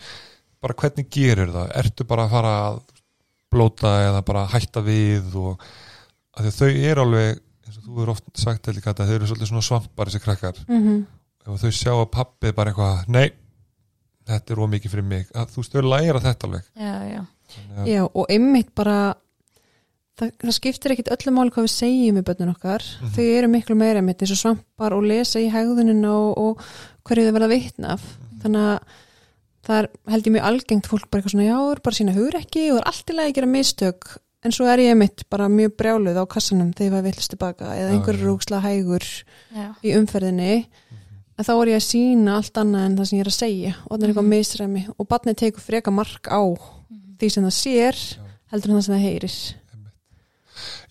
bara 0.61 0.75
hvernig 0.75 1.11
gerir 1.11 1.53
það? 1.55 1.71
Ertu 1.77 2.05
bara 2.07 2.25
að 2.27 2.31
fara 2.31 2.53
að 2.71 2.81
blóta 3.55 3.93
eða 4.09 4.25
bara 4.25 4.47
hætta 4.51 4.83
við 4.83 5.35
og 5.37 5.61
að 6.37 6.43
því 6.43 6.51
að 6.51 6.59
þau 6.59 6.91
eru 6.91 7.01
alveg 7.05 7.39
eins 7.65 7.79
og 7.79 7.85
þú 7.85 8.03
eru 8.03 8.11
oft 8.11 8.25
sagt 8.35 8.67
eða 8.67 8.77
líka 8.81 8.95
þau 8.99 9.15
eru 9.15 9.27
svolítið 9.31 9.49
svona 9.53 9.63
svampar 9.69 10.07
þessi 10.11 10.23
krakkar. 10.25 10.57
Mhm. 10.69 11.07
og 11.47 11.59
þau 11.61 11.71
sjá 11.71 11.93
að 11.93 12.11
pappi 12.11 12.53
bara 12.57 12.73
eitthvað 12.73 13.09
nei, 13.09 13.31
þetta 14.27 14.51
er 14.51 14.57
ómikið 14.65 14.91
fyrir 14.91 15.05
mig. 15.05 15.27
Að 15.37 15.51
þú 15.53 15.57
veist, 15.61 15.73
þau 15.75 15.83
læra 15.91 16.21
þetta 16.25 16.47
alveg. 16.49 16.65
Já, 16.75 16.95
já, 17.13 17.27
Þannig 17.55 17.79
að- 17.79 17.89
Já, 17.93 18.03
og 18.15 18.27
einmitt 18.31 18.75
bara 18.75 19.15
það, 20.19 20.31
það 20.43 20.53
skiptir 20.59 20.95
ekkit 20.95 21.09
öllu 21.15 21.33
máli 21.35 21.51
hvað 21.55 21.67
við 21.67 21.73
segjum 21.75 22.19
við 22.21 22.27
börnun 22.29 22.53
okkar, 22.55 22.83
Mhm. 23.01 23.15
þau 23.17 23.25
eru 23.39 23.49
miklu 23.49 23.77
meira 23.77 23.99
einmitt 24.01 24.23
eins 24.23 24.31
og 24.35 24.41
svampar 24.43 24.93
og 24.93 25.03
lesa 25.05 25.39
í 25.41 25.51
hegðunina 25.51 26.13
og, 26.13 26.39
og 26.39 26.61
hverju 27.05 27.27
þau 27.29 27.35
verða 27.39 27.49
vitna 27.55 27.93
af. 27.95 28.03
Mhm. 28.05 28.41
þannig 28.45 28.61
að 28.69 28.79
það 29.65 29.79
er 29.79 29.89
held 30.13 30.25
ég 30.29 30.33
mjög 30.35 30.45
algengt 30.45 30.87
fólk 30.87 31.11
bara 31.11 31.23
eitthvað 31.23 31.33
svona, 31.33 31.49
já, 31.49 31.73
er 31.73 31.81
bara 31.81 31.97
sína 31.97 32.13
hugur 32.15 32.35
ekki 32.37 32.71
og 32.73 32.79
er 32.79 32.85
allt 32.91 33.07
í 33.11 33.15
lagi 33.17 33.31
að 33.33 33.35
gera 33.35 33.47
mistök. 33.47 34.17
En 34.45 34.53
svo 34.53 34.67
er 34.69 34.77
ég 34.79 34.91
einmitt 34.93 35.23
bara 35.31 35.49
mjög 35.49 35.73
brjáluð 35.79 36.19
á 36.21 36.25
kassanum 36.29 36.75
þegar 36.75 36.85
ég 36.85 36.93
var 36.93 37.03
villist 37.03 37.31
tilbaka 37.33 37.65
eða 37.73 37.91
einhver 37.95 38.19
rúksla 38.21 38.61
hægur 38.61 39.01
já, 39.57 39.75
í 39.83 39.95
umferðinni. 39.97 40.67
En 41.39 41.45
þá 41.45 41.51
er 41.63 41.67
ég 41.73 41.77
að 41.81 41.89
sína 41.89 42.37
allt 42.37 42.53
annað 42.61 42.85
en 42.87 42.97
það 42.99 43.07
sem 43.09 43.19
ég 43.19 43.25
er 43.25 43.31
að 43.33 43.41
segja 43.41 43.75
og 43.89 43.99
það 43.99 44.03
er 44.05 44.13
eitthvað 44.13 44.29
Mhm. 44.29 44.35
misræmi 44.37 44.83
og 44.99 45.09
barnið 45.09 45.37
tekur 45.41 45.61
freka 45.65 45.91
mark 45.91 46.29
á 46.29 46.43
því 47.19 47.31
sem 47.33 47.45
það 47.45 47.57
sér 47.57 47.97
heldur 48.53 48.69
en 48.71 48.77
það 48.77 48.85
sem 48.85 48.95
það 48.95 49.07
heyrir 49.09 49.55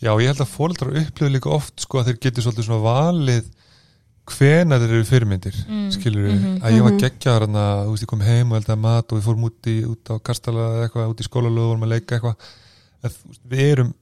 Já, 0.03 0.11
ég 0.19 0.27
held 0.31 0.41
að 0.43 0.53
fóreldrar 0.53 0.97
upplöfu 1.03 1.31
líka 1.33 1.51
oft 1.53 1.79
sko 1.85 1.99
að 2.01 2.09
þeir 2.11 2.19
getur 2.27 2.43
svolítið 2.47 2.67
svona 2.67 2.83
valið 2.85 3.51
hvena 4.33 4.77
þeir 4.79 4.91
eru 4.95 5.03
fyrirmyndir 5.07 5.55
Mm, 5.67 5.87
skilur 5.91 6.23
við, 6.29 6.35
mhm. 6.39 6.59
að 6.63 6.71
ég 6.77 6.83
var 6.85 6.91
Mhm. 6.93 6.99
geggjar 7.03 7.41
hana, 7.47 7.63
þú 7.83 7.91
veist, 7.91 8.03
ég 8.03 8.07
kom 8.13 8.21
heim 8.23 8.51
og 8.51 8.57
eldaði 8.61 8.79
mat 8.79 9.11
og 9.11 9.19
við 9.19 9.25
fórum 9.27 9.43
út, 9.49 9.61
í, 9.67 9.75
út 9.83 10.03
á 10.07 10.15
kastala 10.23 10.67
eða 10.69 10.83
eitthvað, 10.87 11.09
út 11.11 11.19
í 11.19 11.27
skólalögu 11.27 11.65
og 11.65 11.71
vorum 11.73 11.83
að 11.83 11.93
leika 11.95 12.15
eitthvað. 12.15 12.35
Við 13.49 13.65
erum 13.73 13.93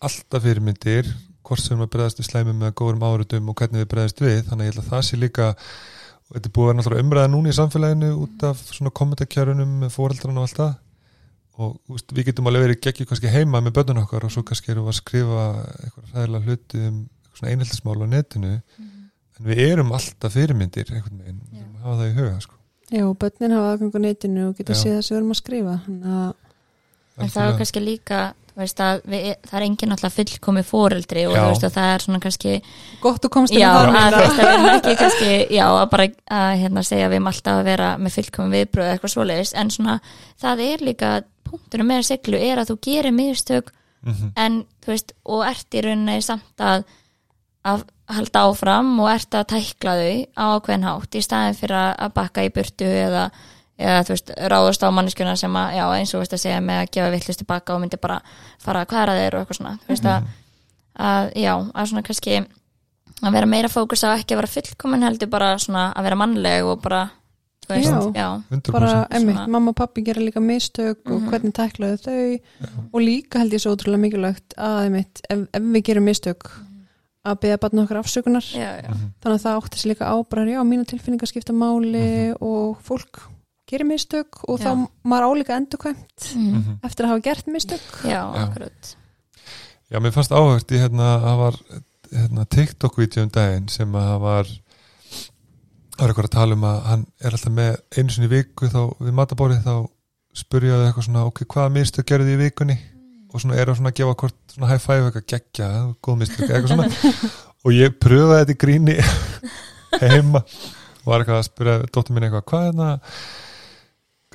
alltaf 0.00 0.42
fyrirmyndir 0.42 1.06
hvort 1.44 1.60
sem 1.60 1.78
við 1.78 1.90
bregðast 1.92 2.18
við 2.20 2.28
slæmum 2.30 2.58
með 2.62 2.72
góðum 2.80 3.04
árutum 3.04 3.48
og 3.48 3.54
hvernig 3.56 3.84
við 3.84 3.88
bregðast 3.92 4.20
við, 4.20 4.42
þannig 4.48 4.62
að 4.62 4.68
ég 4.68 4.74
held 4.74 4.84
að 4.84 4.90
það 4.92 5.02
sé 5.08 5.16
líka 5.20 5.48
og 6.28 6.32
þetta 6.36 6.48
er 6.48 6.56
búið 6.56 6.70
að 6.72 6.88
vera 6.88 7.02
umræða 7.02 7.30
núna 7.32 7.48
í 7.48 7.56
samfélaginu 7.56 8.10
út 8.24 8.42
af 8.44 8.56
svona 8.72 8.90
kommentarkjörunum 8.92 9.72
með 9.84 9.90
fóreldrarna 9.96 10.40
og 10.42 10.48
allt 10.48 10.60
það 10.60 10.74
og 11.58 11.78
veist, 11.90 12.12
við 12.14 12.30
getum 12.30 12.50
alveg 12.50 12.68
verið 12.68 12.80
geggjur 12.86 13.10
kannski 13.10 13.32
heima 13.32 13.62
með 13.64 13.78
börnun 13.80 14.02
okkar 14.04 14.26
og 14.28 14.34
svo 14.34 14.44
kannski 14.46 14.72
erum 14.72 14.86
við 14.86 14.94
að 14.94 15.00
skrifa 15.00 15.46
eitthvað 15.84 16.12
ræðilega 16.14 16.44
hluti 16.46 16.82
um 16.86 17.00
eitthvað 17.02 17.40
svona 17.40 17.52
einhildismál 17.54 17.98
á 17.98 18.06
netinu. 18.14 18.52
En 19.38 19.46
við 19.46 19.64
erum 19.68 19.94
alltaf 19.94 20.34
fyrirmyndir 20.34 20.92
einhvern 20.94 21.22
veginn, 21.22 21.42
við 21.50 21.62
erum 21.62 21.74
að 21.76 21.86
hafa 21.86 21.98
það 22.00 22.10
í 22.10 22.18
huga 22.18 22.42
sko. 22.46 22.54
Já, 22.88 23.02
og 23.04 23.16
börnin 23.20 23.54
hafa 23.54 23.72
aðgang 23.74 23.98
á 23.98 24.00
netinu 24.06 24.44
og 24.48 24.58
geta 24.58 24.78
séð 24.78 24.96
það 24.96 25.02
sem 25.06 25.14
við 25.14 25.20
erum 25.20 25.34
að 25.34 25.40
skrifa 25.42 25.74
þannig 25.84 26.12
að 26.18 26.36
En 27.18 27.32
það 27.32 27.48
er 27.48 27.56
kannski 27.58 27.82
líka, 27.82 28.20
veist 28.58 28.80
að 28.82 29.00
við, 29.10 29.26
það 29.46 29.56
er 29.58 29.64
engin 29.66 29.94
alltaf 29.94 30.16
fullkomi 30.18 30.62
fóreldri 30.66 31.24
og 31.28 31.36
veist 31.36 31.66
að 31.66 31.74
það 31.76 31.92
er 31.94 32.04
svona 32.04 32.20
kannski, 32.22 32.54
gott 33.02 33.20
þú 33.22 33.30
komst 33.36 33.54
inn 33.54 33.64
á 33.66 33.74
það. 33.74 33.98
að, 33.98 34.16
að 34.90 35.26
já, 35.54 35.64
að 35.66 35.84
bara 35.94 36.08
að 36.38 36.52
hérna 36.62 36.84
segja 36.86 37.08
að 37.08 37.12
við 37.12 37.18
erum 37.20 37.30
alltaf 37.32 37.60
að 37.60 37.70
vera 37.70 37.90
með 38.02 38.16
fullkomi 38.18 38.54
viðbröð 38.56 38.86
eða 38.86 38.96
eitthvað 38.96 39.14
svoleiðis, 39.14 39.54
en 39.62 39.74
svona 39.74 39.98
það 40.42 40.64
er 40.66 40.86
líka, 40.90 41.12
punktunum 41.50 41.86
með 41.92 42.02
siglu 42.08 42.38
er 42.38 42.58
að 42.62 42.70
þú 42.72 42.76
gerir 42.88 43.12
miðstök 43.16 43.72
mm 44.06 44.32
en 44.36 44.64
þú 44.84 44.92
veist, 44.94 45.12
og 45.26 45.44
ert 45.48 45.74
í 45.74 45.80
rauninni 45.82 46.20
samt 46.22 46.62
að, 46.62 46.84
að 47.66 47.82
halda 48.08 48.42
áfram 48.48 48.92
og 49.02 49.08
ert 49.10 49.34
að 49.34 49.46
tækla 49.52 49.94
þau 49.98 50.14
á 50.38 50.44
ákveðin 50.56 50.86
hátt 50.86 51.14
í 51.18 51.22
staðin 51.24 51.56
fyrir 51.58 51.76
að- 51.76 51.96
að 52.06 52.12
bakka 52.14 52.44
í 52.46 52.52
burtu 52.54 52.86
eða, 52.86 53.24
eða 53.78 54.04
þú 54.06 54.14
veist, 54.14 54.30
ráðast 54.52 54.82
á 54.86 54.88
manneskjuna 54.94 55.34
sem 55.36 55.52
að, 55.58 55.74
já, 55.76 55.84
eins 55.98 56.14
og 56.14 56.18
þú 56.18 56.22
veist 56.22 56.36
að 56.38 56.42
segja 56.44 56.60
með 56.60 56.78
að 56.84 56.90
gefa 56.94 57.10
vittlust 57.16 57.38
tilbaka 57.42 57.74
og 57.74 57.80
myndi 57.82 57.98
bara 58.00 58.20
fara 58.62 58.84
að 58.84 58.88
hvaðra 58.94 59.18
þeir 59.18 59.34
og 59.34 59.40
eitthvað 59.42 59.58
svona, 59.60 59.74
þú 59.82 59.88
veist 59.92 60.08
að, 60.14 60.30
að 61.10 61.32
já, 61.42 61.52
að 61.74 61.86
svona 61.90 62.02
kannski 62.06 62.38
að 63.18 63.32
vera 63.34 63.46
meira 63.50 63.68
fókus 63.68 64.04
á 64.06 64.14
ekki 64.14 64.34
að 64.34 64.40
vera 64.44 64.54
fullkomin 64.54 65.02
heldur 65.02 65.28
bara 65.28 65.52
svona 65.58 65.88
að 65.92 66.02
vera 66.08 66.16
mannleg 66.22 66.64
og 66.70 66.80
bara, 66.86 67.02
veist, 67.68 67.90
Já. 67.90 68.12
já, 68.14 68.42
100% 68.50 68.72
bara, 68.72 69.06
emmitt, 69.10 69.48
mamma 69.48 69.70
og 69.70 69.76
pappi 69.76 70.02
gera 70.06 70.20
líka 70.20 70.40
mistök 70.40 70.98
og 71.06 71.20
Mhm. 71.22 71.28
hvernig 71.28 71.52
tæklaðu 71.52 71.98
þau 72.04 72.40
og 72.92 73.00
líka 73.00 73.38
held 73.38 73.52
ég 73.52 73.60
svo 73.60 73.74
ótrúlega 73.76 74.00
mikilvægt 74.00 74.54
að 74.56 74.86
emmitt, 74.86 75.20
ef, 75.30 75.38
ef 75.52 75.62
við 75.62 75.82
gerum 75.84 76.04
mistök 76.04 76.50
að 77.26 77.40
beða 77.42 77.58
barn 77.60 77.78
okkar 77.84 77.98
afsökunar 78.02 78.46
já, 78.54 78.82
já, 78.82 78.88
Mhm. 78.88 79.12
þannig 79.20 79.38
að 79.38 79.44
það 79.44 79.58
átti 79.62 79.76
sér 79.78 79.90
líka 79.92 80.06
ábræður 80.08 80.52
já, 80.54 80.62
mínu 80.64 80.84
tilfinningar 80.86 81.28
skipta 81.28 81.52
máli 81.52 82.34
og 82.40 82.78
fólk 82.82 83.20
gerir 83.68 83.84
mistök 83.84 84.44
og 84.48 84.60
þá 84.60 84.72
Já. 84.72 84.88
maður 85.04 85.26
álíka 85.28 85.56
endurkvæmt 85.56 86.34
mm. 86.34 86.52
Mhm. 86.54 86.78
eftir 86.82 87.04
að 87.04 87.08
hafa 87.08 87.22
gert 87.22 87.46
mistök 87.46 87.80
já, 88.04 88.32
Já. 88.32 88.48
akkurat 88.48 88.96
Já, 89.90 89.98
mér 90.00 90.12
fannst 90.12 90.30
áhört 90.32 90.68
í 90.72 90.76
hérna, 90.78 91.20
það 91.20 91.36
var 91.38 91.54
hérna, 92.12 92.44
TikTok-vídeó 92.48 93.22
um 93.22 93.28
daginn 93.28 93.68
sem 93.68 93.92
að 93.92 94.02
það 94.08 94.20
var 94.20 94.46
það 95.98 96.04
var 96.04 96.12
eitthvað 96.12 96.28
að 96.28 96.34
tala 96.36 96.54
um 96.54 96.66
að 96.68 96.76
hann 96.86 97.00
er 97.18 97.34
alltaf 97.34 97.54
með 97.54 97.72
einu 97.96 98.12
sinni 98.14 98.28
í 98.28 98.32
viku 98.36 98.68
þá 98.70 98.78
við 99.02 99.16
matabórið 99.18 99.64
þá 99.64 99.74
spurjaði 100.38 100.86
eitthvað 100.86 101.06
svona 101.08 101.24
ok, 101.26 101.42
hvaða 101.50 101.72
mistu 101.74 102.04
gerði 102.06 102.36
í 102.36 102.40
vikunni? 102.44 102.76
Og 103.28 103.42
svona 103.42 103.58
er 103.58 103.68
að 103.68 103.80
svona 103.80 103.92
gefa 103.98 104.14
hvort 104.22 104.36
svona 104.54 104.70
high 104.70 104.80
five 104.80 105.08
eitthvað 105.08 105.26
geggja, 105.32 105.66
góð 106.04 106.20
mistu 106.22 106.46
eitthvað 106.46 106.70
svona. 106.70 106.86
Og 107.66 107.74
ég 107.74 107.98
pröfaði 108.00 108.44
þetta 108.44 108.54
í 108.54 108.60
gríni 108.62 108.94
heima. 110.04 110.44
Og 111.02 111.10
var 111.10 111.24
eitthvað 111.24 111.40
að 111.40 111.48
spyrja 111.48 111.76
dóttur 111.90 112.14
mín 112.16 112.28
eitthvað 112.28 112.46
hvað 112.52 112.70
er 112.70 112.78
það 112.78 113.18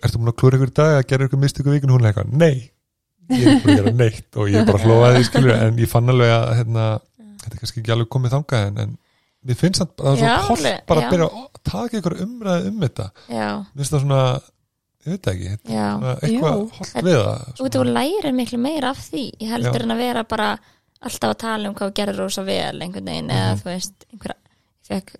ertu 0.03 0.19
múin 0.19 0.33
að 0.33 0.37
klúra 0.41 0.59
ykkur 0.59 0.73
í 0.73 0.75
dag 0.81 0.97
að 0.97 1.05
gera 1.13 1.27
ykkur 1.29 1.41
mistu 1.41 1.63
ykkur 1.63 1.77
vikun 1.77 1.93
hún 1.95 2.03
er 2.03 2.11
eitthvað, 2.11 2.35
nei. 2.35 2.69
Ég 3.31 3.47
er 3.47 3.61
búin 3.63 3.71
að 3.71 3.79
gera 3.79 3.95
neitt 3.95 4.35
og 4.35 4.51
ég 4.51 4.67
bara 4.67 4.83
hlófaði 4.83 5.21
því 5.21 5.27
skilur 5.29 5.55
en 5.55 5.79
ég 5.79 5.89
fann 5.89 6.11
alveg 6.11 6.33
að 6.35 6.49
hérna, 6.59 6.87
þetta 7.39 7.55
er 7.55 7.61
kannski 7.61 7.79
ekki 7.79 7.93
alveg 7.95 8.09
komið 8.11 8.35
þangað 8.35 8.65
en, 8.67 8.81
en 8.83 8.97
mér 9.45 9.59
finnst 9.59 9.81
það 9.81 9.87
að 9.93 10.03
það 10.03 10.23
er 10.23 10.27
Já, 10.27 10.35
svo 10.47 10.55
alveg, 10.57 10.81
bara 10.87 11.01
já. 11.01 11.05
að 11.07 11.13
byrja 11.15 11.27
að 11.29 11.63
taka 11.71 11.97
ykkur 12.01 12.15
umræði 12.27 12.67
um 12.73 12.81
þetta. 12.85 13.07
Mér 13.29 13.81
finnst 13.81 13.93
það 13.95 14.03
svona, 14.05 14.21
ég 15.03 15.09
veit 15.17 15.31
ekki 15.33 15.49
svona 15.63 16.13
eitthvað 16.19 16.53
Jú. 16.59 16.69
holt 16.77 16.93
við 17.07 17.17
það 17.19 17.65
og 17.65 17.73
þú 17.77 17.83
lærir 17.89 18.37
miklu 18.37 18.61
meira 18.63 18.93
af 18.93 19.01
því. 19.09 19.25
Ég 19.41 19.51
heldur 19.55 19.83
en 19.87 19.95
að 19.97 20.03
vera 20.05 20.23
bara 20.23 20.51
alltaf 21.03 21.33
að 21.33 21.41
tala 21.43 21.67
um 21.69 21.75
hvað 21.75 21.89
þú 21.91 21.97
gerður 21.99 22.21
rosa 22.23 22.43
vel 22.47 22.79
einhvern 22.81 23.05
veginn 23.11 23.29
eða 23.35 23.51
Mhm. 23.53 23.59
þú 23.59 23.69
veist 23.73 24.07
einhver, 24.13 24.35
ég 24.83 24.87
fekk 24.93 25.15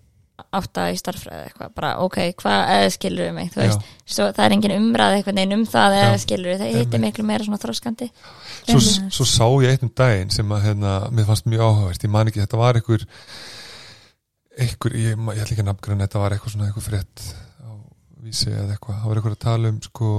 átta 0.53 0.88
í 0.91 0.95
starffræði 0.97 1.43
eitthvað, 1.47 1.73
bara 1.75 1.89
ok, 2.01 2.15
hvað 2.41 2.62
eða 2.73 2.88
skilur 2.95 3.25
við 3.27 3.33
mig, 3.33 3.51
þú 3.53 3.59
veist, 3.62 3.81
svo 4.05 4.25
það 4.33 4.45
er 4.45 4.51
engin 4.55 4.73
umræð 4.75 5.13
einhvern 5.17 5.36
veginn 5.39 5.53
um 5.59 5.65
það 5.69 5.95
eða 5.99 6.17
skilur 6.23 6.57
það 6.57 6.73
heitir 6.77 6.99
miklu 7.03 7.23
meira 7.27 7.43
svona 7.45 7.59
þróskandi 7.62 8.07
svo, 8.67 8.79
svo 9.13 9.25
sá 9.29 9.45
ég 9.63 9.69
eitt 9.75 9.83
um 9.86 9.91
daginn 9.95 10.31
sem 10.33 10.49
að 10.49 10.63
hérna, 10.65 10.93
mér 11.13 11.25
fannst 11.29 11.45
mjög 11.45 11.62
áhugavert, 11.67 12.03
ég 12.03 12.09
man 12.09 12.27
ekki 12.31 12.41
þetta 12.41 12.57
var 12.63 12.73
einhver 12.79 13.05
einhver, 14.59 14.95
ég, 14.97 15.17
ég 15.17 15.41
ætla 15.41 15.53
ekki 15.55 15.63
að 15.63 15.69
nafngræna 15.71 16.05
þetta 16.07 16.21
var 16.23 16.35
eitthvað 16.35 16.53
svona 16.53 16.67
einhver 16.69 16.85
frétt 16.85 17.23
á 17.63 17.69
vísi 18.23 18.49
eða 18.51 18.75
eitthvað, 18.75 18.99
það 18.99 19.07
var 19.09 19.19
eitthvað 19.21 19.35
að 19.37 19.43
tala 19.45 19.71
um 19.73 19.79
sko, 19.81 20.09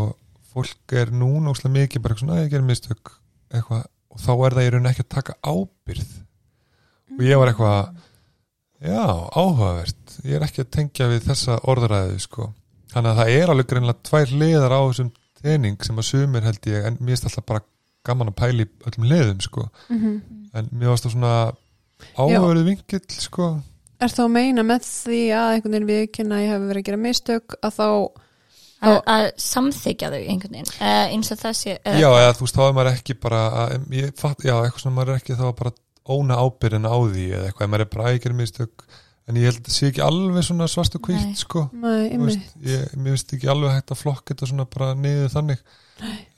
fólk 0.54 0.94
er 1.00 1.12
núna 1.14 1.52
óslega 1.54 1.74
mikið 1.74 2.02
bara 2.02 2.14
eitthvað 2.14 2.24
svona, 2.26 2.38
"Æ, 2.40 2.44
ég 2.44 2.50
gerir 2.54 2.68
mistök 2.68 3.12
eitthvað, 3.54 3.84
og 4.10 4.18
þá 4.20 4.32
er 4.46 4.56
það 4.58 4.66
í 4.66 4.70
raun 4.74 4.90
ekki 4.90 5.04
að 5.04 5.14
taka 5.14 5.36
ábyrð 5.42 6.12
og 7.14 7.20
ég 7.24 7.38
var 7.38 7.48
eitthvað 7.52 7.94
já, 8.84 9.04
áhugavert. 9.32 10.18
Ég 10.24 10.34
er 10.36 10.42
ekki 10.46 10.62
að 10.64 10.70
tengja 10.70 11.08
við 11.08 11.22
þessa 11.28 11.58
orðaræðu 11.70 12.18
sko, 12.20 12.52
þannig 12.92 13.10
að 13.10 13.18
það 13.20 13.34
er 13.38 13.48
alveg 13.52 13.66
greinlega 13.70 14.02
tvær 14.02 14.32
liðar 14.42 14.74
á 14.74 14.80
þessum 14.90 15.12
tening 15.42 15.84
sem 15.84 15.96
að 15.96 16.08
sumir 16.10 16.42
held 16.42 16.66
ég, 16.66 16.84
en 16.84 16.96
mér 17.00 17.14
finnst 17.14 17.24
alltaf 17.30 17.46
bara 17.46 17.62
gaman 18.04 18.28
að 18.28 18.36
pæli 18.36 18.66
öllum 18.88 19.06
liðum 19.08 19.40
sko. 19.40 19.68
Mhm. 19.88 20.22
en 20.54 20.68
mér 20.70 20.92
varst 20.92 21.04
það 21.06 21.12
svona 21.16 21.56
áhugaverið 22.14 22.64
vingill 22.68 23.06
sko 23.10 23.62
Er 24.02 24.10
þá 24.12 24.20
að 24.24 24.32
meina 24.34 24.64
með 24.66 24.86
því 24.88 25.20
að 25.38 25.52
einhvern 25.54 25.74
veginn 25.74 25.90
viðkynna 25.92 26.36
að 26.38 26.44
ég 26.44 26.52
hef 26.54 26.64
verið 26.68 26.82
að 26.82 26.88
gera 26.88 27.00
mistök 27.04 27.56
að 27.60 27.76
þá, 27.78 27.86
að, 28.84 28.98
að 29.14 29.24
samþykja 29.44 30.10
þau 30.14 30.20
einhvern 30.24 30.58
veginn 30.58 30.72
uh, 30.74 31.06
eins 31.14 31.32
og 31.34 31.44
sé 31.54 31.76
eða- 31.78 32.00
já, 32.02 32.08
eða 32.24 32.34
þú 32.34 32.46
veist, 32.48 32.58
þá 32.58 32.64
er 32.66 32.76
maður 32.80 32.92
ekki 32.94 33.16
bara 33.22 33.42
að, 33.62 33.74
ég 34.00 34.12
fatt, 34.20 34.44
já, 34.44 34.54
eitthvað 34.58 34.84
svona 34.84 34.98
maður 34.98 35.14
er 35.14 35.22
ekki 35.22 35.38
þá 35.38 35.46
bara 35.62 35.74
óna 36.14 36.36
ábyrðin 36.42 36.90
á 36.90 36.96
því 37.00 37.26
eða 37.32 37.48
eitthvað, 37.48 37.70
maður 37.72 37.86
er 37.86 37.92
bara 37.94 38.10
að 38.10 38.20
gera 38.26 38.38
mistök 38.42 38.86
en 39.24 39.38
ég 39.40 39.46
held 39.48 39.60
að 39.62 39.68
það 39.70 39.76
sé 39.78 39.88
ekki 39.88 40.02
alveg 40.04 40.44
svona 40.44 40.66
svart 40.68 40.96
og 40.98 41.06
Nei. 41.08 41.14
hvítt 41.16 41.40
sko. 41.40 41.62
Nei, 41.72 42.16
veist, 42.20 42.50
ég, 42.60 42.82
finnst 42.92 43.32
ekki 43.38 43.48
alveg 43.48 43.72
hægt 43.78 43.94
að 43.94 44.00
flokka 44.02 44.34
þetta 44.34 44.48
svona 44.50 44.66
bara 44.68 44.90
niður 45.00 45.30
þannig. 45.32 45.62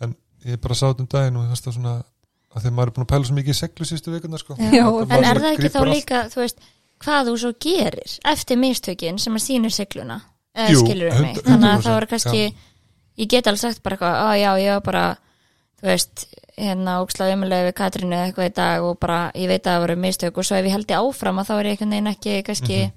En 0.06 0.12
ég 0.46 0.60
bara 0.62 0.76
sá 0.78 0.84
þetta 0.92 1.02
um 1.02 1.08
daginn 1.16 1.40
og 1.40 1.46
ég 1.48 1.50
fannst 1.50 1.66
það 1.66 1.76
svona 1.80 1.94
að 1.96 2.62
þegar 2.62 2.76
maður 2.76 2.92
er 2.92 2.94
búin 2.96 3.06
að 3.06 3.10
pæla 3.10 3.26
svo 3.28 3.36
mikið 3.40 3.52
í 3.52 3.58
seglu 3.58 3.88
sístu 3.90 4.14
vikuna 4.14 4.38
sko. 4.40 4.56
Já. 4.62 4.84
En 4.86 5.16
er 5.18 5.40
það 5.42 5.48
ekki 5.50 5.72
þá 5.74 5.80
líka 5.90 6.20
þú 6.30 6.42
veist, 6.44 6.62
hvað 7.04 7.28
þú 7.30 7.34
svo 7.42 7.52
gerir 7.60 8.16
eftir 8.24 8.56
mistökin 8.60 9.18
sem 9.18 9.34
að 9.36 9.44
sýnir 9.46 9.74
sigluna 9.74 10.20
eða 10.56 10.72
Jú, 10.72 10.80
skilur 10.84 11.10
við 11.12 11.20
mig 11.20 11.36
100%, 11.36 11.46
þannig 11.50 11.70
að 11.70 11.82
það 11.84 11.96
100%, 12.00 12.10
kannski 12.10 12.42
ég 13.16 13.28
get 13.28 13.46
alveg 13.46 13.60
sagt 13.60 13.82
bara 13.82 13.96
eitthvað, 13.96 14.18
að 14.26 14.40
já, 14.40 14.50
ég 14.64 14.72
var 14.76 14.82
bara 14.86 15.04
þú 15.80 15.86
veist, 15.90 16.26
hérna 16.56 16.94
ógslaði 17.04 17.34
umulega 17.36 17.66
við 17.68 17.74
Katrínu 17.76 18.16
eða 18.16 18.26
eitthvað 18.30 18.46
í 18.50 18.54
dag 18.56 18.82
og 18.88 18.98
bara 19.00 19.18
ég 19.34 19.48
veit 19.48 19.60
að 19.66 19.72
það 19.74 19.82
voru 19.84 19.96
mistök 19.96 20.38
og 20.40 20.44
svo 20.48 20.56
ef 20.56 20.64
ég 20.64 20.72
held 20.72 20.90
ég 20.90 21.02
áfram 21.04 21.38
að 21.42 21.48
þá 21.50 21.54
er 21.58 21.66
ég 21.66 21.74
einhvern 21.76 21.90
veginn 21.96 22.12
ekki 22.14 22.36
kannski 22.46 22.78
Mhm. 22.86 22.92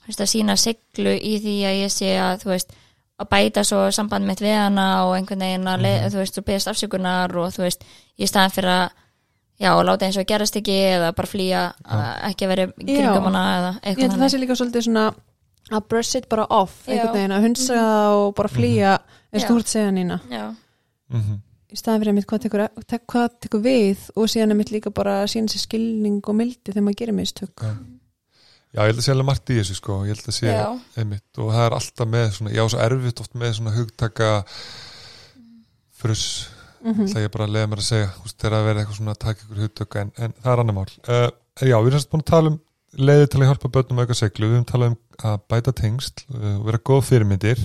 þú 0.00 0.06
veist, 0.08 0.20
að 0.24 0.30
sína 0.32 0.56
siglu 0.56 1.12
í 1.20 1.34
því 1.44 1.56
að 1.68 1.80
ég 1.84 1.90
sé 1.92 2.08
að 2.18 2.44
veist 2.48 2.72
að 3.20 3.28
bæta 3.28 3.64
svo 3.68 3.90
samband 3.92 4.24
mitt 4.26 4.40
við 4.40 4.56
hana 4.56 5.04
og 5.04 5.12
einhvern 5.18 5.44
veginn 5.44 5.68
að, 5.68 5.78
mm 5.78 5.84
Mhm. 6.00 6.10
þú 6.10 6.16
veist, 6.22 6.34
þú 6.38 6.42
beðast 6.48 6.68
afsökunar 6.72 7.36
og 7.36 7.52
þú 7.52 7.62
veist, 7.68 7.84
í 8.18 8.24
staðan 8.26 8.50
fyrir 8.56 8.72
að 8.72 8.90
já, 9.60 9.70
og 9.74 9.82
láta 9.88 10.08
eins 10.08 10.20
og 10.20 10.28
gerast 10.28 10.56
ekki 10.60 10.78
eða 10.94 11.12
bara 11.16 11.30
flýja 11.30 11.66
að 11.84 12.06
ekki 12.30 12.46
að 12.46 12.54
vera 12.54 12.68
í 12.70 12.88
kringum 12.88 13.28
hana 13.28 13.44
eða 13.58 13.74
eitthvað 13.82 14.16
að 14.16 14.24
það 14.24 14.32
sé 14.32 14.40
líka 14.42 14.58
svolítið 14.60 14.88
svona 14.88 15.04
að 15.70 15.86
brush 15.92 16.18
it 16.18 16.26
bara 16.32 16.48
off 16.50 16.80
Já. 16.86 16.94
einhvern 16.94 17.14
veginn 17.18 17.36
að 17.36 17.46
hunsa 17.46 17.76
það 17.76 18.16
og 18.24 18.34
bara 18.40 18.50
flýja 18.50 18.96
þú 19.30 19.38
ert 19.44 19.52
að 19.54 19.70
segja 19.76 19.94
nýna 19.94 20.20
Já, 20.32 20.44
mm 21.12 21.38
í 21.70 21.78
staðan 21.78 22.02
fyrir 22.02 22.16
mitt 22.16 22.28
hvað 22.30 22.44
tekur, 22.46 22.66
tek, 22.88 23.06
hvað 23.10 23.34
tekur 23.46 23.62
við 23.64 24.04
og 24.18 24.28
síðan 24.30 24.54
er 24.54 24.58
mitt 24.58 24.72
líka 24.74 24.92
bara 24.94 25.20
að 25.22 25.32
sína 25.34 25.52
sér 25.52 25.64
skilning 25.64 26.20
og 26.20 26.36
mildi 26.36 26.72
þegar 26.72 26.86
maður 26.86 27.00
gerir 27.02 27.16
mistök. 27.16 27.64
Já. 27.64 27.74
Já, 28.70 28.84
ég 28.84 28.92
held 28.92 29.00
að 29.00 29.06
sé 29.06 29.12
alveg 29.14 29.26
margt 29.26 29.50
í 29.50 29.58
þessu 29.58 29.76
sko, 29.80 29.94
ég 30.06 30.14
held 30.14 30.30
að 30.30 30.36
sé 30.36 30.50
einmitt 31.02 31.38
og 31.42 31.48
það 31.50 31.64
er 31.64 31.74
alltaf 31.74 32.10
með 32.10 32.26
svona, 32.36 32.52
já, 32.54 32.62
svo 32.70 32.82
erfitt 32.84 33.22
oft 33.24 33.32
með 33.34 33.54
svona 33.56 33.72
hugtaka 33.74 34.28
fruss, 36.00 36.26
mm 36.82 37.06
það 37.12 37.22
ég 37.22 37.32
bara 37.34 37.44
að 37.44 37.54
leiða 37.54 37.70
mér 37.70 37.82
að 37.82 37.88
segja, 37.88 38.10
þegar 38.30 38.56
að 38.58 38.66
vera 38.66 38.80
eitthvað 38.80 38.96
svona 38.96 39.14
að 39.14 39.22
taka 39.24 39.44
ykkur 39.44 39.62
hugtaka, 39.64 40.00
en, 40.00 40.12
en 40.16 40.34
það 40.42 40.52
er 40.52 40.62
annar 40.62 40.74
mál. 40.74 40.88
Uh, 41.08 41.30
Já, 41.60 41.76
við 41.76 41.90
erum 41.90 41.98
sérst 41.98 42.10
búin 42.10 42.24
að 42.24 42.30
tala 42.30 42.50
um 42.50 42.60
leiði 42.96 43.26
til 43.26 43.40
að 43.40 43.50
hjálpa 43.50 43.72
börnum 43.74 44.00
auka 44.00 44.14
seglu, 44.14 44.48
við 44.48 44.56
erum 44.56 44.70
talað 44.70 44.92
um 44.92 44.96
að 45.30 45.36
bæta 45.52 45.72
tengsl, 45.72 46.24
uh, 46.34 46.56
vera 46.64 46.80
góð 46.90 47.04
fyrirmyndir. 47.10 47.60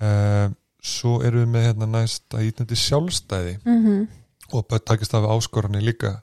Uh, 0.00 0.48
svo 0.80 1.20
erum 1.26 1.44
við 1.44 1.52
með 1.52 1.66
hérna 1.68 1.90
næst 1.90 2.34
að 2.34 2.48
ítnandi 2.48 2.76
sjálfstæði. 2.80 3.58
-hmm. 3.64 4.08
og 4.52 4.66
börn 4.66 4.84
takist 4.84 5.14
af 5.14 5.28
áskoranir 5.28 5.84
líka. 5.84 6.22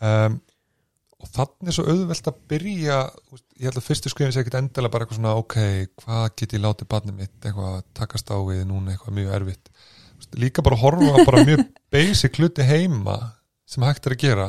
Um, 0.00 0.40
og 1.20 1.28
þannig 1.34 1.68
er 1.68 1.76
svo 1.76 1.84
auðvelt 1.84 2.28
að 2.30 2.38
byrja 2.48 2.98
ég 3.60 3.66
held 3.68 3.76
að 3.76 3.84
fyrstu 3.84 4.12
skrifin 4.12 4.32
sé 4.32 4.40
ekkit 4.40 4.56
endilega 4.60 4.92
bara 4.92 5.04
eitthvað 5.04 5.18
svona 5.18 5.34
ok, 5.36 5.56
hvað 6.00 6.28
get 6.40 6.54
ég 6.56 6.62
látið 6.64 6.88
barnið 6.94 7.18
mitt 7.18 7.44
eitthvað 7.44 7.74
að 7.74 7.82
takast 7.98 8.32
á 8.32 8.36
við 8.40 8.62
núna 8.68 8.94
eitthvað 8.94 9.16
mjög 9.18 9.34
erfitt 9.36 9.68
veist, 10.30 10.42
líka 10.42 10.62
bara 10.62 10.76
horfa 10.76 11.24
bara 11.26 11.44
mjög 11.44 11.64
basic 11.92 12.38
hluti 12.38 12.62
heima 12.62 13.18
sem 13.66 13.82
hægt 13.82 14.06
er 14.06 14.16
að 14.16 14.22
gera 14.24 14.48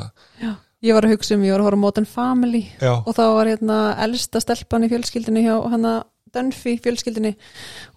Ég 0.82 0.96
var 0.98 1.06
að 1.06 1.14
hugsa 1.14 1.36
um, 1.36 1.44
ég 1.46 1.54
var 1.54 1.62
að 1.62 1.68
horfa 1.70 1.78
Modern 1.78 2.08
Family 2.10 2.64
já, 2.82 2.96
og 3.06 3.14
þá 3.14 3.26
var 3.36 3.50
hérna 3.52 3.82
elsta 4.02 4.42
stelpan 4.42 4.88
í 4.88 4.90
fjölskyldinni 4.90 5.44
hjá 5.46 5.60
hana 5.70 6.02
Dunphy 6.32 6.78
fjölskyldinni 6.80 7.34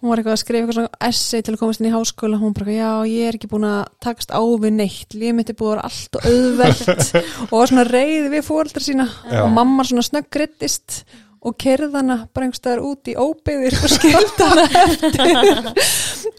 hún 0.01 0.11
var 0.11 0.19
eitthvað 0.19 0.35
að 0.35 0.41
skrifa 0.41 0.59
eitthvað 0.59 0.77
svona 0.77 1.07
essay 1.07 1.41
til 1.45 1.53
að 1.55 1.59
komast 1.61 1.81
inn 1.81 1.87
í 1.87 1.93
háskóla 1.93 2.39
hún 2.41 2.53
bara, 2.53 2.73
já, 2.75 2.89
ég 3.07 3.29
er 3.29 3.37
ekki 3.37 3.49
búin 3.49 3.67
að 3.69 3.85
takast 4.03 4.33
á 4.35 4.43
við 4.43 4.75
neitt, 4.75 5.15
líf 5.15 5.37
mitt 5.37 5.49
er 5.53 5.57
búin 5.57 5.71
að 5.71 5.77
vera 5.77 5.87
allt 5.87 6.19
og 6.19 6.27
auðvelt 6.29 7.13
og 7.49 7.55
var 7.55 7.71
svona 7.71 7.87
reið 7.87 8.27
við 8.35 8.43
fóreldra 8.45 8.83
sína 8.83 9.07
Já. 9.31 9.39
og 9.45 9.53
mamma 9.55 9.87
svona 9.87 10.03
snöggrittist 10.05 11.05
og 11.45 11.55
kerðana 11.61 12.17
bara 12.33 12.47
einhverstaðar 12.47 12.81
út 12.85 13.09
í 13.11 13.15
óbyggðir 13.15 13.75
og 13.79 13.91
skildana 13.93 14.65
eftir. 14.81 15.35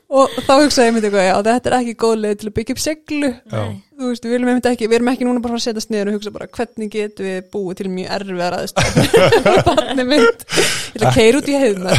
Og 0.06 0.36
þá 0.46 0.52
hugsaði 0.62 0.86
ég 0.86 0.94
myndi 0.94 1.08
eitthvað, 1.08 1.26
já, 1.26 1.34
þetta 1.48 1.70
er 1.70 1.76
ekki 1.80 1.94
góð 2.02 2.16
leið 2.22 2.36
til 2.40 2.48
að 2.48 2.56
byggja 2.58 2.74
upp 2.76 2.82
seglu. 2.82 3.30
Já, 3.34 3.62
þú 3.98 4.10
veist, 4.10 4.26
við 4.26 4.34
viljum 4.36 4.50
einmitt 4.52 4.68
ekki, 4.70 4.88
við 4.90 4.98
erum 5.00 5.10
ekki 5.12 5.26
núna 5.28 5.42
bara 5.42 5.50
að 5.50 5.56
fara 5.56 5.62
að 5.62 5.66
setjast 5.66 5.92
niður 5.94 6.10
og 6.10 6.18
hugsa 6.18 6.34
bara 6.36 6.50
hvernig 6.58 6.92
getum 6.94 7.30
við 7.30 7.40
búið 7.54 7.80
til 7.80 7.88
mjög 7.94 8.12
erfiðar 8.18 8.58
aðstæður? 8.60 9.06
Barnið 9.70 10.12
mitt, 10.12 10.46
ég 10.56 11.00
ætla 11.00 11.10
að 11.10 11.18
keira 11.20 11.42
út 11.42 11.50
í 11.50 11.58
heiðnar 11.64 11.98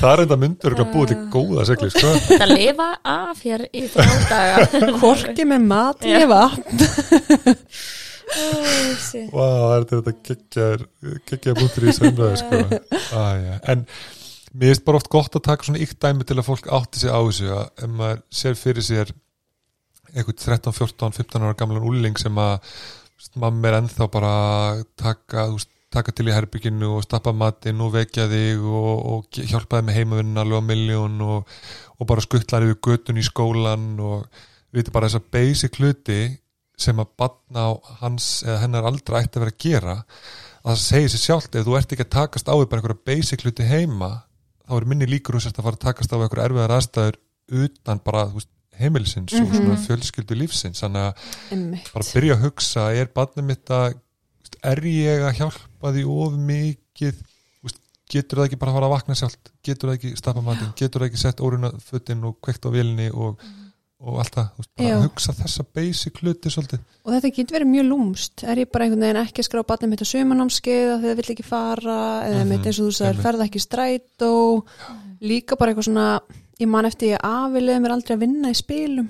það 0.00 0.12
er 0.12 0.22
enda 0.24 0.36
myndur 0.40 0.76
að 0.76 0.92
búið 0.94 1.10
til 1.12 1.18
góða 1.32 1.64
segli 1.68 1.88
sko. 1.92 2.12
þetta 2.28 2.46
lifa 2.50 2.88
af 3.12 3.42
hér 3.44 3.64
í 3.68 3.82
þrjá 3.90 4.14
daga. 4.30 4.92
Korki 5.00 5.46
með 5.48 5.66
mat, 5.72 6.06
Já. 6.06 6.20
Vá, 8.30 9.46
það 9.46 9.74
er 9.74 9.86
þetta 9.90 10.14
geggjar 10.28 10.84
geggjar 11.30 11.58
búntur 11.58 11.86
í 11.86 11.94
umræðu 12.10 12.40
sko. 12.40 12.60
ah, 13.18 13.34
ja. 13.38 13.56
en 13.72 13.84
mér 14.52 14.72
finnst 14.72 14.86
bara 14.86 15.00
oft 15.00 15.10
gott 15.12 15.36
að 15.38 15.46
taka 15.48 15.66
svona 15.66 15.82
ykt 15.82 15.98
dæmi 16.02 16.26
til 16.26 16.38
að 16.38 16.46
fólk 16.48 16.70
átti 16.74 17.02
sig 17.02 17.12
á 17.12 17.18
þessu 17.18 17.50
að 17.54 17.66
ef 17.84 17.92
maður 17.98 18.22
sér 18.40 18.56
fyrir 18.58 18.86
sér 18.86 19.12
eitthvað 20.10 20.40
13, 20.42 20.74
14, 20.74 21.18
15 21.20 21.44
ára 21.46 21.58
gamlan 21.58 21.86
úling 21.86 22.18
sem 22.18 22.38
að 22.40 22.58
mamma 23.38 23.68
er 23.68 23.78
ennþá 23.80 24.08
bara 24.10 24.30
að 24.32 24.84
taka, 24.98 25.46
taka 25.92 26.14
til 26.16 26.30
í 26.30 26.34
herbygginu 26.34 26.94
og 26.96 27.04
stappa 27.06 27.34
matinn 27.36 27.82
og 27.84 27.94
vekja 27.94 28.26
þig 28.30 28.64
og, 28.64 28.92
og 29.12 29.40
hjálpa 29.40 29.80
þig 29.80 29.88
með 29.88 29.98
heimavinn 29.98 30.42
alveg 30.42 30.64
á 30.64 30.68
miljón 30.70 31.18
og, 31.26 31.58
og 31.98 32.10
bara 32.10 32.24
skuttlar 32.24 32.66
yfir 32.66 32.80
göttun 32.88 33.20
í 33.20 33.26
skólan 33.26 33.92
og 34.02 34.24
við 34.70 34.80
veitum 34.80 34.96
bara 34.96 35.10
þessa 35.10 35.30
basic 35.36 35.78
hluti 35.78 36.20
sem 36.80 37.00
að 37.02 37.10
batna 37.20 37.66
á 37.68 37.70
hans 38.00 38.28
eða 38.46 38.60
hennar 38.64 38.88
aldrei 38.88 39.20
ætti 39.22 39.36
að 39.38 39.44
vera 39.44 39.54
að 39.54 39.64
gera 39.66 39.96
að 40.60 40.70
það 40.70 40.80
segir 40.84 41.12
sér 41.14 41.22
sjálft 41.26 41.56
ef 41.60 41.66
þú 41.66 41.76
ert 41.78 41.92
ekki 41.96 42.06
að 42.06 42.14
takast 42.16 42.48
á 42.48 42.54
bara 42.56 42.80
einhverja 42.80 43.04
basic 43.10 43.44
hluti 43.44 43.66
heima 43.68 44.10
þá 44.68 44.76
er 44.80 44.86
minni 44.92 45.08
líkur 45.10 45.36
og 45.38 45.44
sérst 45.44 45.58
að 45.60 45.66
fara 45.68 45.78
að 45.80 45.84
takast 45.86 46.12
á 46.12 46.16
einhverja 46.20 46.48
erfiðar 46.50 46.74
aðstæður 46.76 47.20
utan 47.64 48.00
bara 48.04 48.24
veist, 48.34 48.50
heimilisins 48.80 49.34
og 49.36 49.48
Mhm. 49.48 49.56
svona 49.58 49.76
fjölskyldu 49.86 50.36
lífsins. 50.40 50.80
Þannig 50.80 51.02
að 51.10 51.92
bara 51.92 52.06
byrja 52.14 52.36
að 52.36 52.44
hugsa 52.46 52.84
er 52.96 53.10
barnið 53.12 53.44
mitt 53.44 53.68
að 53.76 53.98
er 54.64 54.80
ég 54.88 55.24
að 55.26 55.36
hjálpa 55.40 55.92
því 55.92 56.04
of 56.08 56.32
mikið? 56.38 57.18
Getur 58.10 58.40
það 58.40 58.46
ekki 58.48 58.58
bara 58.58 58.72
að 58.72 58.74
fara 58.74 58.86
að 58.88 58.94
vakna 58.96 59.14
sjálft? 59.14 59.50
Getur 59.62 59.88
það 59.90 59.98
ekki 60.00 60.16
stappa 60.18 60.42
matinn, 60.42 60.72
getur 60.74 61.00
það 61.04 61.10
ekki 61.10 61.20
sett 61.22 61.42
óruna 61.46 61.68
fötin 61.78 62.24
og 62.26 62.40
kveikt 62.42 62.64
á 62.66 62.70
vilni 62.74 63.06
og, 63.14 63.38
og 64.00 64.18
allt 64.22 64.34
það, 64.34 64.46
þú 64.56 64.62
veist, 64.62 64.70
bara 64.80 64.94
að 64.96 65.02
hugsa 65.04 65.32
þessa 65.36 65.64
basic 65.76 66.20
hluti 66.22 66.50
svolítið. 66.54 66.84
Og 67.04 67.12
þetta 67.14 67.30
getur 67.36 67.56
verið 67.58 67.70
mjög 67.74 67.86
lúmst. 67.90 68.44
Er 68.48 68.56
ég 68.62 68.70
bara 68.72 68.84
einhvern 68.86 69.04
veginn 69.04 69.20
ekki 69.20 69.42
að 69.42 69.48
skrá 69.50 69.62
batnið 69.68 69.90
mitt 69.92 70.04
á 70.04 70.12
sumanámskeið 70.12 70.86
þegar 70.90 71.02
það 71.04 71.18
vill 71.20 71.32
ekki 71.34 71.44
fara 71.44 71.98
eða 72.24 72.38
Mhm, 72.40 72.48
mitt 72.48 72.66
eins 72.70 72.78
og 72.80 72.86
þú 72.88 73.04
einmitt. 73.06 73.22
ferða 73.26 73.44
ekki 73.48 73.60
í 73.60 73.66
strætó. 73.66 74.30
Líka 75.20 75.56
bara 75.58 75.72
eitthvað 75.74 75.88
svona 75.90 76.20
ég 76.60 76.68
man 76.68 76.84
eftir 76.88 77.12
ég 77.16 77.20
afilegði 77.20 77.80
mér 77.84 77.92
aldrei 77.96 78.16
að 78.16 78.20
vinna 78.24 78.48
í 78.48 78.56
spilum. 78.56 79.08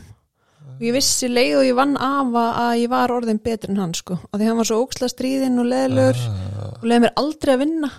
Og 0.80 0.80
ég 0.88 0.92
vissi 0.96 1.28
leið 1.28 1.56
og 1.60 1.64
ég 1.68 1.74
vann 1.76 1.96
afa 1.96 2.44
að 2.70 2.78
ég 2.82 2.88
var 2.88 3.08
orðin 3.12 3.38
betur 3.42 3.70
en 3.70 3.76
hann 3.76 3.94
sko. 3.94 4.18
Og 4.32 4.40
því 4.40 4.46
hann 4.48 4.56
var 4.56 4.64
svo 4.64 4.80
óksla 4.86 5.08
stríðinn 5.12 5.58
og 5.60 5.66
leðlur 5.70 6.16
ah, 6.16 6.74
og 6.80 6.84
leiði 6.88 7.02
mér 7.04 7.12
aldrei 7.20 7.54
að 7.54 7.58
vinna. 7.66 7.90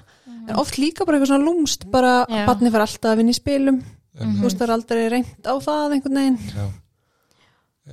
En 0.49 0.55
oft 0.57 0.77
líka 0.81 1.05
bara 1.05 1.19
eitthvað 1.19 1.31
svona 1.35 1.45
lúmst 1.45 1.85
bara 1.91 2.25
Já. 2.27 2.45
batnið 2.47 2.71
fara 2.73 2.83
alltaf 2.87 3.11
að 3.13 3.17
vinna 3.21 3.31
í 3.31 3.37
spilum. 3.37 3.81
Þú 4.21 4.41
veist 4.43 4.57
það 4.59 4.65
er 4.67 4.73
aldrei 4.75 5.03
reynd 5.09 5.45
á 5.47 5.53
það 5.61 5.93
einhvern 5.95 6.17
veginn. 6.19 6.71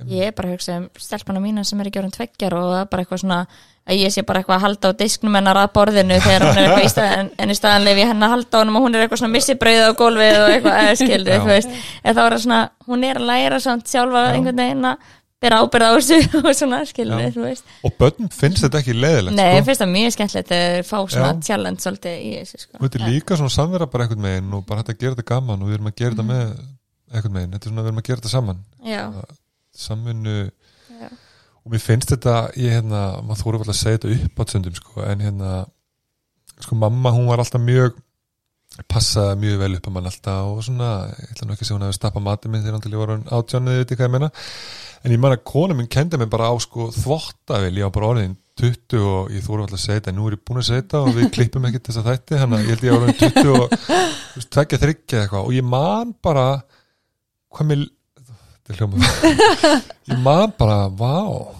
Ég 0.09 0.29
er 0.29 0.35
bara 0.37 0.51
að 0.51 0.53
hugsa 0.53 0.75
um 0.77 0.85
stelpana 1.01 1.41
mína 1.41 1.63
sem 1.65 1.79
er 1.81 1.89
ekki 1.89 1.99
orðin 1.99 2.13
tveggjar 2.13 2.53
og 2.55 2.67
það 2.69 2.81
er 2.83 2.89
bara 2.91 3.03
eitthvað 3.03 3.21
svona 3.23 3.39
að 3.89 3.97
ég 4.03 4.13
sé 4.13 4.23
bara 4.27 4.41
eitthvað 4.41 4.59
að 4.59 4.65
halda 4.67 4.91
á 4.93 4.99
disknum 4.99 5.37
hennar 5.39 5.59
að 5.59 5.71
borðinu 5.75 6.19
þegar 6.21 6.45
hún 6.45 6.59
er 6.59 6.65
eitthvað 6.67 6.85
í 6.85 6.91
staðan 6.93 7.31
en 7.41 7.53
í 7.53 7.55
staðan 7.57 7.87
lefi 7.87 8.05
henn 8.05 8.25
að 8.27 8.33
halda 8.35 8.53
á 8.53 8.59
honum 8.61 8.77
og 8.77 8.85
hún 8.85 8.95
er 8.95 9.05
eitthvað 9.05 9.21
svona 9.23 9.33
missi 9.33 9.55
brauð 9.59 9.87
á 9.89 9.91
gólfið 9.99 10.37
og 10.43 10.53
eitthvað 10.53 10.81
eða 10.83 11.31
Já. 11.33 11.39
þú 11.41 11.49
veist. 11.49 11.73
En 12.03 12.17
þá 12.19 12.21
er 12.21 12.35
það 12.35 12.43
svona, 12.45 12.59
hún 12.85 13.07
er 13.09 13.19
að 13.19 13.29
læra 13.31 13.61
samt 13.65 13.89
sjálfa 13.89 14.21
Já. 14.27 14.31
einhvern 14.35 14.61
veginn 14.61 14.89
að 14.91 15.09
bera 15.39 15.59
ábyrða 15.63 15.89
á 15.89 15.93
þessu 15.97 16.19
og 16.45 16.49
svona 16.59 16.81
veist. 16.85 17.75
Og 17.87 17.97
börnum 17.97 18.31
finnst 18.35 18.65
þetta 18.65 18.81
ekki 18.83 18.95
leðilegt 18.97 19.37
Nei, 19.39 19.53
sko. 19.55 19.67
finnst 19.69 19.83
það 19.83 19.93
mjög 19.95 20.15
skemmtilegt 20.17 20.55
að 20.59 20.79
fá 20.85 20.97
svona 21.15 21.33
challenge 21.49 21.85
svolítið 21.85 22.17
í 22.19 22.31
þessu 22.43 22.63
sko. 22.65 22.81
þetta 22.83 22.99
er 22.99 23.13
líka 23.15 23.39
svona 23.39 23.55
samvera 23.55 23.87
bara 23.89 24.05
einhvern 24.05 24.25
meginn 24.25 24.57
og 24.57 24.65
bara 24.67 24.83
hægt 24.83 24.93
að 24.93 24.99
gera 25.05 25.15
þetta 25.15 25.29
gaman 25.31 25.63
og 25.63 25.71
við 25.71 25.79
erum 25.79 25.89
að 25.91 25.95
gera 26.01 26.17
þetta 26.17 26.27
með 26.27 26.43
einhvern 27.09 27.37
meginn, 27.37 27.53
þetta 27.55 27.63
er 27.69 27.71
svona 27.71 27.85
við 27.85 27.93
erum 27.93 28.01
að 28.03 28.09
gera 28.09 28.19
þetta 28.19 28.33
saman. 28.35 28.59
Já, 28.83 29.03
samvinnu 29.79 30.37
já, 30.45 31.09
og 31.63 31.73
mér 31.73 31.83
finnst 31.83 32.13
þetta, 32.13 32.35
ég 32.59 32.77
hérna 32.77 33.03
maður 33.23 33.43
þóru 33.43 33.61
alltaf 33.61 33.75
að 33.75 33.81
segja 33.81 34.01
þetta 34.01 34.29
upp 34.29 34.39
á 34.39 34.43
tsöndum 34.49 34.77
sko, 34.77 35.01
en 35.05 35.25
hérna 35.25 35.55
sko 36.59 36.77
mamma 36.79 37.13
hún 37.15 37.29
var 37.31 37.43
alltaf 37.43 37.63
mjög 37.63 37.97
passaði 38.87 39.39
mjög 39.41 39.61
vel 39.63 39.75
upp 39.77 39.87
að 39.89 39.95
mann 39.95 40.09
alltaf 40.09 40.49
og 40.51 40.59
svona, 40.63 40.89
ég 41.17 41.31
ætla 41.33 41.47
nú 41.47 41.55
ekki 41.55 41.65
að 41.65 41.69
segja 41.69 41.77
hún 41.77 41.85
hefði 41.87 41.97
stappa 41.97 42.21
matið 42.23 42.53
minn 42.53 42.63
þegar 42.63 42.77
hann 42.77 42.83
til 42.85 42.93
ég 42.93 43.01
var 43.01 43.13
átjánið 43.39 43.79
þetta 43.79 43.97
hvað 43.97 44.07
ég 44.07 44.13
meina. 44.13 44.29
En 44.99 45.15
ég 45.15 45.21
man 45.23 45.33
að 45.35 45.43
kona 45.47 45.75
minn 45.75 45.89
kendi 45.91 46.19
mig 46.19 46.29
bara 46.31 46.51
á 46.51 46.55
sko 46.59 46.89
þvottavel, 46.93 47.73
ég 47.79 47.89
á 47.89 47.95
bara 47.95 48.11
orðin 48.13 48.35
20 48.59 49.05
og 49.09 49.29
ég 49.33 49.45
þóru 49.45 49.65
alltaf 49.65 49.79
að 49.79 49.85
segja 49.85 49.99
þetta 50.01 50.15
nú 50.15 50.27
er 50.27 50.35
ég 50.35 50.43
búin 50.47 50.61
að 50.61 50.67
segja 50.69 50.83
þetta 50.83 51.03
og 51.03 51.13
við 51.17 51.29
klippum 51.35 51.69
ekki 51.69 51.83
þessa 51.87 52.05
þætti 52.07 52.41
þannig 52.41 52.57
að 52.57 52.65
ég 52.65 52.73
held 52.73 52.85
ég 52.85 52.91
á 52.91 52.97
orðin 52.99 53.19
20 53.23 53.53
og 53.59 54.49
tveggja 54.55 54.81
þryggja 54.83 55.23
eitthvað. 55.23 55.47
Og 55.47 55.55
ég 55.55 55.69
man 55.75 56.13
bara 56.23 56.47
hvað 57.55 57.71
mér 57.71 57.81
er 57.83 57.87
ég 58.77 60.19
man 60.23 60.53
bara, 60.59 60.83
vá. 60.89 61.55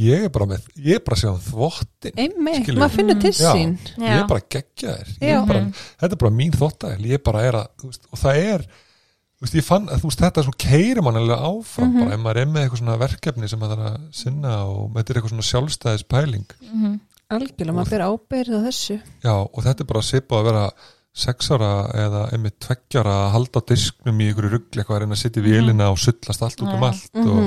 Ég 0.00 0.22
er 0.28 0.30
bara 0.30 0.46
með, 0.46 0.68
ég 0.78 1.00
er 1.00 1.02
bara 1.02 1.16
að 1.16 1.22
sjá 1.24 1.30
um 1.32 1.40
þvottin 1.42 2.20
einmitt, 2.22 2.68
maður 2.78 2.92
finnur 2.94 3.16
til 3.20 3.32
Já. 3.34 3.48
sín. 3.56 3.72
ég 3.98 4.12
er 4.20 4.28
bara 4.30 4.44
geggja 4.46 4.92
þér 5.00 5.08
Ég 5.18 5.32
Já. 5.32 5.40
er 5.40 5.48
bara, 5.48 5.62
þetta 5.98 6.14
er 6.14 6.20
bara 6.22 6.30
mín 6.36 6.54
þvottavel 6.54 7.08
ég 7.10 7.22
bara 7.26 7.42
er 7.48 7.58
að, 7.58 7.66
veist, 7.88 8.06
og 8.14 8.20
það 8.22 8.38
er 8.52 8.64
þú 8.70 9.42
veist, 9.48 9.56
ég 9.58 9.66
fann, 9.66 9.88
að, 9.90 10.04
veist, 10.06 10.22
þetta 10.22 10.44
er 10.78 11.02
mann 11.02 11.18
alveg 11.18 11.42
áfram, 11.50 11.90
Mhm. 11.90 11.98
bara. 12.04 12.14
Ef 12.14 12.20
maður 12.22 12.40
er 12.44 12.46
með 12.46 12.62
eitthvað 12.62 12.82
svona 12.84 12.98
verkefni 13.02 13.48
sem 13.50 13.58
maður 13.58 13.82
þarf 13.82 13.90
að 13.90 14.06
sinna 14.22 14.54
og 14.70 14.94
þetta 14.94 15.10
er 15.10 15.16
eitthvað 15.20 15.34
svona 15.34 15.48
sjálfstæðis 15.50 16.06
pæling 16.14 16.46
mhm, 16.70 17.00
algjörlega, 17.30 17.74
maður 17.74 17.90
fyrir 17.90 18.06
ábyrð 18.06 18.54
á 18.54 18.60
þessu. 18.70 19.00
Já, 19.26 19.34
og 19.42 19.60
þetta 19.66 19.80
er 19.80 19.90
bara 19.90 20.00
að 20.00 20.10
sipa 20.12 20.36
að 20.38 20.44
vera 20.52 20.64
sex 21.22 21.50
ára 21.54 21.70
eða 21.94 22.22
einmitt 22.34 22.58
tveggjara 22.64 23.14
að 23.26 23.32
halda 23.36 23.62
disknum 23.70 24.20
í 24.24 24.28
ykkur 24.32 24.48
ruggli 24.54 24.80
eitthvað 24.82 24.96
að 24.96 25.02
reyna 25.04 25.16
að 25.18 25.22
sitja 25.22 25.42
í 25.42 25.46
vélina 25.46 25.90
og 25.92 25.98
sullast 26.00 26.42
allt 26.46 26.62
út 26.64 26.74
um 26.74 26.86
allt 26.88 27.20
og 27.22 27.40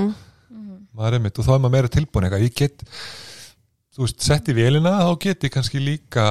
Mhm. 0.53 0.79
maður 0.95 1.07
er 1.13 1.17
einmitt 1.19 1.39
og 1.39 1.45
þá 1.47 1.53
er 1.55 1.61
maður 1.63 1.73
meira 1.77 1.89
tilbúin 1.89 2.25
eitthvað. 2.27 2.43
Ég 2.47 2.53
get, 2.55 2.83
þú 3.95 4.03
veist, 4.05 4.21
sett 4.21 4.49
í 4.51 4.53
vélina 4.57 4.91
þá 5.01 5.19
get 5.25 5.43
ég 5.47 5.53
kannski 5.55 5.79
líka 5.81 6.25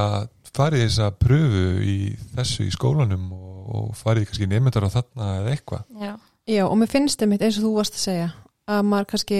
farið 0.52 0.82
þess 0.86 0.98
að 1.00 1.18
pröfu 1.24 1.64
í 1.82 1.96
þessu 2.36 2.66
í 2.68 2.72
skólanum 2.74 3.28
og, 3.32 3.74
og 3.74 3.86
farið 3.96 4.26
kannski 4.28 4.48
nefndar 4.50 4.84
á 4.86 4.90
þarna 4.98 5.28
eða 5.40 5.54
eitthvað. 5.56 5.84
Já, 6.00 6.14
Já, 6.50 6.64
og 6.66 6.74
mér 6.76 6.90
finnst 6.90 7.22
einmitt 7.22 7.42
eins 7.46 7.56
og 7.60 7.64
þú 7.68 7.74
varst 7.78 7.94
að 7.94 8.02
segja 8.06 8.32
að 8.68 8.80
maður 8.90 9.06
kannski, 9.12 9.38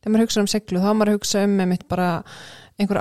þegar 0.00 0.12
maður 0.14 0.24
hugsa 0.26 0.40
um 0.44 0.50
seglu 0.54 0.80
þá 0.84 0.90
maður 0.94 1.10
að 1.10 1.16
hugsa 1.18 1.42
um 1.44 1.56
einmitt 1.64 1.86
bara 1.90 2.08
einhver 2.78 2.98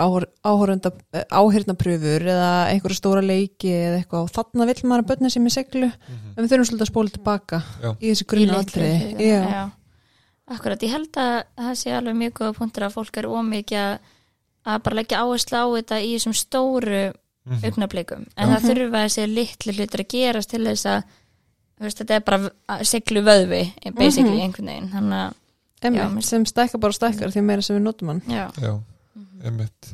áhyrnapröfur 1.34 2.26
eða 2.30 2.49
einhverja 2.71 2.97
stóra 2.99 3.24
leiki 3.26 3.71
eða 3.74 4.01
eitthvað. 4.01 4.26
Og 4.28 4.34
þarna 4.36 4.67
vill 4.69 4.84
maður 4.89 5.03
að 5.03 5.09
bönna 5.13 5.32
sér 5.34 5.43
með 5.45 5.55
seglu 5.57 5.88
en 5.89 6.43
við 6.43 6.51
þurfum 6.51 6.67
svolítið 6.69 6.86
að 6.86 6.91
spóla 6.91 7.13
tilbaka 7.15 7.61
Já. 7.82 7.89
í 7.99 8.11
þessi 8.11 8.28
grunna 8.34 8.59
Já, 9.17 9.41
já. 9.49 9.63
Akkurat, 10.53 10.84
ég 10.84 10.91
held 10.91 11.17
að 11.17 11.36
það 11.57 11.76
sé 11.80 11.93
alveg 11.95 12.17
mjög 12.19 12.34
góða 12.41 12.55
punktur 12.57 12.84
að 12.86 12.95
fólk 12.97 13.17
er 13.21 13.28
ómikið 13.32 13.80
að, 13.80 13.93
að 14.67 14.82
bara 14.84 14.97
leggja 14.99 15.21
áherslu 15.24 15.55
á 15.55 15.65
þetta 15.80 15.99
í 16.03 16.09
þessum 16.17 16.36
stóru 16.38 17.03
Mhm. 17.43 17.59
augnablikum 17.67 18.21
en 18.39 18.49
það 18.53 18.61
þurfa 18.69 18.99
þessi 19.03 19.24
litlu 19.28 19.74
hlutur 19.76 19.99
að 19.99 20.07
gerast 20.13 20.49
til 20.53 20.61
þess 20.63 20.86
að 20.88 21.01
veist, 21.84 21.97
þetta 21.99 22.15
er 22.15 22.21
bara 22.24 22.78
siglu 22.88 23.19
vöðvi 23.26 23.63
basically 23.97 24.38
Mhm. 24.38 24.43
einhvern 24.45 24.69
veginn. 24.71 24.91
Þannig 24.93 25.19
að, 25.19 25.34
Já, 25.84 26.21
sem 26.24 26.45
stækkar 26.45 26.80
bara 26.80 26.93
stækkar 26.95 27.34
því 27.34 27.41
meira 27.43 27.61
sem 27.61 27.76
við 27.76 27.82
notum 27.84 28.07
hann. 28.07 28.21
Já, 28.30 28.47
Já, 28.61 28.80
einmitt. 29.43 29.93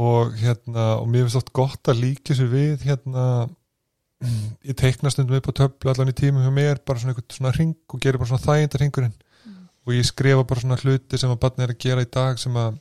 Og 0.00 0.36
hérna 0.38 1.00
og 1.00 1.08
mér 1.10 1.26
finnst 1.26 1.40
oft 1.40 1.54
gott 1.56 1.90
að 1.90 2.04
líka 2.04 2.36
sér 2.36 2.50
við 2.52 2.84
hérna 2.86 3.24
ég 4.68 4.76
teikna 4.76 5.10
stundum 5.10 5.38
upp 5.38 5.48
á 5.50 5.58
töflu 5.62 5.90
allan 5.90 6.12
í 6.12 6.16
tímum 6.16 6.44
hjá 6.44 6.52
mér 6.52 6.82
bara 6.84 7.00
svona 7.00 7.14
einhvern 7.14 7.34
svona 7.34 7.54
ring 7.56 7.74
og 7.88 8.02
gerir 8.02 8.20
bara 8.20 8.28
svona 8.28 8.44
þægindar 8.44 8.82
ringurinn 8.84 9.16
og 9.86 9.96
ég 9.96 10.06
skrifa 10.06 10.44
bara 10.44 10.62
svona 10.62 10.78
hluti 10.82 11.18
sem 11.18 11.32
að 11.32 11.40
barni 11.42 11.64
er 11.64 11.72
að 11.72 11.82
gera 11.82 12.04
í 12.04 12.10
dag 12.12 12.38
sem 12.38 12.56
að 12.60 12.76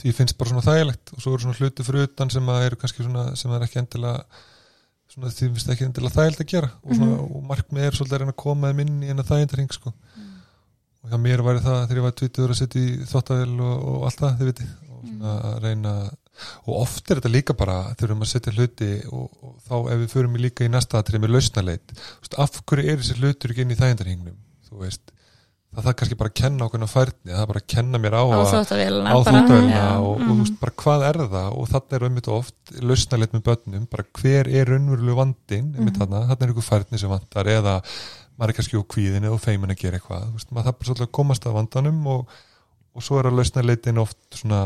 því 0.00 0.14
finnst 0.16 0.38
bara 0.40 0.50
svona 0.50 0.64
þægilegt. 0.64 1.12
Og 1.14 1.22
svo 1.22 1.34
eru 1.34 1.44
svona 1.44 1.58
hluti 1.60 1.86
fyrir 1.86 2.08
utan 2.08 2.32
sem 2.32 2.50
að 2.50 2.66
eru 2.68 2.80
kannski 2.80 3.04
svona 3.04 3.24
sem 3.38 3.52
er 3.54 3.66
ekki 3.66 3.80
endilega 3.82 4.42
svona 5.12 5.30
því 5.30 5.50
finnst 5.52 5.72
ekki 5.74 5.86
endilega 5.86 6.16
þægilegt 6.16 6.42
að 6.42 6.50
gera. 6.54 6.70
Og, 6.82 6.96
svona, 6.96 7.18
og 7.20 7.44
markmið 7.50 7.86
er 7.86 7.98
svolítið 7.98 8.16
að 8.16 8.24
reyna 8.24 8.34
að 8.34 8.40
koma 8.44 8.70
þeim 8.72 8.82
inn 8.84 8.96
í 9.04 9.12
eina 9.12 9.26
þægindarring 9.28 9.76
sko 9.76 9.92
og 11.04 11.20
mér 11.20 11.44
væri 11.44 11.62
það 11.64 11.80
þegar 11.84 12.00
ég 12.00 12.06
var 12.06 12.18
20 12.20 12.50
að 12.50 12.60
setja 12.60 12.82
í 12.82 12.98
þvottavel 13.10 13.54
og, 13.60 13.88
og 13.92 14.04
allt 14.08 14.20
það, 14.22 14.36
þið 14.40 14.52
viti 14.52 14.68
og 15.24 15.26
að 15.30 15.58
reyna 15.64 15.94
og 16.66 16.78
oft 16.80 17.10
er 17.10 17.20
þetta 17.20 17.30
líka 17.30 17.54
bara 17.56 17.80
við 17.92 18.06
erum 18.08 18.24
að 18.24 18.30
setja 18.32 18.54
hluti 18.54 18.92
og, 19.06 19.26
og 19.44 19.58
þá 19.68 19.74
ef 19.94 20.00
við 20.00 20.14
förum 20.16 20.38
í 20.38 20.44
líka 20.46 20.66
í 20.66 20.70
næsta 20.72 20.98
atrið 20.98 21.22
með 21.22 21.36
lausnaleit 21.36 21.94
af 22.40 22.56
hverju 22.64 22.88
er 22.90 23.02
þessi 23.02 23.18
hlutur 23.20 23.54
ekki 23.54 23.66
inn 23.66 23.74
í 23.74 23.78
þægindarhingnum 23.78 24.40
þú 24.66 24.80
veist, 24.82 25.12
það 25.74 25.86
þarf 25.86 25.98
kannski 26.00 26.18
bara 26.18 26.32
að 26.32 26.40
kenna 26.40 26.66
okkur 26.66 26.86
á 26.86 26.90
færni, 26.90 27.30
það 27.30 27.44
er 27.44 27.50
bara 27.52 27.62
að 27.62 27.70
kenna 27.74 28.00
mér 28.02 28.16
á, 28.18 28.22
Já. 29.70 29.86
og, 30.00 30.10
og 30.10 30.24
þú 30.24 30.36
veist 30.40 30.58
bara 30.64 30.76
hvað 30.82 31.06
er 31.10 31.20
það? 31.36 31.48
Og 31.60 31.70
þannig 31.70 31.96
er 31.98 32.06
einmitt 32.08 32.32
oft 32.34 32.74
lausnaleit 32.90 33.36
með 33.36 33.46
börnum 33.50 33.86
bara 33.94 34.08
hver 34.18 34.50
er 34.50 34.70
raunverulegu 34.72 35.18
vandin 35.20 35.72
þarna, 36.00 36.24
þarna 36.32 36.38
er 36.40 36.52
einhver 36.52 36.68
færni 36.72 37.02
sem 37.04 37.14
vantar 37.14 37.50
eða 37.54 37.78
maður 38.34 38.52
er 38.52 38.58
kannski 38.58 38.78
úr 38.78 38.86
kvíðinu 38.90 39.32
og 39.34 39.42
feimin 39.42 39.72
að 39.74 39.80
gera 39.84 40.00
eitthvað, 40.00 40.26
veist, 40.34 40.50
maður 40.50 40.70
þarf 40.70 40.78
bara 40.78 40.88
svolítið 40.88 41.06
að 41.06 41.14
komast 41.18 41.46
að 41.46 41.56
vandanum 41.58 42.00
og, 42.10 42.36
og 42.94 43.06
svo 43.06 43.20
er 43.20 43.28
að 43.30 43.38
lausnaleitin 43.38 44.02
oft 44.02 44.20
svona 44.34 44.62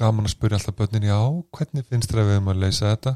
gaman 0.00 0.28
að 0.28 0.34
spyrja 0.34 0.58
alltaf 0.60 0.76
börnin 0.76 1.08
já, 1.08 1.18
hvernig 1.56 1.86
finnst 1.88 2.12
þér 2.12 2.22
að 2.22 2.28
við 2.28 2.38
erum 2.38 2.50
að 2.52 2.64
leysa 2.64 2.90
þetta? 2.90 3.14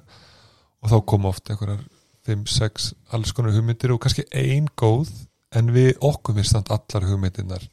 Og 0.80 0.92
þá 0.92 0.96
koma 1.12 1.32
oft 1.32 1.50
einhverjar 1.52 1.82
5-6 2.28 2.86
alls 3.16 3.34
konar 3.36 3.56
hugmyndir 3.56 3.92
og 3.92 4.00
kannski 4.00 4.24
ein 4.32 4.68
góð 4.80 5.10
en 5.56 5.72
við 5.74 5.92
okkur 6.06 6.38
finnst 6.38 6.54
samt 6.56 6.70
allar 6.72 7.08
hugmyndirnar 7.08 7.66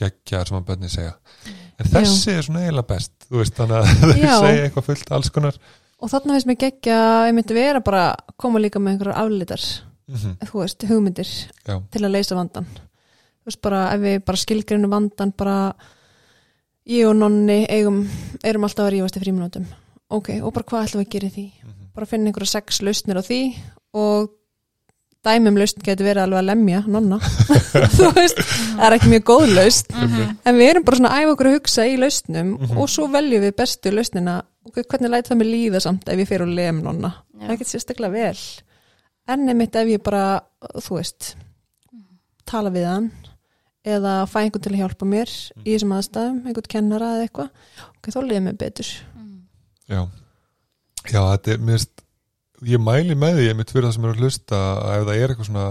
geggjar 0.00 0.48
sem 0.48 0.58
að 0.58 0.66
börnin 0.70 0.90
segja. 0.90 1.14
En 1.78 1.90
þessi 1.90 2.34
er 2.34 2.46
svona 2.46 2.64
eiginlega 2.64 2.88
best 2.90 3.28
þú 3.28 3.42
veist 3.42 3.58
þannig 3.58 3.78
að 3.78 3.92
þau 4.00 4.24
Já. 4.24 4.34
segja 4.34 4.64
eitthvað 4.64 4.88
fullt 4.88 5.14
alls 5.16 5.30
konar. 5.34 5.60
Og 6.00 6.10
þarna 6.10 6.34
finnst 6.34 6.48
mér 6.48 6.60
geggja 6.64 6.98
að 7.04 7.28
ég 7.28 7.36
myndi 7.36 7.56
vera 7.58 7.84
bara 7.84 8.04
að 8.14 8.34
koma 8.40 8.62
líka 8.62 8.82
með 8.82 8.96
einhverjar 8.96 9.20
aflitar 9.20 9.66
mm 10.10 10.36
þú 10.50 10.62
veist, 10.64 10.84
hugmyndir 10.90 11.28
já, 11.30 11.76
til 11.90 12.02
að 12.04 12.10
leysa 12.16 12.34
vandan 12.38 12.66
þú 12.66 13.46
veist 13.50 13.60
bara, 13.62 13.84
ef 13.94 14.00
við 14.04 14.18
bara 14.26 14.36
skilgrinu 14.44 14.88
vandan 14.90 15.32
bara 15.36 15.56
ég 16.90 17.06
og 17.08 17.16
nonni 17.16 17.66
eigum, 17.70 18.02
erum 18.44 18.64
alltaf 18.66 18.86
að 18.88 18.92
rífast 18.96 19.16
í 19.20 19.22
fríminútum 19.22 19.66
ok, 20.10 20.28
og 20.42 20.52
bara 20.56 20.66
hvað 20.66 20.88
ætlum 20.88 21.04
við 21.04 21.06
að 21.08 21.14
gera 21.14 21.30
í 21.30 21.34
því? 21.36 21.46
Mhm. 21.64 21.88
bara 21.94 22.06
finna 22.06 22.30
einhverja 22.30 22.54
sex 22.56 22.82
lausnir 22.82 23.18
á 23.18 23.22
því 23.22 23.40
og 23.94 24.30
dæmum 25.26 25.56
lausn 25.60 25.82
getur 25.84 26.06
verið 26.06 26.22
alveg 26.24 26.38
að 26.40 26.46
lemja 26.48 26.78
nonna. 26.88 27.18
Þú 27.98 28.06
veist, 28.16 28.38
það 28.40 28.84
er 28.86 28.94
ekki 28.96 29.10
mjög 29.12 29.24
góð 29.28 29.50
lausn. 29.52 29.90
Mhm. 29.92 30.30
en 30.48 30.56
við 30.56 30.70
erum 30.70 30.84
bara 30.86 30.96
svona 30.96 31.10
að 31.12 31.20
æfa 31.26 31.32
okkur 31.34 31.48
að 31.50 31.56
hugsa 31.58 31.84
í 31.84 31.98
lausnum 32.00 32.54
Mhm. 32.56 32.78
og 32.80 32.88
svo 32.88 33.06
veljum 33.12 33.42
við 33.44 33.52
bestu 33.58 33.92
lausnina. 33.92 34.38
Og 34.64 34.72
hvernig 34.72 35.10
læt 35.12 35.28
það 35.28 35.36
mig 35.42 35.48
líða 35.50 35.80
samt 35.84 36.08
ef 36.08 36.16
ég 36.18 36.26
fer 36.28 36.42
og 36.42 36.48
lem 36.48 36.80
nonna? 36.82 37.12
Já. 37.36 37.46
það 37.48 37.52
ekki 37.58 37.68
sérstaklega 37.68 38.12
vel 38.12 38.38
en 39.30 39.48
einmitt 39.52 39.76
ef 39.78 39.88
ég 39.90 40.02
bara, 40.06 40.40
þú 40.82 40.98
veist 40.98 41.34
tala 42.50 42.72
við 42.74 42.86
hann 42.90 43.10
eða 43.86 44.14
fæ 44.28 44.40
einhvern 44.42 44.64
til 44.66 44.72
að 44.74 44.80
hjálpa 44.82 45.06
mér 45.08 45.30
Mm. 45.56 45.62
í 45.64 45.70
þessum 45.74 45.92
aðstæðum, 45.96 46.40
einhvern 46.46 46.68
kennara 46.74 47.06
eða 47.16 47.24
eitthvað 47.26 47.48
ok, 47.96 48.10
þá 48.12 48.18
liðið 48.26 48.44
mér 48.48 48.58
betur 48.60 48.90
Já, 49.90 50.00
já 51.10 51.20
þetta 51.32 51.52
er 51.54 51.62
mist, 51.66 52.02
ég 52.62 52.82
mæli 52.82 53.16
með 53.18 53.38
því 53.40 53.46
ég 53.48 53.56
mitt 53.58 53.72
fyrir 53.72 53.88
það 53.88 53.94
sem 53.96 54.04
er 54.04 54.12
að 54.12 54.20
hlusta 54.24 54.60
að 54.60 54.92
ef 55.00 55.06
það 55.08 55.16
er 55.22 55.32
eitthvað 55.32 55.48
svona 55.48 55.64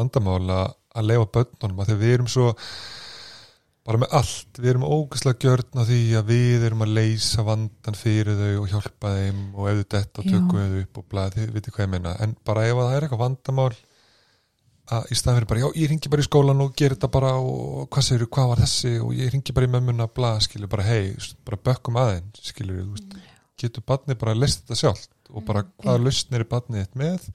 vandamál 0.00 0.52
að, 0.54 0.74
leifa 1.10 1.30
börnunum 1.38 1.80
að 1.82 1.90
að 1.90 2.02
við 2.04 2.14
erum 2.14 2.28
svo 2.30 2.46
bara 3.86 4.00
með 4.02 4.16
allt, 4.20 4.58
við 4.60 4.70
erum 4.74 4.86
ógæslega 4.86 5.40
gjörn 5.44 5.80
á 5.80 5.82
því 5.88 6.00
að 6.20 6.32
við 6.32 6.64
erum 6.68 6.84
að 6.84 6.96
leysa 6.98 7.44
vandan 7.46 7.96
fyrir 7.96 8.36
þau 8.38 8.62
og 8.62 8.72
hjálpa 8.74 9.12
þeim 9.16 9.38
og 9.54 9.70
ef 9.70 9.78
þau 9.78 9.86
detta 9.96 10.22
og 10.22 10.26
tökum 10.28 10.58
þau 10.60 10.82
upp 10.82 11.00
og 11.00 11.06
blæði, 11.14 11.36
þið 11.38 11.54
veitir 11.56 11.76
hvað 11.76 11.86
ég 11.86 11.94
meina. 11.94 12.16
En 12.20 12.34
bara 12.46 12.66
ef 12.68 12.80
það 12.80 12.96
er 12.96 13.06
eitthvað 13.06 13.22
vandamál 13.24 13.70
að 14.90 15.10
í 15.14 15.16
staðan 15.16 15.38
fyrir 15.38 15.50
bara, 15.52 15.62
já, 15.62 15.68
ég 15.80 15.90
ringi 15.92 16.12
bara 16.12 16.24
í 16.24 16.26
skólan 16.26 16.64
og 16.64 16.74
ger 16.78 16.94
þetta 16.96 17.10
bara 17.14 17.32
og 17.38 17.86
hvað 17.94 18.06
segir 18.06 18.30
hvað 18.36 18.52
var 18.52 18.62
þessi? 18.64 18.94
Og 19.04 19.14
ég 19.16 19.32
ringi 19.34 19.54
bara 19.56 19.68
í 19.68 19.72
mömmuna 19.72 20.08
bla, 20.12 20.32
skilur 20.44 20.70
bara, 20.72 20.86
hei, 20.88 21.14
bara 21.46 21.60
bökkum 21.70 22.00
aðeins 22.00 22.50
skilur, 22.50 22.82
þú 22.82 22.96
veist, 22.98 23.16
getur 23.60 23.86
barnið 23.86 24.20
bara 24.20 24.34
að 24.34 24.42
list 24.44 24.64
þetta 24.64 24.80
sjálft 24.82 25.10
og 25.30 25.46
bara 25.46 25.64
hvaða 25.82 26.04
lausnir 26.04 26.42
er 26.42 26.50
barnið 26.50 26.84
þitt 26.84 27.00
með 27.00 27.28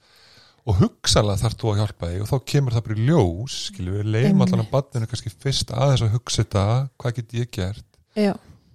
og 0.66 0.80
hugsalega 0.80 1.38
þarf 1.44 1.56
þú 1.60 1.70
að 1.72 1.80
hjálpa 1.80 2.10
því 2.10 2.20
og 2.24 2.30
þá 2.30 2.36
kemur 2.52 2.74
það 2.74 2.84
bara 2.86 2.96
í 2.96 3.06
ljós 3.06 3.56
skilur 3.70 3.96
við, 4.00 4.16
Einmitt. 4.26 4.48
allan 4.48 4.64
að 4.64 4.70
barninu 4.72 5.08
kannski 5.10 5.30
fyrst 5.32 5.70
aðeins 5.70 6.02
að 6.06 6.14
hugsa 6.16 6.42
þetta, 6.42 6.64
hvað 6.98 7.16
get 7.20 7.36
ég 7.38 7.50
gert? 7.54 7.86
Já, 8.16 8.32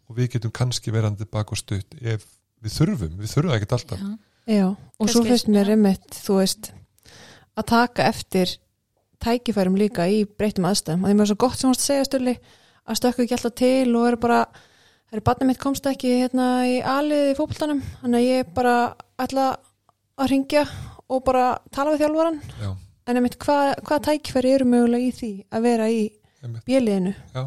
og 0.08 0.16
við 0.18 0.30
getum 0.36 0.54
kannski 0.56 0.94
verandi 0.96 1.28
bak 1.28 1.52
og 1.52 1.60
stutt 1.60 1.98
ef 2.00 2.24
við 2.62 2.78
þurfum, 2.78 3.18
við 3.20 3.34
þurfum 3.34 3.52
það 3.52 3.58
ekki 3.60 3.76
alltaf. 3.78 4.00
Já. 4.00 4.12
já 4.56 4.66
og 4.70 5.10
svo 5.10 5.22
Kannski- 5.22 5.30
finnst 5.34 5.52
mér 5.52 5.74
einmitt, 5.76 6.10
þú 6.26 6.38
veist 6.40 6.72
að 7.60 7.66
taka 7.74 8.08
eftir 8.08 8.56
tækifærum 9.22 9.76
líka 9.78 10.08
í 10.10 10.24
breytum 10.26 10.66
aðstæðum. 10.70 11.04
Og 11.04 11.10
því 11.12 11.16
mér 11.18 11.26
er 11.28 11.32
svo 11.32 11.40
gott 11.44 11.58
sem 11.60 11.70
hún 11.70 11.78
segja 11.78 12.06
stulli 12.08 12.36
að 12.88 12.98
stökku 12.98 13.26
ekki 13.26 13.36
alltaf 13.38 13.56
til 13.60 13.96
og 13.96 14.08
eru 14.08 14.18
bara 14.22 14.40
það 15.12 15.20
er 15.20 15.26
barnið 15.28 15.50
mitt 15.52 15.60
komst 15.62 15.86
ekki 15.92 16.14
hérna 16.24 16.48
í 16.66 16.80
alið 16.82 17.34
í 17.34 17.36
fótboltanum, 17.38 17.82
þannig 18.02 18.22
að 18.22 18.30
ég 18.32 18.54
bara 18.56 18.76
ætla 19.20 19.48
að 20.22 20.32
ringja 20.32 20.64
og 21.12 21.24
bara 21.28 21.46
tala 21.76 21.94
við 21.94 22.06
þjálfaran 22.06 22.42
já, 22.62 22.72
en 23.08 23.20
einmitt 23.20 23.38
hvað, 23.42 23.76
hvað 23.88 24.04
tækifæri 24.10 24.56
eru 24.58 24.68
mögulega 24.72 25.08
í 25.08 25.16
því 25.20 25.32
að 25.52 25.70
vera 25.70 25.88
í 25.92 26.02
bjöliðinu 26.66 27.16
já, 27.36 27.46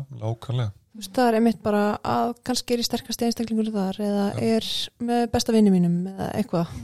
veist, 0.95 1.13
það 1.15 1.29
er 1.29 1.39
einmitt 1.39 1.63
bara 1.65 1.85
að 2.07 2.35
kannski 2.47 2.75
er 2.77 2.83
í 2.83 2.87
sterkasti 2.87 3.29
einstaklingur 3.29 3.71
þar 3.75 4.01
eða 4.05 4.27
Já. 4.35 4.43
er 4.57 4.69
með 5.09 5.25
besta 5.33 5.55
vinni 5.55 5.73
mínum 5.75 6.05
eða 6.13 6.29
eitthvað. 6.39 6.75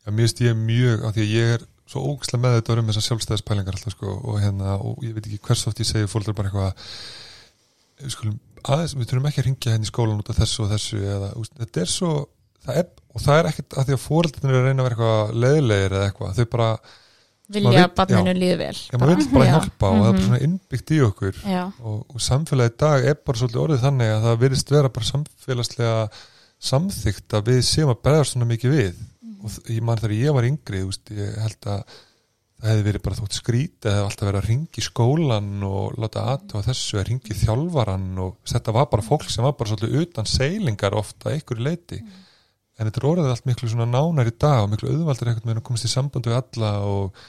Já, 0.00 0.10
mér 0.10 0.22
finnst 0.24 0.44
ég 0.44 0.60
mjög, 0.60 1.06
af 1.06 1.16
því 1.16 1.24
að 1.24 1.34
ég 1.34 1.54
er 1.56 1.66
svo 1.90 2.04
ógislega 2.06 2.44
með 2.44 2.58
þetta 2.58 2.76
um 2.80 2.90
þessar 2.90 3.06
sjálfstæðispælingar 3.08 3.78
alltaf 3.78 3.96
sko 3.96 4.12
og 4.14 4.38
hérna, 4.40 4.76
og 4.78 5.02
ég 5.04 5.16
veit 5.16 5.26
ekki 5.26 5.40
hvers 5.48 5.66
oft 5.66 5.82
ég 5.82 5.88
segi 5.88 6.10
fólk 6.10 6.30
bara 6.38 6.50
eitthvað 6.50 6.86
við 8.00 8.14
skulum 8.14 8.38
aðeins, 8.60 8.94
við 8.94 9.10
þurfum 9.10 9.30
ekki 9.30 9.42
að 9.42 9.48
ringja 9.48 9.74
henni 9.74 9.88
í 9.88 9.90
skólan 9.90 10.22
út 10.22 10.30
af 10.30 10.38
þessu 10.38 10.64
og 10.64 10.70
þessu 10.70 11.00
eða, 11.02 11.32
þetta 11.58 11.82
er 11.82 11.90
svo 11.90 12.12
það 12.66 12.80
er, 12.82 12.88
og 13.14 13.20
það 13.24 13.38
er 13.40 13.48
ekkert 13.50 13.76
að 13.80 13.86
því 13.90 13.94
að 13.96 14.02
fóreldinu 14.06 14.50
er 14.50 14.58
að 14.60 14.66
reyna 14.68 14.82
að 14.82 14.88
vera 14.88 14.96
eitthvað 14.96 15.38
leðilegir 15.44 15.94
eða 15.98 16.08
eitthvað, 16.10 16.34
þau 16.40 16.48
bara, 16.54 16.68
vilja 17.50 17.70
að 17.70 18.10
já. 18.30 18.34
líði 18.40 18.58
vel 18.60 18.76
já, 18.78 18.98
maður 19.00 19.16
vil 19.20 19.30
bara 19.32 19.46
Já. 19.48 19.52
hjálpa 19.56 19.88
og 19.90 19.96
það 19.96 20.08
er 20.08 20.12
bara 20.12 20.18
Mhm. 20.20 20.26
svona 20.26 20.42
innbyggt 20.46 20.90
í 20.94 20.98
okkur. 21.06 21.40
Og, 21.82 22.04
og 22.14 22.20
samfélagi 22.20 22.70
í 22.74 22.76
dag 22.78 23.06
er 23.10 23.14
bara 23.26 23.38
svolítið 23.40 23.62
orðið 23.64 23.82
þannig 23.86 24.12
að 24.14 24.22
það 24.28 24.38
virðist 24.44 24.70
vera 24.70 24.88
bara 24.88 25.08
samfélagslega 25.10 25.96
samþygt 26.60 27.34
að 27.38 27.48
við 27.50 27.60
séum 27.66 27.90
að 27.94 28.00
bregðast 28.04 28.34
svona 28.36 28.46
mikið 28.50 28.74
við. 28.76 28.94
Og 29.40 29.50
þ- 29.50 29.74
ég 29.74 29.82
man 29.88 29.96
þegar 29.98 30.16
ég 30.20 30.34
var 30.36 30.44
yngri 30.50 30.84
veist, 30.84 31.10
ég 31.16 31.36
held 31.40 31.60
að 31.72 31.82
það 32.60 32.70
hefði 32.70 32.84
verið 32.90 33.02
bara 33.06 33.16
þótt 33.16 33.36
skrítið 33.40 33.88
eða 33.90 34.04
alltaf 34.04 34.26
verið 34.28 34.40
að 34.42 34.48
ringi 34.50 34.82
skólan 34.84 35.62
og 35.64 35.94
láta 35.96 36.24
aðtöfa 36.34 36.66
þessu 36.68 36.98
að 37.00 37.06
ringi 37.08 37.36
þjálfaran 37.40 38.08
og 38.20 38.34
þetta 38.52 38.74
var 38.76 38.86
bara 38.92 39.02
fólk 39.06 39.30
sem 39.32 39.42
var 39.46 39.54
bara 39.56 39.70
svolítið 39.72 40.02
utan 40.02 40.28
seilingar 40.28 40.92
ofta 41.00 41.32
einhverju 41.32 41.64
leiti 41.64 42.02
en 42.80 42.88
þetta 42.88 43.00
er 43.02 43.08
orðið 43.10 43.32
allt 43.34 43.48
miklu 43.48 43.70
svona 43.70 43.86
nánar 43.90 44.30
í 44.30 44.34
dag 44.40 44.64
og 44.64 44.70
miklu 44.72 44.90
auðvaldur 44.94 45.30
einhvern 45.30 45.50
veginn 45.50 45.60
að 45.60 45.66
komast 45.68 45.86
í 45.86 45.92
samband 45.92 46.28
við 46.30 46.38
alla 46.40 46.70
og 46.88 47.24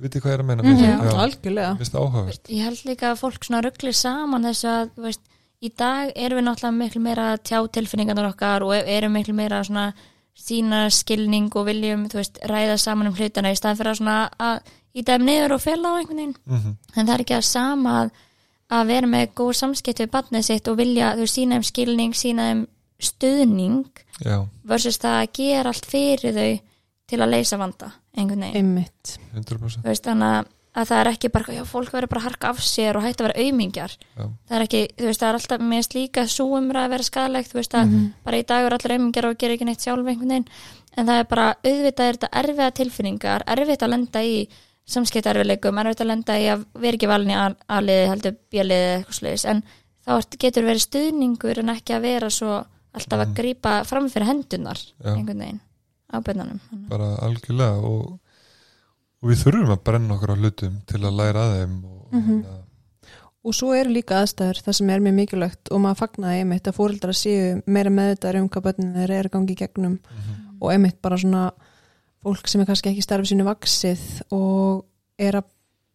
viti 0.00 0.20
hvað 0.20 0.32
ég 0.32 0.36
er 0.38 0.42
að 0.42 0.48
meina 0.50 0.64
mm 0.64 0.82
með 0.82 1.08
Já. 1.10 1.20
algjörlega. 1.24 1.70
Mér 1.72 1.80
finnst 1.82 1.94
það 1.94 2.04
áhugavert. 2.06 2.50
Ég 2.52 2.66
held 2.66 2.82
líka 2.88 3.10
að 3.10 3.22
fólk 3.22 3.46
svona 3.46 3.62
ruggli 3.64 3.92
saman 3.96 4.48
þess 4.48 4.68
að 4.72 4.90
þú 4.96 5.06
veist, 5.06 5.22
í 5.60 5.70
dag 5.72 6.12
erum 6.12 6.40
við 6.40 6.46
náttúrulega 6.48 6.78
miklu 6.80 7.02
meira 7.04 7.30
að 7.32 7.42
tjá 7.48 7.58
tilfinningarnar 7.76 8.30
okkar 8.32 8.66
og 8.66 8.74
erum 8.76 9.16
miklu 9.16 9.36
meira 9.36 9.62
svona 9.64 9.86
sína 10.36 10.82
skilning 10.92 11.48
og 11.56 11.68
viljum 11.70 12.04
þú 12.12 12.20
veist, 12.20 12.40
ræða 12.44 12.76
saman 12.80 13.08
um 13.08 13.16
hlutana 13.16 13.52
í 13.52 13.56
staðan 13.56 13.80
fyrir 13.80 13.94
að 13.94 14.00
svona 14.02 14.18
að 14.36 14.72
í 14.96 15.04
dæm 15.04 15.24
niður 15.24 15.56
og 15.56 15.64
fela 15.64 15.92
á 15.92 15.98
einhvern 16.00 16.22
veginn. 16.22 16.38
Mm 16.44 16.76
en 16.96 17.04
það 17.04 17.14
er 17.14 17.24
ekki 17.24 17.36
að 17.36 17.48
sama 17.48 17.94
að, 18.02 18.10
að 18.72 18.86
vera 18.92 19.12
með 19.12 19.32
góð 19.36 19.52
samskipt 19.60 20.00
við 20.00 20.12
barnið 20.12 20.46
sitt 20.48 20.68
og 20.68 20.78
vilja 20.80 21.14
þú 21.16 21.26
sína 21.28 21.56
þeim 21.56 21.66
skilning, 21.70 22.14
sína 22.16 22.50
þeim 22.50 22.62
stuðning 22.96 24.04
Já, 24.24 24.38
versus 24.64 24.96
það 25.02 25.16
að 25.22 25.32
gera 25.36 25.72
allt 25.74 25.86
fyrir 25.86 26.34
þau 26.36 26.52
til 27.06 27.18
að 27.22 27.30
leysa 27.34 27.56
vanda 27.60 27.92
einhvern 28.16 28.40
veginn. 28.46 28.56
Einmitt. 28.56 29.16
100% 29.36 29.82
Þú 29.84 29.90
veist, 29.90 30.04
þannig 30.08 30.30
að, 30.38 30.46
að 30.76 30.88
það 30.90 31.00
er 31.02 31.10
ekki 31.12 31.28
bara 31.34 31.54
já, 31.58 31.64
fólk 31.68 31.92
verður 31.92 32.08
bara 32.14 32.20
að 32.22 32.26
harka 32.30 32.48
af 32.54 32.62
sér 32.64 32.96
og 32.98 33.04
hægt 33.04 33.20
að 33.20 33.28
vera 33.28 33.44
aumingjar. 33.44 33.92
Já. 34.16 34.24
það 34.48 34.56
er 34.58 34.64
ekki, 34.66 34.80
þú 34.96 35.06
veist, 35.10 35.20
það 35.20 35.28
er 35.28 35.38
alltaf 35.40 35.66
minnst 35.70 35.94
líka 35.94 36.24
súumra 36.32 36.84
að 36.86 36.94
vera 36.96 37.06
skadalegt, 37.10 37.52
þú 37.52 37.60
veist 37.60 37.76
að 37.76 37.92
bara 38.24 38.40
í 38.40 38.46
dag 38.48 38.66
er 38.70 38.76
allir 38.78 38.96
aumingjar 38.96 39.28
og 39.30 39.38
gera 39.38 39.54
ekki 39.58 39.68
neitt 39.68 39.84
sjálf 39.84 40.06
einhvern 40.10 40.32
veginn, 40.34 40.48
en 40.96 41.06
það 41.10 41.20
er 41.22 41.28
bara 41.30 41.46
auðvitað 41.60 42.06
er 42.10 42.16
þetta 42.18 42.32
erfiða 42.42 42.70
tilfinningar, 42.80 43.44
erfitt 43.52 43.82
að 43.84 43.92
lenda 43.94 44.22
í 44.24 44.36
samskiptarfileikum, 44.96 45.78
erfitt 45.82 46.00
að 46.04 46.10
lenda 46.12 46.36
í 46.40 46.46
að 46.52 46.64
vera 46.80 46.96
ekki 46.98 47.08
valin 47.10 47.32
í 47.32 47.36
a- 47.36 47.56
A-liði 47.76 48.08
heldur 48.12 48.36
eða 48.52 48.78
eitthvað 49.00 49.18
sliðis, 49.20 49.44
en 49.50 49.62
þá 50.06 50.38
getur 50.38 50.64
verið 50.68 50.84
stuðningur 50.86 51.58
en 51.62 51.72
ekki 51.74 51.94
að 51.96 52.06
vera 52.06 52.30
svo 52.30 52.64
alltaf 52.96 53.22
að 53.26 53.34
grípa 53.38 53.72
fram 53.88 54.08
fyrir 54.12 54.28
hendunar 54.30 54.78
Já. 54.80 55.12
einhvern 55.14 55.42
veginn 55.44 55.60
á 56.12 56.16
bönnanum 56.22 56.60
bara 56.90 57.08
algjörlega 57.26 57.80
og, 57.82 58.18
og 59.22 59.30
við 59.30 59.42
þurfum 59.44 59.74
að 59.74 59.82
brenna 59.88 60.14
okkur 60.16 60.32
á 60.32 60.40
hlutum 60.40 60.78
til 60.86 61.02
að 61.02 61.18
læra 61.20 61.44
að 61.46 61.54
þeim 61.60 61.76
og, 61.84 61.92
Mhm. 62.12 62.26
hérna, 62.30 62.56
og 63.46 63.54
svo 63.54 63.72
eru 63.74 63.90
líka 63.94 64.20
aðstæður 64.22 64.62
það 64.66 64.74
sem 64.78 64.90
er 64.90 65.00
mjög 65.04 65.14
mikilvægt 65.20 65.70
og 65.70 65.80
maður 65.82 66.00
fagnaði 66.02 66.40
einmitt 66.42 66.66
að 66.70 66.76
fóreldrar 66.78 67.14
séu 67.18 67.62
meira 67.66 67.90
meðvitaðar 67.90 68.40
um 68.40 68.48
hvað 68.48 68.66
börnin 68.68 68.94
þeir 68.94 69.10
eru 69.20 69.28
að 69.28 69.34
gangi 69.36 69.52
í 69.54 69.60
gegnum 69.60 69.98
mhm, 69.98 70.40
og 70.60 70.70
einmitt 70.72 71.00
bara 71.02 71.16
svona 71.18 71.50
fólk 72.26 72.48
sem 72.48 72.60
er 72.60 72.66
kannski 72.66 72.90
ekki 72.90 73.04
starfið 73.06 73.30
sínu 73.34 73.44
vaksið 73.46 74.02
og 74.34 74.84
er 75.18 75.38
að 75.38 75.44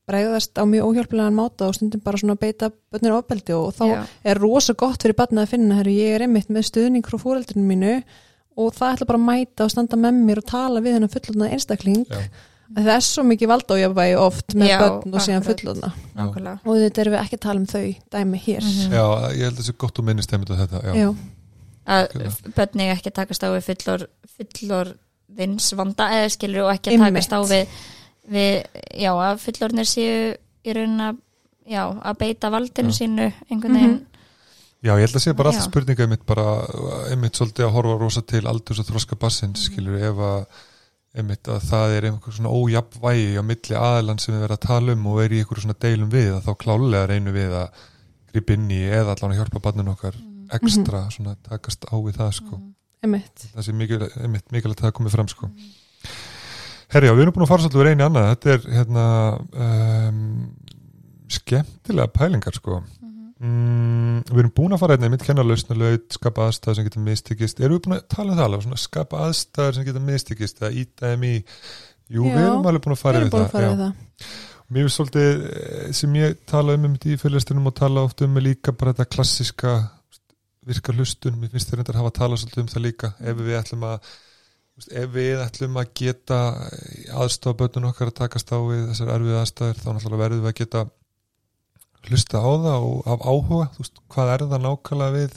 bregðast 0.10 0.58
á 0.58 0.64
mjög 0.66 0.89
óhjálpilegan 0.89 1.38
máta 1.38 1.68
og 1.70 1.78
stundum 1.78 2.02
bara 2.04 2.20
svona 2.20 2.36
beita 2.39 2.72
börnir 2.91 3.16
ofbeldi 3.16 3.54
og 3.56 3.74
þá 3.78 3.86
Já. 3.91 3.99
er 4.24 4.41
rosa 4.41 4.74
gott 4.74 5.04
fyrir 5.04 5.18
barnið 5.20 5.43
að 5.45 5.52
finna 5.54 5.80
herru, 5.80 5.93
ég 5.95 6.16
er 6.16 6.26
einmitt 6.26 6.49
með 6.49 6.68
stuðning 6.72 7.06
frá 7.08 7.20
fóreldrinu 7.22 7.68
mínu 7.70 7.97
og 8.60 8.72
það 8.76 8.95
ætla 8.95 9.10
bara 9.12 9.20
að 9.22 9.28
mæta 9.28 9.66
og 9.68 9.74
standa 9.74 9.99
með 9.99 10.24
mér 10.30 10.41
og 10.41 10.47
tala 10.49 10.82
við 10.84 10.97
hennar 10.97 11.12
fullotna 11.14 11.52
einstakling. 11.56 12.02
Já, 12.10 12.26
það 12.78 12.89
er 12.95 13.06
svo 13.06 13.24
mikið 13.28 13.52
valdójafægi 13.52 14.18
oft 14.20 14.56
með 14.58 14.72
Já, 14.72 14.78
börn 14.82 15.16
og 15.16 15.26
síðan 15.26 15.45
nákvæmlega. 16.18 16.58
Og 16.66 16.82
þetta 16.82 17.04
erum 17.04 17.16
við 17.16 17.22
ekki 17.22 17.38
að 17.38 17.45
tala 17.45 17.62
um 17.62 17.70
þau 17.72 17.86
dæmi 18.16 18.41
hér. 18.45 18.66
Mhm. 18.66 18.97
já, 18.97 19.06
ég 19.38 19.45
held 19.45 19.56
að 19.56 19.62
þessi 19.62 19.78
gott 19.78 19.99
og 19.99 20.06
minnist 20.10 20.34
einmitt 20.34 20.52
á 20.52 20.56
þetta 20.62 20.84
já, 20.84 20.93
Já. 20.99 21.10
að 21.88 22.54
börni 22.56 22.91
ekki 22.91 23.12
takast 23.12 23.43
á 23.43 23.49
við 23.56 23.64
fullor, 23.70 24.08
fullor 24.36 24.93
þins 25.38 25.72
vanda 25.80 26.10
eða 26.12 26.30
skilur 26.36 26.68
og 26.68 26.76
ekki 26.76 26.95
að 26.95 27.06
takast 27.06 27.32
á 27.36 27.39
við, 27.47 27.68
við 28.30 28.63
já 29.01 29.11
að 29.15 29.39
fullornir 29.45 29.86
séu 29.89 30.36
í 30.65 30.74
raun 30.78 30.99
að 31.01 31.17
já, 31.72 31.84
að 31.89 32.17
beita 32.19 32.49
valdinu 32.53 32.89
Já. 32.93 32.97
sínu 33.01 33.34
einhvern 33.49 33.74
veginn 33.78 33.99
já, 34.82 34.91
ég 34.97 35.05
held 35.05 35.15
að 35.15 35.24
sé 35.24 35.34
bara 35.38 35.49
alltaf 35.51 35.67
spurninga 35.69 36.03
einmitt 36.05 36.26
bara, 36.26 36.45
einmitt 37.11 37.38
svolítið 37.38 37.65
að 37.67 37.74
horfa 37.76 37.97
rosa 38.01 38.22
til 38.22 38.41
aldurs 38.49 38.80
og 38.82 38.86
þroska 38.89 39.15
bassins, 39.17 39.61
Mhm. 39.61 39.74
skilur 39.74 39.97
ef 40.09 40.15
að 40.17 40.45
einmitt 41.22 41.43
að 41.51 41.61
það 41.69 41.95
er 41.97 42.05
einhver 42.09 42.34
svona 42.34 42.49
ójafnvægi 42.55 43.38
á 43.38 43.43
milli 43.43 43.76
aðlan 43.76 44.19
sem 44.19 44.34
við 44.36 44.41
verðum 44.45 44.57
að 44.57 44.67
tala 44.67 44.91
um 44.93 45.07
og 45.07 45.19
er 45.24 45.30
í 45.30 45.39
einhverju 45.41 45.61
svona 45.65 45.80
deilum 45.80 46.09
við 46.09 46.30
að 46.38 46.43
þá 46.47 46.53
klálega 46.57 47.07
reynum 47.09 47.34
við 47.36 47.51
að 47.51 47.69
gripa 48.32 48.53
inn 48.53 48.69
í 48.72 48.80
eða 48.89 49.11
allan 49.17 49.32
að 49.36 49.39
hjálpa 49.41 49.59
barninu 49.61 49.91
okkar 49.91 50.15
Mhm. 50.15 50.49
ekstra, 50.55 51.11
svona 51.11 51.36
takast 51.43 51.86
á 51.86 51.95
við 51.99 52.15
það 52.15 52.32
sko 52.34 52.61
einmitt 53.03 53.47
það 53.55 53.63
sé 53.65 53.74
mikil- 53.74 54.11
einmitt 54.24 54.51
mikilvægt 54.51 54.82
að 54.82 54.88
það 54.88 54.93
komi 54.93 55.09
fram 55.09 55.28
sko. 55.28 55.49
Herjá, 56.92 57.14
við 57.16 57.24
erum 57.24 57.36
búin 57.36 57.46
að 57.46 57.52
fara 57.54 57.64
svolítið 57.64 57.82
úr 57.82 57.89
einu 57.92 58.04
annað, 58.04 58.26
þetta 58.34 58.50
er 58.52 58.66
hérna 58.76 59.04
um, 59.66 60.24
skemmtilega 61.32 62.12
pælingar 62.12 62.58
sko. 62.58 62.82
Mm, 63.42 64.18
við 64.28 64.42
erum 64.44 64.54
búin 64.58 64.76
að 64.76 64.82
fara 64.82 64.98
hérna 64.98 65.12
mitt 65.14 65.24
kenna 65.26 65.46
lausnalaut, 65.46 66.10
skapa 66.12 66.50
aðstæður 66.50 66.78
sem 66.78 66.88
getur 66.89 67.06
mistikist 67.06 67.62
erum 67.64 67.78
við 67.80 67.86
búin 67.86 67.96
að 67.96 68.04
tala 68.12 68.34
um 68.34 68.42
það 68.42 68.48
alveg, 68.50 68.66
svona 68.66 68.82
skapa 68.84 69.22
aðstæður 69.30 69.78
sem 69.78 69.88
getur 69.88 70.04
mistikist, 70.10 70.60
eða 70.60 70.72
íta 70.82 71.14
þeim 71.14 71.24
í? 71.30 71.32
Jú, 72.12 72.26
við 72.26 72.36
Já, 72.36 72.48
erum 72.50 72.68
alveg 72.74 72.84
búin 72.84 72.96
að 72.96 73.00
við 73.00 73.06
fara 73.06 73.22
við 73.22 73.30
að 73.30 73.38
það, 73.38 73.48
fara 73.54 73.70
já. 73.70 73.72
við 73.72 73.86
það. 73.86 74.34
Mér 74.72 74.86
finnst 74.86 75.00
svolítið 75.00 75.48
eh, 75.52 75.86
sem 75.96 76.18
ég 76.20 76.36
tala 76.48 76.76
um 76.76 76.89
um 76.89 76.98
þetta 76.98 77.14
í 77.14 77.22
fyrirlistunum 77.24 77.72
og 77.72 77.78
tala 77.80 78.04
oft 78.08 78.26
um 78.28 78.42
líka 78.44 78.76
bara 78.76 78.92
þetta 78.92 79.14
klassiska 79.16 79.78
virka 80.68 80.94
hlustun, 80.96 81.39
mér 81.39 81.56
finnst 81.56 81.72
þeir 81.72 81.82
reyndar 81.82 82.02
hafa 82.02 82.12
að 82.12 82.20
tala 82.20 82.39
svolítið 82.39 82.66
um 82.66 82.70
það 82.76 82.86
líka. 82.86 83.14
Ef 83.24 83.39
við 83.39 83.58
ætlum 83.62 83.88
að 83.88 84.12
ef 84.89 85.13
við 85.13 85.43
ætlum 85.43 85.77
að 85.82 85.93
geta 86.01 86.39
aðstofa 87.21 87.59
börnun 87.61 87.89
okkar 87.91 88.11
að 88.11 88.17
takast 88.23 88.51
á 88.53 88.59
við 88.59 88.88
þessar 88.89 89.13
erfið 89.15 89.39
aðstæður 89.41 89.79
þá 89.82 89.88
náttúrulega 89.91 90.23
verðum 90.23 90.43
við 90.45 90.51
að 90.51 90.59
geta 90.61 90.84
hlusta 92.09 92.41
á 92.41 92.49
það 92.65 92.88
og 92.89 93.09
af 93.13 93.25
áhuga 93.27 93.67
þú 93.75 93.84
veist, 93.84 94.01
hvað 94.11 94.34
er 94.34 94.45
það 94.51 94.63
nákvæmlega 94.65 95.15
við 95.17 95.36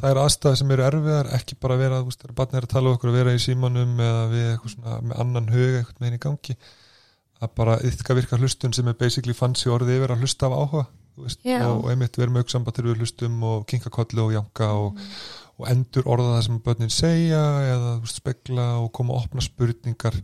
það 0.00 0.10
er 0.10 0.20
aðstæði 0.24 0.60
sem 0.60 0.74
eru 0.74 0.86
erfiðar 0.86 1.32
ekki 1.36 1.58
bara 1.60 1.80
vera, 1.80 1.98
þú 2.00 2.12
veist, 2.12 2.28
barnið 2.38 2.60
er 2.60 2.68
að 2.68 2.74
tala 2.74 2.94
okkur 2.94 3.10
að 3.10 3.18
vera 3.18 3.34
í 3.34 3.42
símanum 3.42 3.98
eða 4.04 4.22
við 4.30 4.46
eitthvað 4.52 4.76
svona 4.76 5.00
með 5.02 5.24
annan 5.24 5.50
hug 5.50 5.74
eitthvað 5.80 5.98
með 5.98 6.08
henni 6.08 6.20
í 6.20 6.24
gangi 6.26 6.56
að 7.40 7.52
bara 7.56 7.76
ytka 7.88 8.16
virka 8.16 8.38
hlustun 8.40 8.74
sem 8.76 8.88
er 8.90 8.96
basically 9.00 9.36
fancy 9.36 9.70
orðið 9.72 9.98
yfir 9.98 10.14
að 10.14 10.24
hlusta 10.24 10.48
af 10.48 10.56
áhuga 10.56 10.86
veist, 11.20 11.44
og, 11.44 11.84
og 11.84 11.90
einmitt 11.92 12.18
vera 12.20 12.32
með 12.32 12.46
auksambatir 12.46 12.88
við 12.88 13.02
hlustum 13.02 13.38
og 13.46 13.64
kinka 13.68 13.92
kollu 13.92 14.26
og 14.26 14.34
janka 14.36 14.70
og, 14.78 15.00
og 15.60 15.66
endur 15.70 16.06
orða 16.08 16.36
það 16.36 16.44
sem 16.46 16.60
börnin 16.64 16.92
segja 16.94 17.40
eða 17.68 17.96
veist, 18.00 18.20
spegla 18.20 18.68
og 18.80 18.92
koma 18.96 19.16
að 19.16 19.26
opna 19.26 19.44
spurningar. 19.44 20.16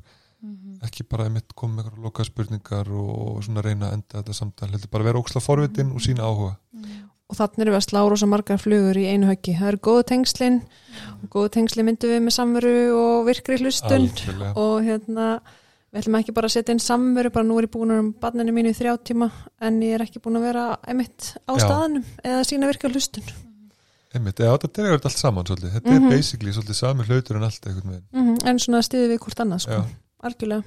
Ekki 0.86 1.06
bara 1.08 1.26
einmitt 1.26 1.54
koma 1.56 1.82
með 1.82 2.00
loka 2.04 2.24
spurningar 2.26 2.88
og, 2.92 3.10
og 3.16 3.42
svona 3.44 3.64
reyna 3.64 3.90
að 3.90 3.98
enda 3.98 4.20
þetta 4.20 4.36
samtal 4.36 4.70
heldur 4.70 4.92
bara 4.92 5.08
vera 5.08 5.20
óksla 5.20 5.42
forvitin 5.44 5.92
og 5.92 6.04
sína 6.04 6.26
áhuga. 6.28 6.56
Og 7.26 7.34
þannig 7.34 7.64
erum 7.64 7.74
við 7.74 7.80
að 7.80 7.86
slá 7.88 8.00
rosa 8.06 8.26
margar 8.30 8.60
flugur 8.62 8.98
í 9.00 9.06
einu 9.10 9.26
höggi. 9.26 9.56
Það 9.58 9.70
eru 9.72 9.80
góðu 9.88 10.02
tengslin 10.12 10.58
og 11.22 11.30
góðu 11.32 11.52
tengslin 11.56 11.88
myndum 11.88 12.12
við 12.12 12.20
með 12.22 12.36
samveru 12.36 12.74
og 12.96 13.24
virkri 13.26 13.58
hlustun 13.58 14.10
og 14.52 14.74
hérna 14.86 15.30
við 15.96 16.02
ætlum 16.02 16.18
ekki 16.20 16.36
bara 16.36 16.50
að 16.50 16.54
setja 16.58 16.76
inn 16.76 16.82
samveru 16.82 17.32
bara 17.34 17.46
nú 17.48 17.56
er 17.58 17.66
ég 17.66 17.72
búin 17.72 17.94
að 17.94 18.02
með 18.04 18.14
barninu 18.22 18.54
mínu 18.54 18.72
í 18.72 18.76
þrjá 18.76 18.94
tíma 19.10 19.30
en 19.64 19.82
ég 19.82 19.96
er 19.96 20.04
ekki 20.04 20.22
búin 20.22 20.38
að 20.38 20.48
vera 20.50 20.64
einmitt 20.84 21.32
á 21.48 21.52
Já. 21.56 21.62
staðanum 21.64 22.06
eða 22.22 22.46
sína 22.46 22.70
virka 22.70 22.90
hlustun 22.92 23.30
einmitt, 24.16 24.40
eða 24.42 24.58
þetta 24.64 24.84
er 24.86 24.96
allt 24.96 25.16
saman 25.20 25.44
svolítið. 25.48 25.72
Þetta 25.76 25.92
Mhm. 25.92 26.06
er 26.10 26.16
basically 26.16 26.52
svolítið 26.56 26.74
sami 26.80 27.04
hlutur 27.08 27.36
en 27.36 27.42
allt 27.48 27.60
eitthvað 27.60 27.88
með 27.90 28.02
mm 28.12 28.36
en 28.46 28.58
svona 28.58 28.82
stiðið 28.82 29.12
við 29.14 29.18
hvort 29.26 29.40
annað 29.44 29.60
sko. 29.66 29.72
Já. 29.72 29.84
algjörlega. 30.26 30.64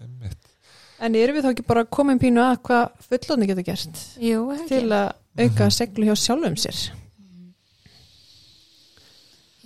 Einmitt, 0.00 0.52
en 1.00 1.14
erum 1.14 1.36
við 1.36 1.44
þá 1.44 1.50
ekki 1.54 1.66
bara 1.66 1.84
komin 1.84 2.18
pínu 2.20 2.40
að 2.44 2.60
hvað 2.62 2.90
fullóni 3.10 3.46
getur 3.50 3.64
gert? 3.66 3.98
Jú, 4.20 4.44
til 4.68 4.88
að 4.88 5.12
auka 5.38 5.70
seglu 5.70 6.04
hjá 6.08 6.14
sjálfum 6.16 6.56
sér. 6.56 6.90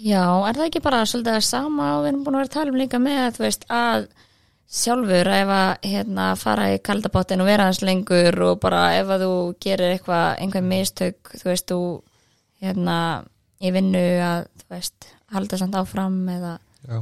Já, 0.01 0.23
er 0.49 0.57
það 0.57 0.66
ekki 0.71 0.81
bara 0.83 1.03
svolítið 1.05 1.37
að 1.37 1.45
sama 1.45 1.87
og 1.99 2.05
við 2.05 2.09
erum 2.14 2.23
búin 2.25 2.37
að 2.39 2.41
vera 2.41 2.49
að 2.49 2.55
tala 2.57 2.73
um 2.73 2.79
líka 2.81 3.01
með 3.05 3.39
veist, 3.43 3.66
að 3.68 4.07
sjálfur 4.71 5.29
ef 5.35 5.51
að 5.53 5.89
hérna, 5.91 6.27
fara 6.41 6.68
í 6.73 6.79
kaldabottin 6.87 7.43
og 7.43 7.49
vera 7.51 7.66
hans 7.68 7.83
lengur 7.85 8.39
og 8.47 8.61
bara 8.62 8.85
ef 8.97 9.11
að 9.12 9.25
þú 9.27 9.33
gerir 9.61 9.93
eitthvað, 9.99 10.29
einhver 10.41 10.64
mistök 10.64 11.33
þú 11.35 11.45
veist, 11.51 11.66
þú 11.68 11.81
hérna, 12.61 12.97
í 13.61 13.73
vinnu 13.75 14.05
að 14.25 14.47
þú 14.63 14.69
veist, 14.75 15.11
halda 15.35 15.59
samt 15.61 15.77
áfram 15.79 16.23
eða 16.33 16.57
já. 16.87 17.01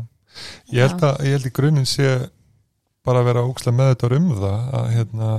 Ég 0.70 0.84
held 0.84 1.04
að, 1.06 1.22
ég 1.26 1.38
held 1.38 1.48
í 1.48 1.54
grunninn 1.56 1.88
sé 1.88 2.08
bara 3.06 3.22
að 3.22 3.30
vera 3.30 3.46
óksla 3.48 3.72
með 3.74 3.94
þetta 3.94 4.10
um 4.18 4.28
það 4.36 4.74
að 4.78 4.90
hérna 4.94 5.30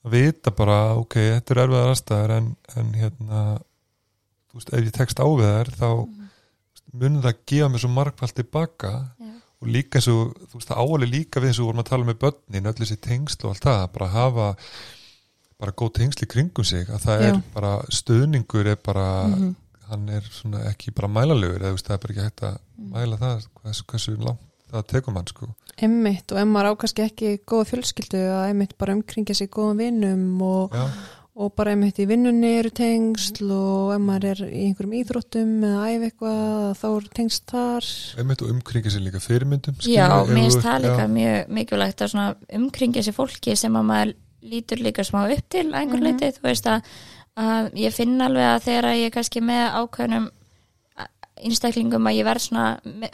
að 0.00 0.14
vita 0.14 0.52
bara, 0.56 0.78
ok, 1.00 1.16
þetta 1.36 1.54
er 1.54 1.62
erfiðar 1.64 1.90
aðstæður 1.92 2.34
en, 2.36 2.46
en 2.78 2.94
hérna 2.96 3.42
þú 4.50 4.60
veist, 4.60 4.72
ef 4.72 4.86
ég 4.86 4.94
tekst 4.96 5.20
á 5.20 5.26
við 5.28 5.50
þær 5.50 5.72
þá 5.80 5.90
munum 7.00 7.24
það 7.24 7.42
gefa 7.52 7.68
mér 7.70 7.82
svo 7.82 7.90
margfald 7.94 8.34
tilbaka. 8.34 8.94
Já. 9.20 9.28
og 9.60 9.68
líka 9.68 10.00
svo, 10.00 10.30
þú 10.48 10.56
veist, 10.56 10.70
það 10.70 10.80
áalið 10.80 11.12
líka 11.12 11.42
við 11.42 11.50
eins 11.50 11.58
og 11.60 11.68
vorum 11.68 11.82
að 11.82 11.90
tala 11.90 12.08
með 12.08 12.20
börnin, 12.22 12.68
öll 12.70 12.78
þessi 12.78 12.96
tengsl 13.04 13.42
og 13.44 13.50
allt 13.52 13.66
það, 13.66 13.82
bara 13.92 14.08
hafa 14.14 14.46
bara 15.60 15.72
góð 15.76 15.92
tengsl 16.00 16.24
í 16.24 16.30
kringum 16.32 16.64
sig 16.64 16.88
að 16.88 17.04
það 17.06 17.24
er 17.28 17.34
Já. 17.34 17.40
bara, 17.54 17.72
stöðningur 17.92 18.66
er 18.72 18.76
bara 18.84 19.06
Mhm. 19.28 19.54
hann 19.90 20.08
er 20.08 20.22
svona 20.30 20.64
ekki 20.70 20.92
bara 20.94 21.08
mælalegur 21.08 21.58
eða 21.60 21.70
þú 21.72 21.76
veist, 21.78 21.86
það 21.88 21.94
er 21.98 22.02
bara 22.04 22.14
ekki 22.14 22.26
hægt 22.28 22.42
að 22.46 22.58
mæla 22.94 23.16
það 23.18 23.46
hversu, 23.62 23.84
hversu 23.90 24.16
langt 24.24 24.38
það 24.72 24.86
tekur 24.86 25.12
mann 25.14 25.26
sko 25.26 25.48
Emmitt 25.82 26.32
og 26.32 26.38
ef 26.38 26.46
maður 26.46 26.74
ákast 26.76 26.98
ekki 27.02 27.38
góða 27.48 27.66
fjölskyldu 27.72 28.20
að 28.20 28.50
emmitt 28.52 28.76
bara 28.78 28.92
umkringja 28.94 29.34
sig 29.34 29.48
góðum 29.50 29.78
vinnum 29.80 30.42
og, 30.44 30.74
og 31.40 31.54
bara 31.56 31.72
emmitt 31.72 31.98
í 31.98 32.06
vinnunni 32.06 32.50
eru 32.60 32.70
tengsl 32.70 33.50
og 33.50 33.94
ef 33.96 34.00
maður 34.04 34.26
er 34.30 34.42
í 34.50 34.62
einhverjum 34.68 34.94
íþróttum 35.00 35.52
eða 35.64 35.86
æfi 35.90 36.10
eitthvað 36.10 36.76
þá 36.82 36.86
eru 36.90 37.12
tengsl 37.16 37.42
þar 37.50 37.90
einmitt 38.22 38.42
og 38.44 38.50
umkringja 38.54 38.90
sér 38.94 39.04
líka 39.08 39.20
fyrirmyndum 39.24 39.74
Já, 39.88 40.06
ert- 40.22 40.62
það 40.62 40.82
líka 40.86 41.06
mjög 41.16 41.48
mikilvægt 41.58 42.04
að 42.04 42.12
svona 42.14 42.34
umkringja 42.60 43.02
sér 43.08 43.16
fólki 43.16 43.56
sem 43.56 43.72
að 43.80 43.88
maður 43.90 44.14
lítur 44.42 44.78
líka 44.80 45.04
smá 45.04 45.26
upp 45.30 45.48
til 45.48 45.66
einhver 45.72 45.98
Mhm. 46.00 46.04
leiti, 46.04 46.32
þú 46.38 46.42
veist 46.42 46.66
að, 46.66 46.82
að 47.36 47.72
ég 47.74 47.92
finn 47.92 48.20
alveg 48.20 48.46
að 48.56 48.62
þegar 48.68 48.94
ég 48.96 49.06
er 49.06 49.10
kannski 49.10 49.40
með 49.40 49.72
ákveðnum 49.80 50.30
einstaklingum 51.40 52.04
að 52.04 52.16
ég 52.18 52.26
verð 52.26 52.42
svona 52.44 52.64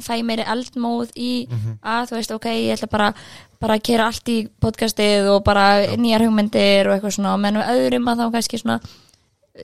fæ 0.03 0.17
meiri 0.27 0.43
eldmóð 0.51 1.13
í 1.15 1.47
Mhm. 1.49 1.79
að 1.85 2.09
þú 2.11 2.17
veist, 2.17 2.31
ok, 2.35 2.47
ég 2.47 2.73
ætla 2.79 2.89
bara 2.91 3.15
bara 3.61 3.75
að 3.79 3.83
kera 3.85 4.07
allt 4.07 4.29
í 4.29 4.49
podcastið 4.61 5.29
og 5.31 5.45
bara 5.45 5.87
nýjar 5.97 6.25
hugmyndir 6.27 6.87
og 6.89 6.97
eitthvað 7.01 7.15
svona 7.17 7.35
og 7.35 7.41
menn 7.41 7.55
við 7.55 7.71
öðrum 7.71 8.09
að 8.11 8.19
þá 8.19 8.33
kannski 8.33 8.59
svona 8.61 8.81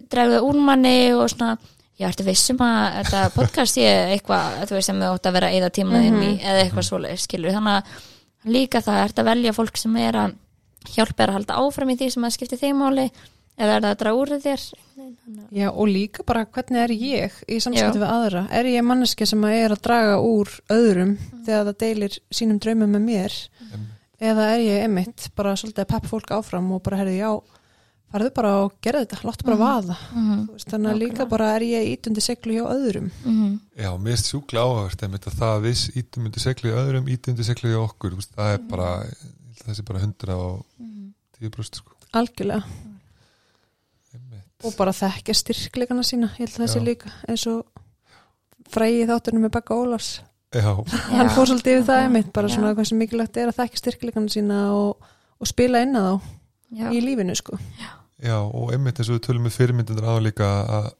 dregðu 0.08 0.40
úr 0.46 0.60
manni 0.60 1.12
og 1.12 1.28
svona 1.28 1.58
ég 2.00 2.06
ertu 2.08 2.24
vissum 2.24 2.56
að 2.58 3.04
þetta 3.04 3.32
podcast 3.38 3.76
ég 3.76 4.14
eitthvað, 4.16 4.64
þú 4.66 4.70
veist, 4.78 4.86
sem 4.86 5.00
þú 5.00 5.10
átt 5.14 5.26
að 5.26 5.32
vera 5.32 5.50
eða 5.50 5.70
tímaðin 5.70 6.14
Mhm. 6.14 6.22
í 6.22 6.40
eða 6.40 6.62
eitthvað 6.64 6.88
svoleið, 6.88 7.18
skilur 7.18 7.52
þannig 7.52 7.82
að 7.82 7.84
líka 8.46 8.78
það, 8.80 9.04
ertu 9.08 9.20
að 9.22 9.24
velja 9.34 9.52
fólk 9.52 9.76
sem 9.76 9.96
er 9.96 10.12
að 10.12 10.34
hjálpa 10.88 11.24
er 11.24 11.32
að 11.32 11.38
halda 11.38 11.60
áfram 11.62 11.92
í 11.92 11.96
því 12.00 12.10
sem 12.14 12.26
að 12.26 12.34
skipti 12.36 12.58
þeim 12.60 12.82
máli 12.82 13.06
eða 13.60 13.76
er 13.76 13.84
það 13.84 13.88
að 13.90 14.00
draga 14.02 14.20
úr 14.20 14.34
þér? 14.42 14.66
Já, 15.52 15.68
og 15.70 15.88
líka 15.88 16.26
bara 16.26 16.44
hvernig 16.48 16.82
er 16.82 16.94
ég 16.96 17.40
í 17.46 17.58
samskipti 17.62 18.02
við 18.02 18.08
aðra? 18.08 18.44
Er 18.50 18.68
ég 18.70 18.86
manneski 18.86 19.28
sem 19.28 19.46
að 19.46 19.56
er 19.60 19.74
að 19.74 19.82
draga 19.86 20.20
úr 20.24 20.52
öðrum 20.72 21.16
þegar 21.46 21.66
það 21.70 21.80
deilir 21.84 22.20
sínum 22.32 22.60
draumum 22.62 22.94
með 22.96 23.08
mér? 23.08 23.40
Einmitt. 23.62 23.90
eða 24.22 24.52
er 24.54 24.60
ég 24.62 24.84
emmitt 24.86 25.28
bara 25.36 25.56
svolítið 25.58 25.84
að 25.84 25.92
peppa 25.94 26.12
fólk 26.12 26.32
áfram 26.36 26.70
og 26.72 26.82
bara 26.86 27.02
herði 27.02 27.18
já 27.18 27.32
farðu 28.12 28.32
bara 28.36 28.52
og 28.66 28.74
gerðu 28.84 29.06
þetta, 29.06 29.20
láttu 29.24 29.46
bara 29.46 29.58
vaða. 29.60 29.98
Mm. 30.12 30.40
Veist, 30.52 30.68
þannig 30.68 30.90
að 30.90 30.98
líka 31.00 31.26
bara 31.30 31.52
er 31.56 31.64
ég 31.64 31.92
ítundi 31.94 32.24
seglu 32.24 32.56
hjá 32.58 32.64
öðrum? 32.68 33.10
-hmm. 33.24 33.52
já, 33.84 33.90
mér 33.98 34.12
erst 34.12 34.28
sjúkla 34.28 34.64
áhört 34.66 35.02
einmitt 35.02 35.28
að 35.28 35.38
það 35.40 35.54
að 35.56 35.62
við 35.66 35.84
ítum 36.02 36.26
undir 36.28 36.44
seglið 36.44 36.80
öðrum, 36.82 37.08
ítum 37.08 37.32
undir 37.32 37.48
seglið 37.48 37.72
í 37.72 37.80
okkur. 37.80 38.18
Það 38.36 38.52
er 38.52 38.60
bara, 38.68 38.90
held 38.98 39.16
að 39.16 39.41
það 39.60 39.76
sé 39.78 39.84
bara 39.88 40.02
100 40.02 40.36
og 40.36 40.64
10 41.38 41.52
brúst 41.54 41.78
sko. 41.80 41.94
Algjörlega. 42.16 42.64
Og 44.62 44.74
bara 44.78 44.92
þekkja 44.94 45.34
styrkleikana 45.34 46.04
sína 46.06 46.28
ég 46.36 46.44
held 46.44 46.52
að 46.52 46.60
það 46.62 46.70
sé 46.70 46.80
Já. 46.80 46.84
líka 46.86 47.12
eins 47.28 47.46
og 47.50 47.64
fræði 48.72 49.08
þáttunum 49.10 49.46
með 49.46 49.54
Begga 49.56 49.78
Ólafs. 49.78 50.10
Já, 50.52 50.68
hann 51.08 51.32
fór 51.32 51.48
svolítið 51.48 51.78
yfir 51.78 51.86
það 51.88 52.02
einmitt 52.04 52.30
bara 52.36 52.50
Já. 52.50 52.54
svona 52.54 52.74
hvað 52.76 52.88
sem 52.90 53.00
mikilvægt 53.00 53.40
er 53.40 53.50
að 53.50 53.58
þekkja 53.58 53.80
styrkleikana 53.80 54.32
sína 54.32 54.58
og, 54.76 55.08
og 55.40 55.50
spila 55.50 55.80
inn 55.82 55.96
að 55.98 56.08
þá 56.10 56.30
Já, 56.72 56.86
í 56.92 57.00
lífinu 57.04 57.34
sko. 57.36 57.58
Já, 58.22 58.36
og 58.38 58.70
einmitt 58.72 59.00
eins 59.00 59.10
og 59.10 59.18
við 59.18 59.24
tölum 59.26 59.48
með 59.48 59.56
fyrirmyndunar 59.58 60.06
á 60.08 60.14
líka 60.22 60.50
að, 60.76 60.90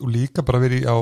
og 0.00 0.08
líka 0.14 0.46
bara 0.46 0.62
verið 0.62 0.86
í 0.86 0.88
á 0.88 0.96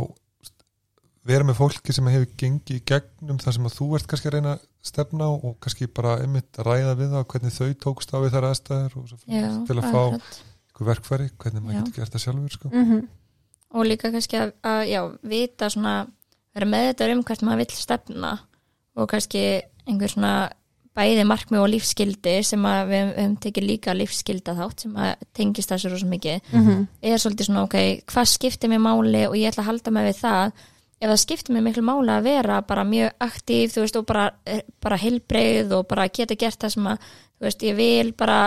vera 1.28 1.46
með 1.46 1.58
fólki 1.60 1.94
sem 1.94 2.08
hefur 2.10 2.30
gengið 2.40 2.80
í 2.80 2.84
gegnum 2.88 3.40
það 3.42 3.56
sem 3.56 3.68
að 3.68 3.76
þú 3.76 3.88
ert 3.98 4.08
kannski 4.10 4.30
að 4.30 4.36
reyna 4.36 4.54
að 4.56 4.66
stefna 4.88 5.28
á 5.28 5.32
og 5.36 5.54
kannski 5.62 5.90
bara 5.98 6.16
einmitt 6.22 6.60
ræða 6.64 6.94
við 6.98 7.14
það 7.14 7.28
hvernig 7.32 7.56
þau 7.58 7.70
tókst 7.84 8.14
á 8.14 8.18
við 8.22 8.34
þær 8.36 8.48
aðstæður 8.50 8.98
og 9.00 9.08
svo 9.10 9.18
já, 9.28 9.48
til 9.68 9.78
að 9.78 9.88
fá 9.88 10.02
einhver 10.08 10.88
verkfæri, 10.92 11.30
hvernig 11.36 11.64
maður 11.64 11.80
getur 11.80 11.96
gert 11.98 12.14
það 12.14 12.24
sjálfur 12.24 12.56
sko. 12.56 12.72
mm 12.72 13.06
og 13.76 13.84
líka 13.84 14.08
kannski 14.12 14.38
að, 14.40 14.54
að 14.64 14.82
já, 14.88 15.00
vita 15.28 15.68
svona, 15.72 15.96
vera 16.56 16.68
með 16.68 16.86
þetta 16.86 17.08
um 17.12 17.24
hvert 17.28 17.42
maður 17.44 17.60
vill 17.60 17.76
stefna 17.76 18.30
og 18.98 19.10
kannski 19.10 19.42
einhver 19.88 20.12
svona 20.12 20.32
bæði 20.98 21.26
markmið 21.28 21.62
og 21.62 21.68
lífskildi 21.74 22.34
sem 22.46 22.64
að 22.66 22.80
við 22.90 23.02
höfum 23.12 23.36
tekið 23.44 23.66
líka 23.68 23.94
lífskilda 23.94 24.54
þátt 24.58 24.86
sem 24.86 24.96
að 24.98 25.28
tengist 25.36 25.70
þessu 25.70 25.92
rosa 25.92 26.08
mikið. 26.10 26.40
-hmm. 26.50 26.86
er 27.02 27.20
svolítið 27.22 27.46
svona, 27.46 27.62
ok, 27.68 27.76
hvað 28.08 28.32
skiptir 28.32 28.72
mér 28.72 28.82
máli 28.82 29.22
og 29.28 29.36
ég 29.36 29.52
ætla 29.52 29.62
að 29.62 29.70
halda 29.70 29.90
mig 29.90 30.08
við 30.08 30.18
það 30.24 30.52
ef 31.00 31.08
það 31.10 31.20
skiptir 31.22 31.54
mér 31.54 31.62
miklu 31.68 31.82
máli 31.86 32.10
að 32.10 32.22
vera 32.26 32.60
bara 32.66 32.84
mjög 32.84 33.12
aktív, 33.22 33.70
þú 33.74 33.80
veist, 33.84 33.96
og 34.00 34.06
bara, 34.06 34.30
eh, 34.46 34.62
bara 34.82 34.96
heilbreið 34.98 35.72
og 35.78 35.86
bara 35.88 36.08
geta 36.08 36.34
gert 36.34 36.58
það 36.64 36.72
sem 36.74 36.88
að, 36.90 36.98
þú 37.38 37.46
veist, 37.48 37.62
ég 37.62 37.76
vil 37.76 38.12
bara 38.18 38.38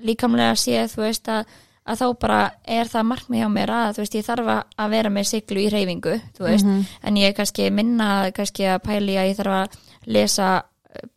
líkamlega 0.00 0.54
sé, 0.56 0.78
þú 0.88 1.02
veist, 1.04 1.28
að, 1.28 1.44
að 1.90 1.98
þá 2.00 2.06
bara 2.20 2.40
er 2.64 2.88
það 2.88 3.04
markmið 3.10 3.40
hjá 3.42 3.48
mér 3.52 3.72
að, 3.76 3.92
þú 3.96 4.02
veist, 4.04 4.14
ég 4.16 4.24
þarf 4.30 4.50
að- 4.54 4.90
vera 4.90 5.10
með 5.10 5.24
siglu 5.28 5.60
í 5.60 5.68
reyfingu, 5.70 6.14
þú 6.38 6.46
veist, 6.48 6.64
en 7.04 7.16
ég 7.20 7.28
er 7.28 7.32
kannski 7.36 7.70
minna 7.70 8.30
kannski 8.32 8.64
að 8.64 8.82
pæli 8.88 9.16
að 9.20 9.28
ég 9.28 9.36
þarf 9.36 9.56
að 9.60 9.78
lesa 10.06 10.48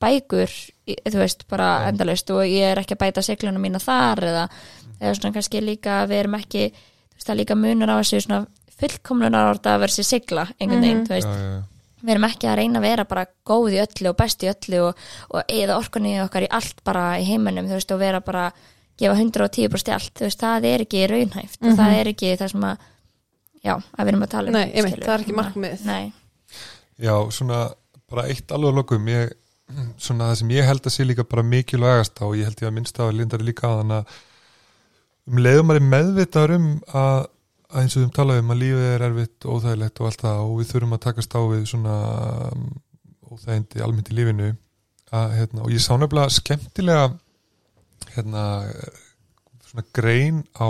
bækur 0.02 0.52
þú 1.10 1.18
veist, 1.18 1.48
bara 1.50 1.88
endalaust 1.90 2.30
og 2.30 2.44
ég 2.46 2.72
er 2.74 2.78
ekki 2.82 2.94
að 2.98 3.02
bæta 3.06 3.24
siglunum 3.26 3.62
mína 3.64 3.80
þar 3.82 4.20
eða, 4.28 4.44
eða 5.00 5.16
svona 5.16 5.34
kannski 5.34 5.62
líka 5.64 6.02
við 6.10 6.20
erum 6.24 6.36
ekki, 6.38 6.68
þú 6.74 7.16
veist, 7.16 7.28
það 7.30 7.40
líka 7.40 7.56
munur 7.56 7.90
á 7.90 7.96
þessu 8.04 8.22
svona 8.28 8.48
fullkomlunar 8.82 9.53
orða 9.53 9.78
versi 9.84 10.05
sigla 10.07 10.47
einhvern 10.57 10.84
veginn, 10.84 11.05
þú 11.07 11.15
veist, 11.15 11.28
já, 11.30 11.41
já, 11.43 11.51
já. 11.53 11.97
við 12.03 12.13
erum 12.15 12.28
ekki 12.30 12.49
að 12.51 12.57
reyna 12.61 12.82
að 12.82 12.88
vera 12.88 13.07
bara 13.09 13.26
góð 13.51 13.76
í 13.78 13.82
öllu 13.84 14.11
og 14.11 14.17
best 14.19 14.43
í 14.45 14.49
öllu 14.51 14.82
og, 14.89 15.03
og 15.32 15.53
eða 15.59 15.78
orkunni 15.80 16.15
okkar 16.24 16.47
í 16.47 16.49
allt 16.59 16.82
bara 16.88 17.05
í 17.21 17.28
heiminum, 17.28 17.69
þú 17.69 17.78
veist, 17.80 17.93
og 17.95 18.01
vera 18.01 18.24
bara 18.24 18.47
gefa 18.99 19.13
110% 19.17 19.91
í 19.91 19.95
allt, 19.95 20.11
þú 20.17 20.28
veist, 20.28 20.41
það 20.43 20.67
er 20.69 20.84
ekki 20.86 21.05
raunhæft 21.09 21.63
og 21.63 21.78
það 21.80 21.99
er 21.99 22.11
ekki 22.13 22.34
það 22.41 22.51
sem 22.55 22.67
að 22.71 22.89
já, 23.63 23.78
að 23.78 24.03
við 24.03 24.11
erum 24.13 24.26
að 24.26 24.34
tala 24.34 24.51
um 24.51 24.57
Nei, 24.57 24.65
einmitt, 24.65 24.97
skilurðu. 24.97 25.07
það 25.07 25.15
er 25.15 25.24
ekki 25.26 25.38
markmiðið. 25.39 25.88
Nei, 25.88 26.03
Já, 27.01 27.15
svona 27.34 27.61
bara 28.11 28.28
eitt 28.30 28.51
alveg 28.53 28.69
að 28.69 28.78
lokum 28.78 29.07
ég, 29.09 29.32
svona 29.97 30.28
það 30.30 30.39
sem 30.41 30.51
ég 30.53 30.67
held 30.69 30.86
að 30.86 30.93
sé 30.93 31.05
líka 31.07 31.26
bara 31.26 31.45
mikilvægast 31.47 32.21
á 32.21 32.26
og 32.28 32.36
ég 32.38 32.49
held 32.49 32.61
ég 32.61 32.69
að 32.69 32.76
minnst 32.76 32.99
að 33.01 33.15
lindari 33.17 33.47
líka 33.47 33.71
á 33.71 33.80
þannig 33.80 33.95
að 33.97 34.19
um 35.24 35.39
leiðum 35.39 35.74
er 35.74 35.80
meðvitaður 35.88 36.55
um 36.59 36.67
að, 36.93 37.15
að 37.15 37.26
eins 37.82 37.95
og 37.97 38.03
við 38.03 38.11
talaðum 38.17 38.53
að 38.53 38.61
lífið 38.63 38.88
er 38.89 39.05
erfitt 39.07 39.45
og 39.47 39.59
óþægilegt 39.59 40.01
og 40.01 40.09
allt 40.09 40.24
það 40.24 40.41
og 40.43 40.53
við 40.59 40.71
þurfum 40.74 40.95
að 40.97 41.03
takast 41.07 41.36
á 41.38 41.41
við 41.51 41.63
svona 41.71 41.95
um, 42.51 42.67
óþægindi 43.34 43.84
almennt 43.86 44.11
í 44.13 44.17
lífinu. 44.17 44.49
Að, 45.13 45.36
hérna, 45.38 45.61
og 45.65 45.74
ég 45.74 45.84
sá 45.84 45.93
nefnilega 45.93 46.34
skemmtilega 46.34 47.03
hérna 48.15 48.43
svona 49.67 49.86
grein 49.93 50.41
á 50.57 50.69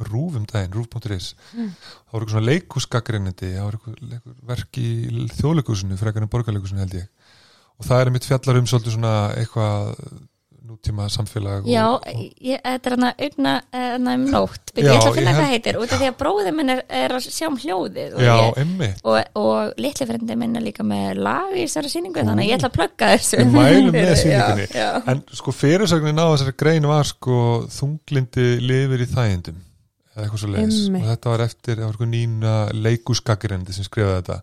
rúfum 0.00 0.46
daginn, 0.48 0.72
rúf.is 0.72 1.34
Mm. 1.52 1.72
það 1.74 2.12
voru 2.12 2.24
eitthvað 2.24 2.34
svona 2.34 2.48
leikúsgaggreinindi 2.48 3.50
það 3.52 3.66
voru 3.66 3.80
eitthvað, 3.80 4.36
verk 4.48 4.78
í 4.80 4.90
þjóðleikusinu 5.36 5.98
frekar 6.00 6.24
en 6.24 6.32
borgarleikusinu 6.32 6.80
held 6.84 6.94
ég. 6.94 7.08
Og 7.80 7.86
það 7.88 8.00
er 8.00 8.10
mitt 8.14 8.28
fjallar 8.28 8.60
um 8.60 8.68
svolítið 8.70 8.96
svona 8.96 9.14
eitthvað 9.36 9.90
nútíma 10.70 11.06
samfélag 11.12 11.66
Já, 11.68 11.82
og, 11.90 12.04
og, 12.06 12.20
ég, 12.46 12.60
þetta 12.64 12.90
er 12.90 12.94
hann 12.96 13.06
að 13.50 13.62
hana 13.74 14.14
um 14.16 14.26
nótt, 14.30 14.72
Já, 14.74 14.80
ég 14.80 14.90
ætla 14.94 15.10
að 15.10 15.16
finna 15.18 15.32
ég 15.32 15.38
hvað 15.40 15.50
heitir 15.54 15.78
út 15.80 15.94
af 15.94 16.00
því 16.02 16.08
að 16.10 16.18
bróðið 16.20 16.50
minn 16.58 16.72
er, 16.74 16.82
er 17.00 17.14
að 17.16 17.26
sjá 17.26 17.46
um 17.48 17.56
hljóðið 17.60 18.14
og, 18.16 18.22
já, 18.24 18.34
ég, 18.60 19.00
og, 19.02 19.18
og 19.42 19.80
litli 19.84 20.08
frendi 20.10 20.36
minn 20.40 20.60
er 20.60 20.64
líka 20.66 20.86
með 20.86 21.22
lag 21.26 21.54
í 21.56 21.64
þessari 21.64 21.92
sýningu 21.94 22.22
þannig 22.22 22.44
að 22.46 22.50
ég 22.50 22.60
ætla 22.60 22.70
að 22.70 22.76
plugga 22.78 23.10
þessu 23.16 23.40
Við 23.40 23.50
mælum 23.56 23.96
með 23.96 24.08
Já, 24.10 24.20
sýningunni. 24.22 24.68
já. 24.76 24.88
en 25.14 25.24
sko 25.40 25.56
fyrirsögnin 25.56 26.22
á 26.22 26.26
þessari 26.30 26.56
grein 26.64 26.88
var 26.90 27.10
sko 27.10 27.40
þunglindi 27.74 28.46
lifir 28.64 29.04
í 29.04 29.10
þægindum 29.10 29.58
eða 30.14 30.24
eitthvað 30.26 30.42
svo 30.44 30.54
Einmitt. 30.54 31.02
og 31.04 31.10
þetta 31.10 31.34
var 31.34 31.44
eftir, 31.46 31.82
eitthvað 31.86 32.10
nína 32.14 32.54
leikúsgaggreinindi 32.74 33.76
sem 33.76 33.86
skrifaði 33.86 34.22
þetta 34.22 34.40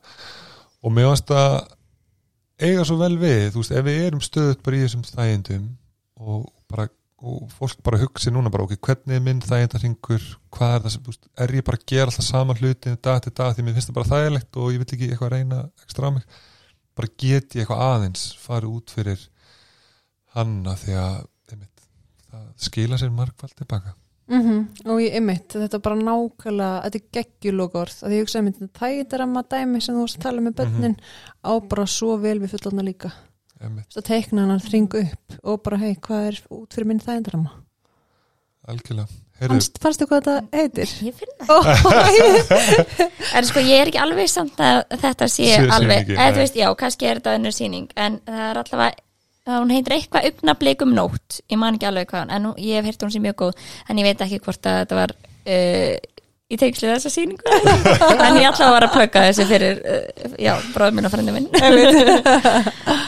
og 0.87 0.93
mér 0.95 1.09
varst 1.11 1.33
að 1.35 1.57
eiga 2.57 2.85
svo 2.87 2.97
vel 2.97 3.17
við, 3.21 3.51
þú 3.53 3.61
veist, 3.61 3.73
ef 3.77 3.85
við 3.85 3.99
erum 4.07 4.23
stöðut 4.23 4.63
bara 4.65 4.77
í 4.79 4.85
þessum 4.85 5.03
þægindum 5.05 5.65
og 6.19 6.47
bara 6.69 6.87
og 7.25 7.47
fólk 7.49 7.79
bara 7.81 7.97
hugsi 7.97 8.29
núna 8.29 8.51
bara, 8.53 8.67
ok, 8.67 8.75
hvernig 8.77 9.17
er 9.17 9.23
minn 9.25 9.39
þægindarhingur, 9.41 10.25
hvað 10.53 10.73
er 10.75 10.83
það 10.83 10.93
sem, 10.93 11.05
veist, 11.07 11.23
er 11.41 11.53
ég 11.57 11.65
bara 11.65 11.79
að 11.79 11.85
gera 11.89 12.11
alltaf 12.11 12.27
sama 12.27 12.55
hlutin 12.59 12.99
dag 13.01 13.21
til 13.25 13.33
dag 13.39 13.55
því 13.55 13.65
mér 13.65 13.77
finnst 13.77 13.89
það 13.89 13.97
bara 13.97 14.09
þægilegt 14.11 14.59
og 14.61 14.67
ég 14.69 14.83
vil 14.83 14.87
ekki 14.87 15.09
eitthvað 15.09 15.33
reyna 15.33 15.61
ekstra 15.81 16.11
á 16.13 16.15
mig, 16.17 16.27
bara 16.97 17.13
get 17.17 17.57
ég 17.57 17.63
eitthvað 17.63 17.85
aðeins 17.87 18.27
farið 18.43 18.75
út 18.77 18.93
fyrir 18.93 19.23
hanna 20.37 20.75
því 20.77 20.99
að 21.01 21.15
einmitt, 21.55 21.87
það 22.27 22.51
skila 22.67 23.01
sér 23.01 23.15
margfald 23.17 23.57
tilbaka 23.57 23.97
Mm 24.27 24.65
og 24.91 24.97
ég 24.99 25.13
ymmit, 25.15 25.53
þetta 25.55 25.77
er 25.77 25.83
bara 25.85 25.95
nákvæmlega 25.95 26.81
þetta 26.83 26.99
er 26.99 27.03
geggjulokort, 27.15 28.01
að 28.03 28.15
ég 28.17 28.25
hugsa 28.25 28.41
einmitt 28.41 28.57
þetta 28.59 28.79
tægindar 28.81 29.23
að 29.23 29.29
maður 29.31 29.47
dæmi 29.53 29.79
sem 29.81 29.95
þú 29.95 30.01
varst 30.03 30.17
að 30.17 30.25
tala 30.25 30.43
með 30.43 30.55
bönnin 30.57 30.95
á 31.47 31.53
bara 31.63 31.85
svo 31.87 32.17
vel 32.19 32.35
við 32.41 32.51
fullorna 32.51 32.83
líka 32.83 33.13
að 33.61 34.03
teikna 34.07 34.43
hann 34.45 34.55
að 34.57 34.65
þringu 34.69 34.99
upp 35.05 35.37
og 35.43 35.61
bara 35.65 35.79
hei, 35.81 35.93
hvað 35.95 36.27
er 36.31 36.41
út 36.57 36.73
fyrir 36.77 36.87
minn 36.91 36.99
þægindar 37.03 37.37
að 37.39 37.45
maður 37.47 37.63
algjörlega 38.73 39.23
Heyrðu, 39.37 39.53
Fannst, 39.53 39.75
fannstu 39.83 40.05
hvað 40.09 40.23
þetta 40.25 40.57
heitir? 40.57 40.91
Ég 41.05 41.13
finn 41.13 41.33
það. 41.45 41.51
Oh, 41.53 41.67
En 43.37 43.45
sko 43.45 43.61
ég 43.61 43.83
er 43.83 43.91
ekki 43.91 43.99
alveg 44.01 44.31
samt 44.33 44.57
að 44.65 44.79
þetta 45.03 45.27
sé 45.29 45.45
sé 45.51 45.59
alveg, 45.75 46.09
eða 46.15 46.31
þú 46.33 46.41
veist, 46.41 46.57
já, 46.57 46.65
kannski 46.79 47.05
er 47.05 47.19
þetta 47.19 47.35
önnur 47.37 47.53
sýning, 47.53 47.85
en 48.01 48.17
það 48.25 48.41
er 48.47 48.59
allavega 48.63 49.59
hún 49.61 49.71
heitir 49.75 49.93
eitthvað 49.99 50.25
augnablikum 50.31 50.95
nótt. 50.97 51.37
Ég 51.53 51.61
man 51.61 51.77
ekki 51.77 51.85
alveg 51.91 52.09
hvað, 52.09 52.25
hún- 52.25 52.33
en 52.33 52.49
ég 52.65 52.79
hef 52.81 52.89
heyrt 52.89 53.05
hún 53.05 53.13
sé 53.13 53.21
mjög 53.27 53.37
góð, 53.43 53.61
en 53.87 54.01
ég 54.01 54.09
veit 54.09 54.25
ekki 54.25 54.41
hvort 54.47 54.71
að 54.73 54.79
þetta 54.81 54.97
var 55.03 55.13
uh, 55.13 55.93
í 56.47 56.55
teikslið 56.59 56.93
þessa 56.95 57.09
síningu 57.11 57.43
en 58.25 58.37
ég 58.39 58.47
alltaf 58.47 58.71
var 58.71 58.83
að 58.87 58.95
plöka 58.95 59.23
þessi 59.27 59.43
fyrir 59.49 59.75
uh, 59.83 59.87
já, 60.39 60.53
bróðminn 60.75 61.07
og 61.07 61.13
frendið 61.13 61.33
minn. 61.35 61.49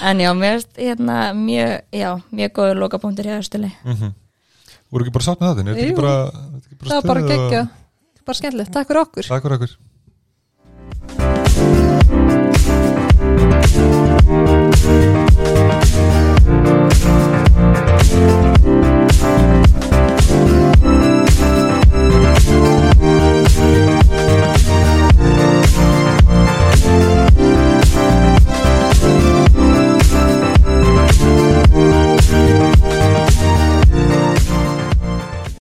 En 0.10 0.18
já, 0.24 0.30
mér 0.36 0.58
hérna, 0.80 1.16
mjög, 1.36 1.72
já, 1.92 2.10
mjög 2.32 2.52
góður 2.56 2.78
lokapunktur 2.86 3.28
í 3.28 3.32
aðstili 3.36 3.72
Þú 3.82 3.90
mm 3.90 3.96
-hmm. 4.00 4.12
eru 4.94 5.02
ekki 5.06 5.18
bara 5.18 5.28
sátt 5.28 5.40
með 5.42 5.48
það 5.50 5.58
þinn? 5.60 5.70
Jú, 5.76 5.80
bara, 6.00 6.16
það 6.88 6.96
var 6.96 7.04
bara 7.12 7.28
geggja 7.28 7.62
og... 7.62 7.68
bara 8.26 8.38
skemmtilegt, 8.40 8.74
takk 8.74 8.88
fyrir 8.88 9.02
okkur. 9.02 9.26
Takk 9.28 9.44
fyrir 9.44 9.56
okkur. 9.60 9.72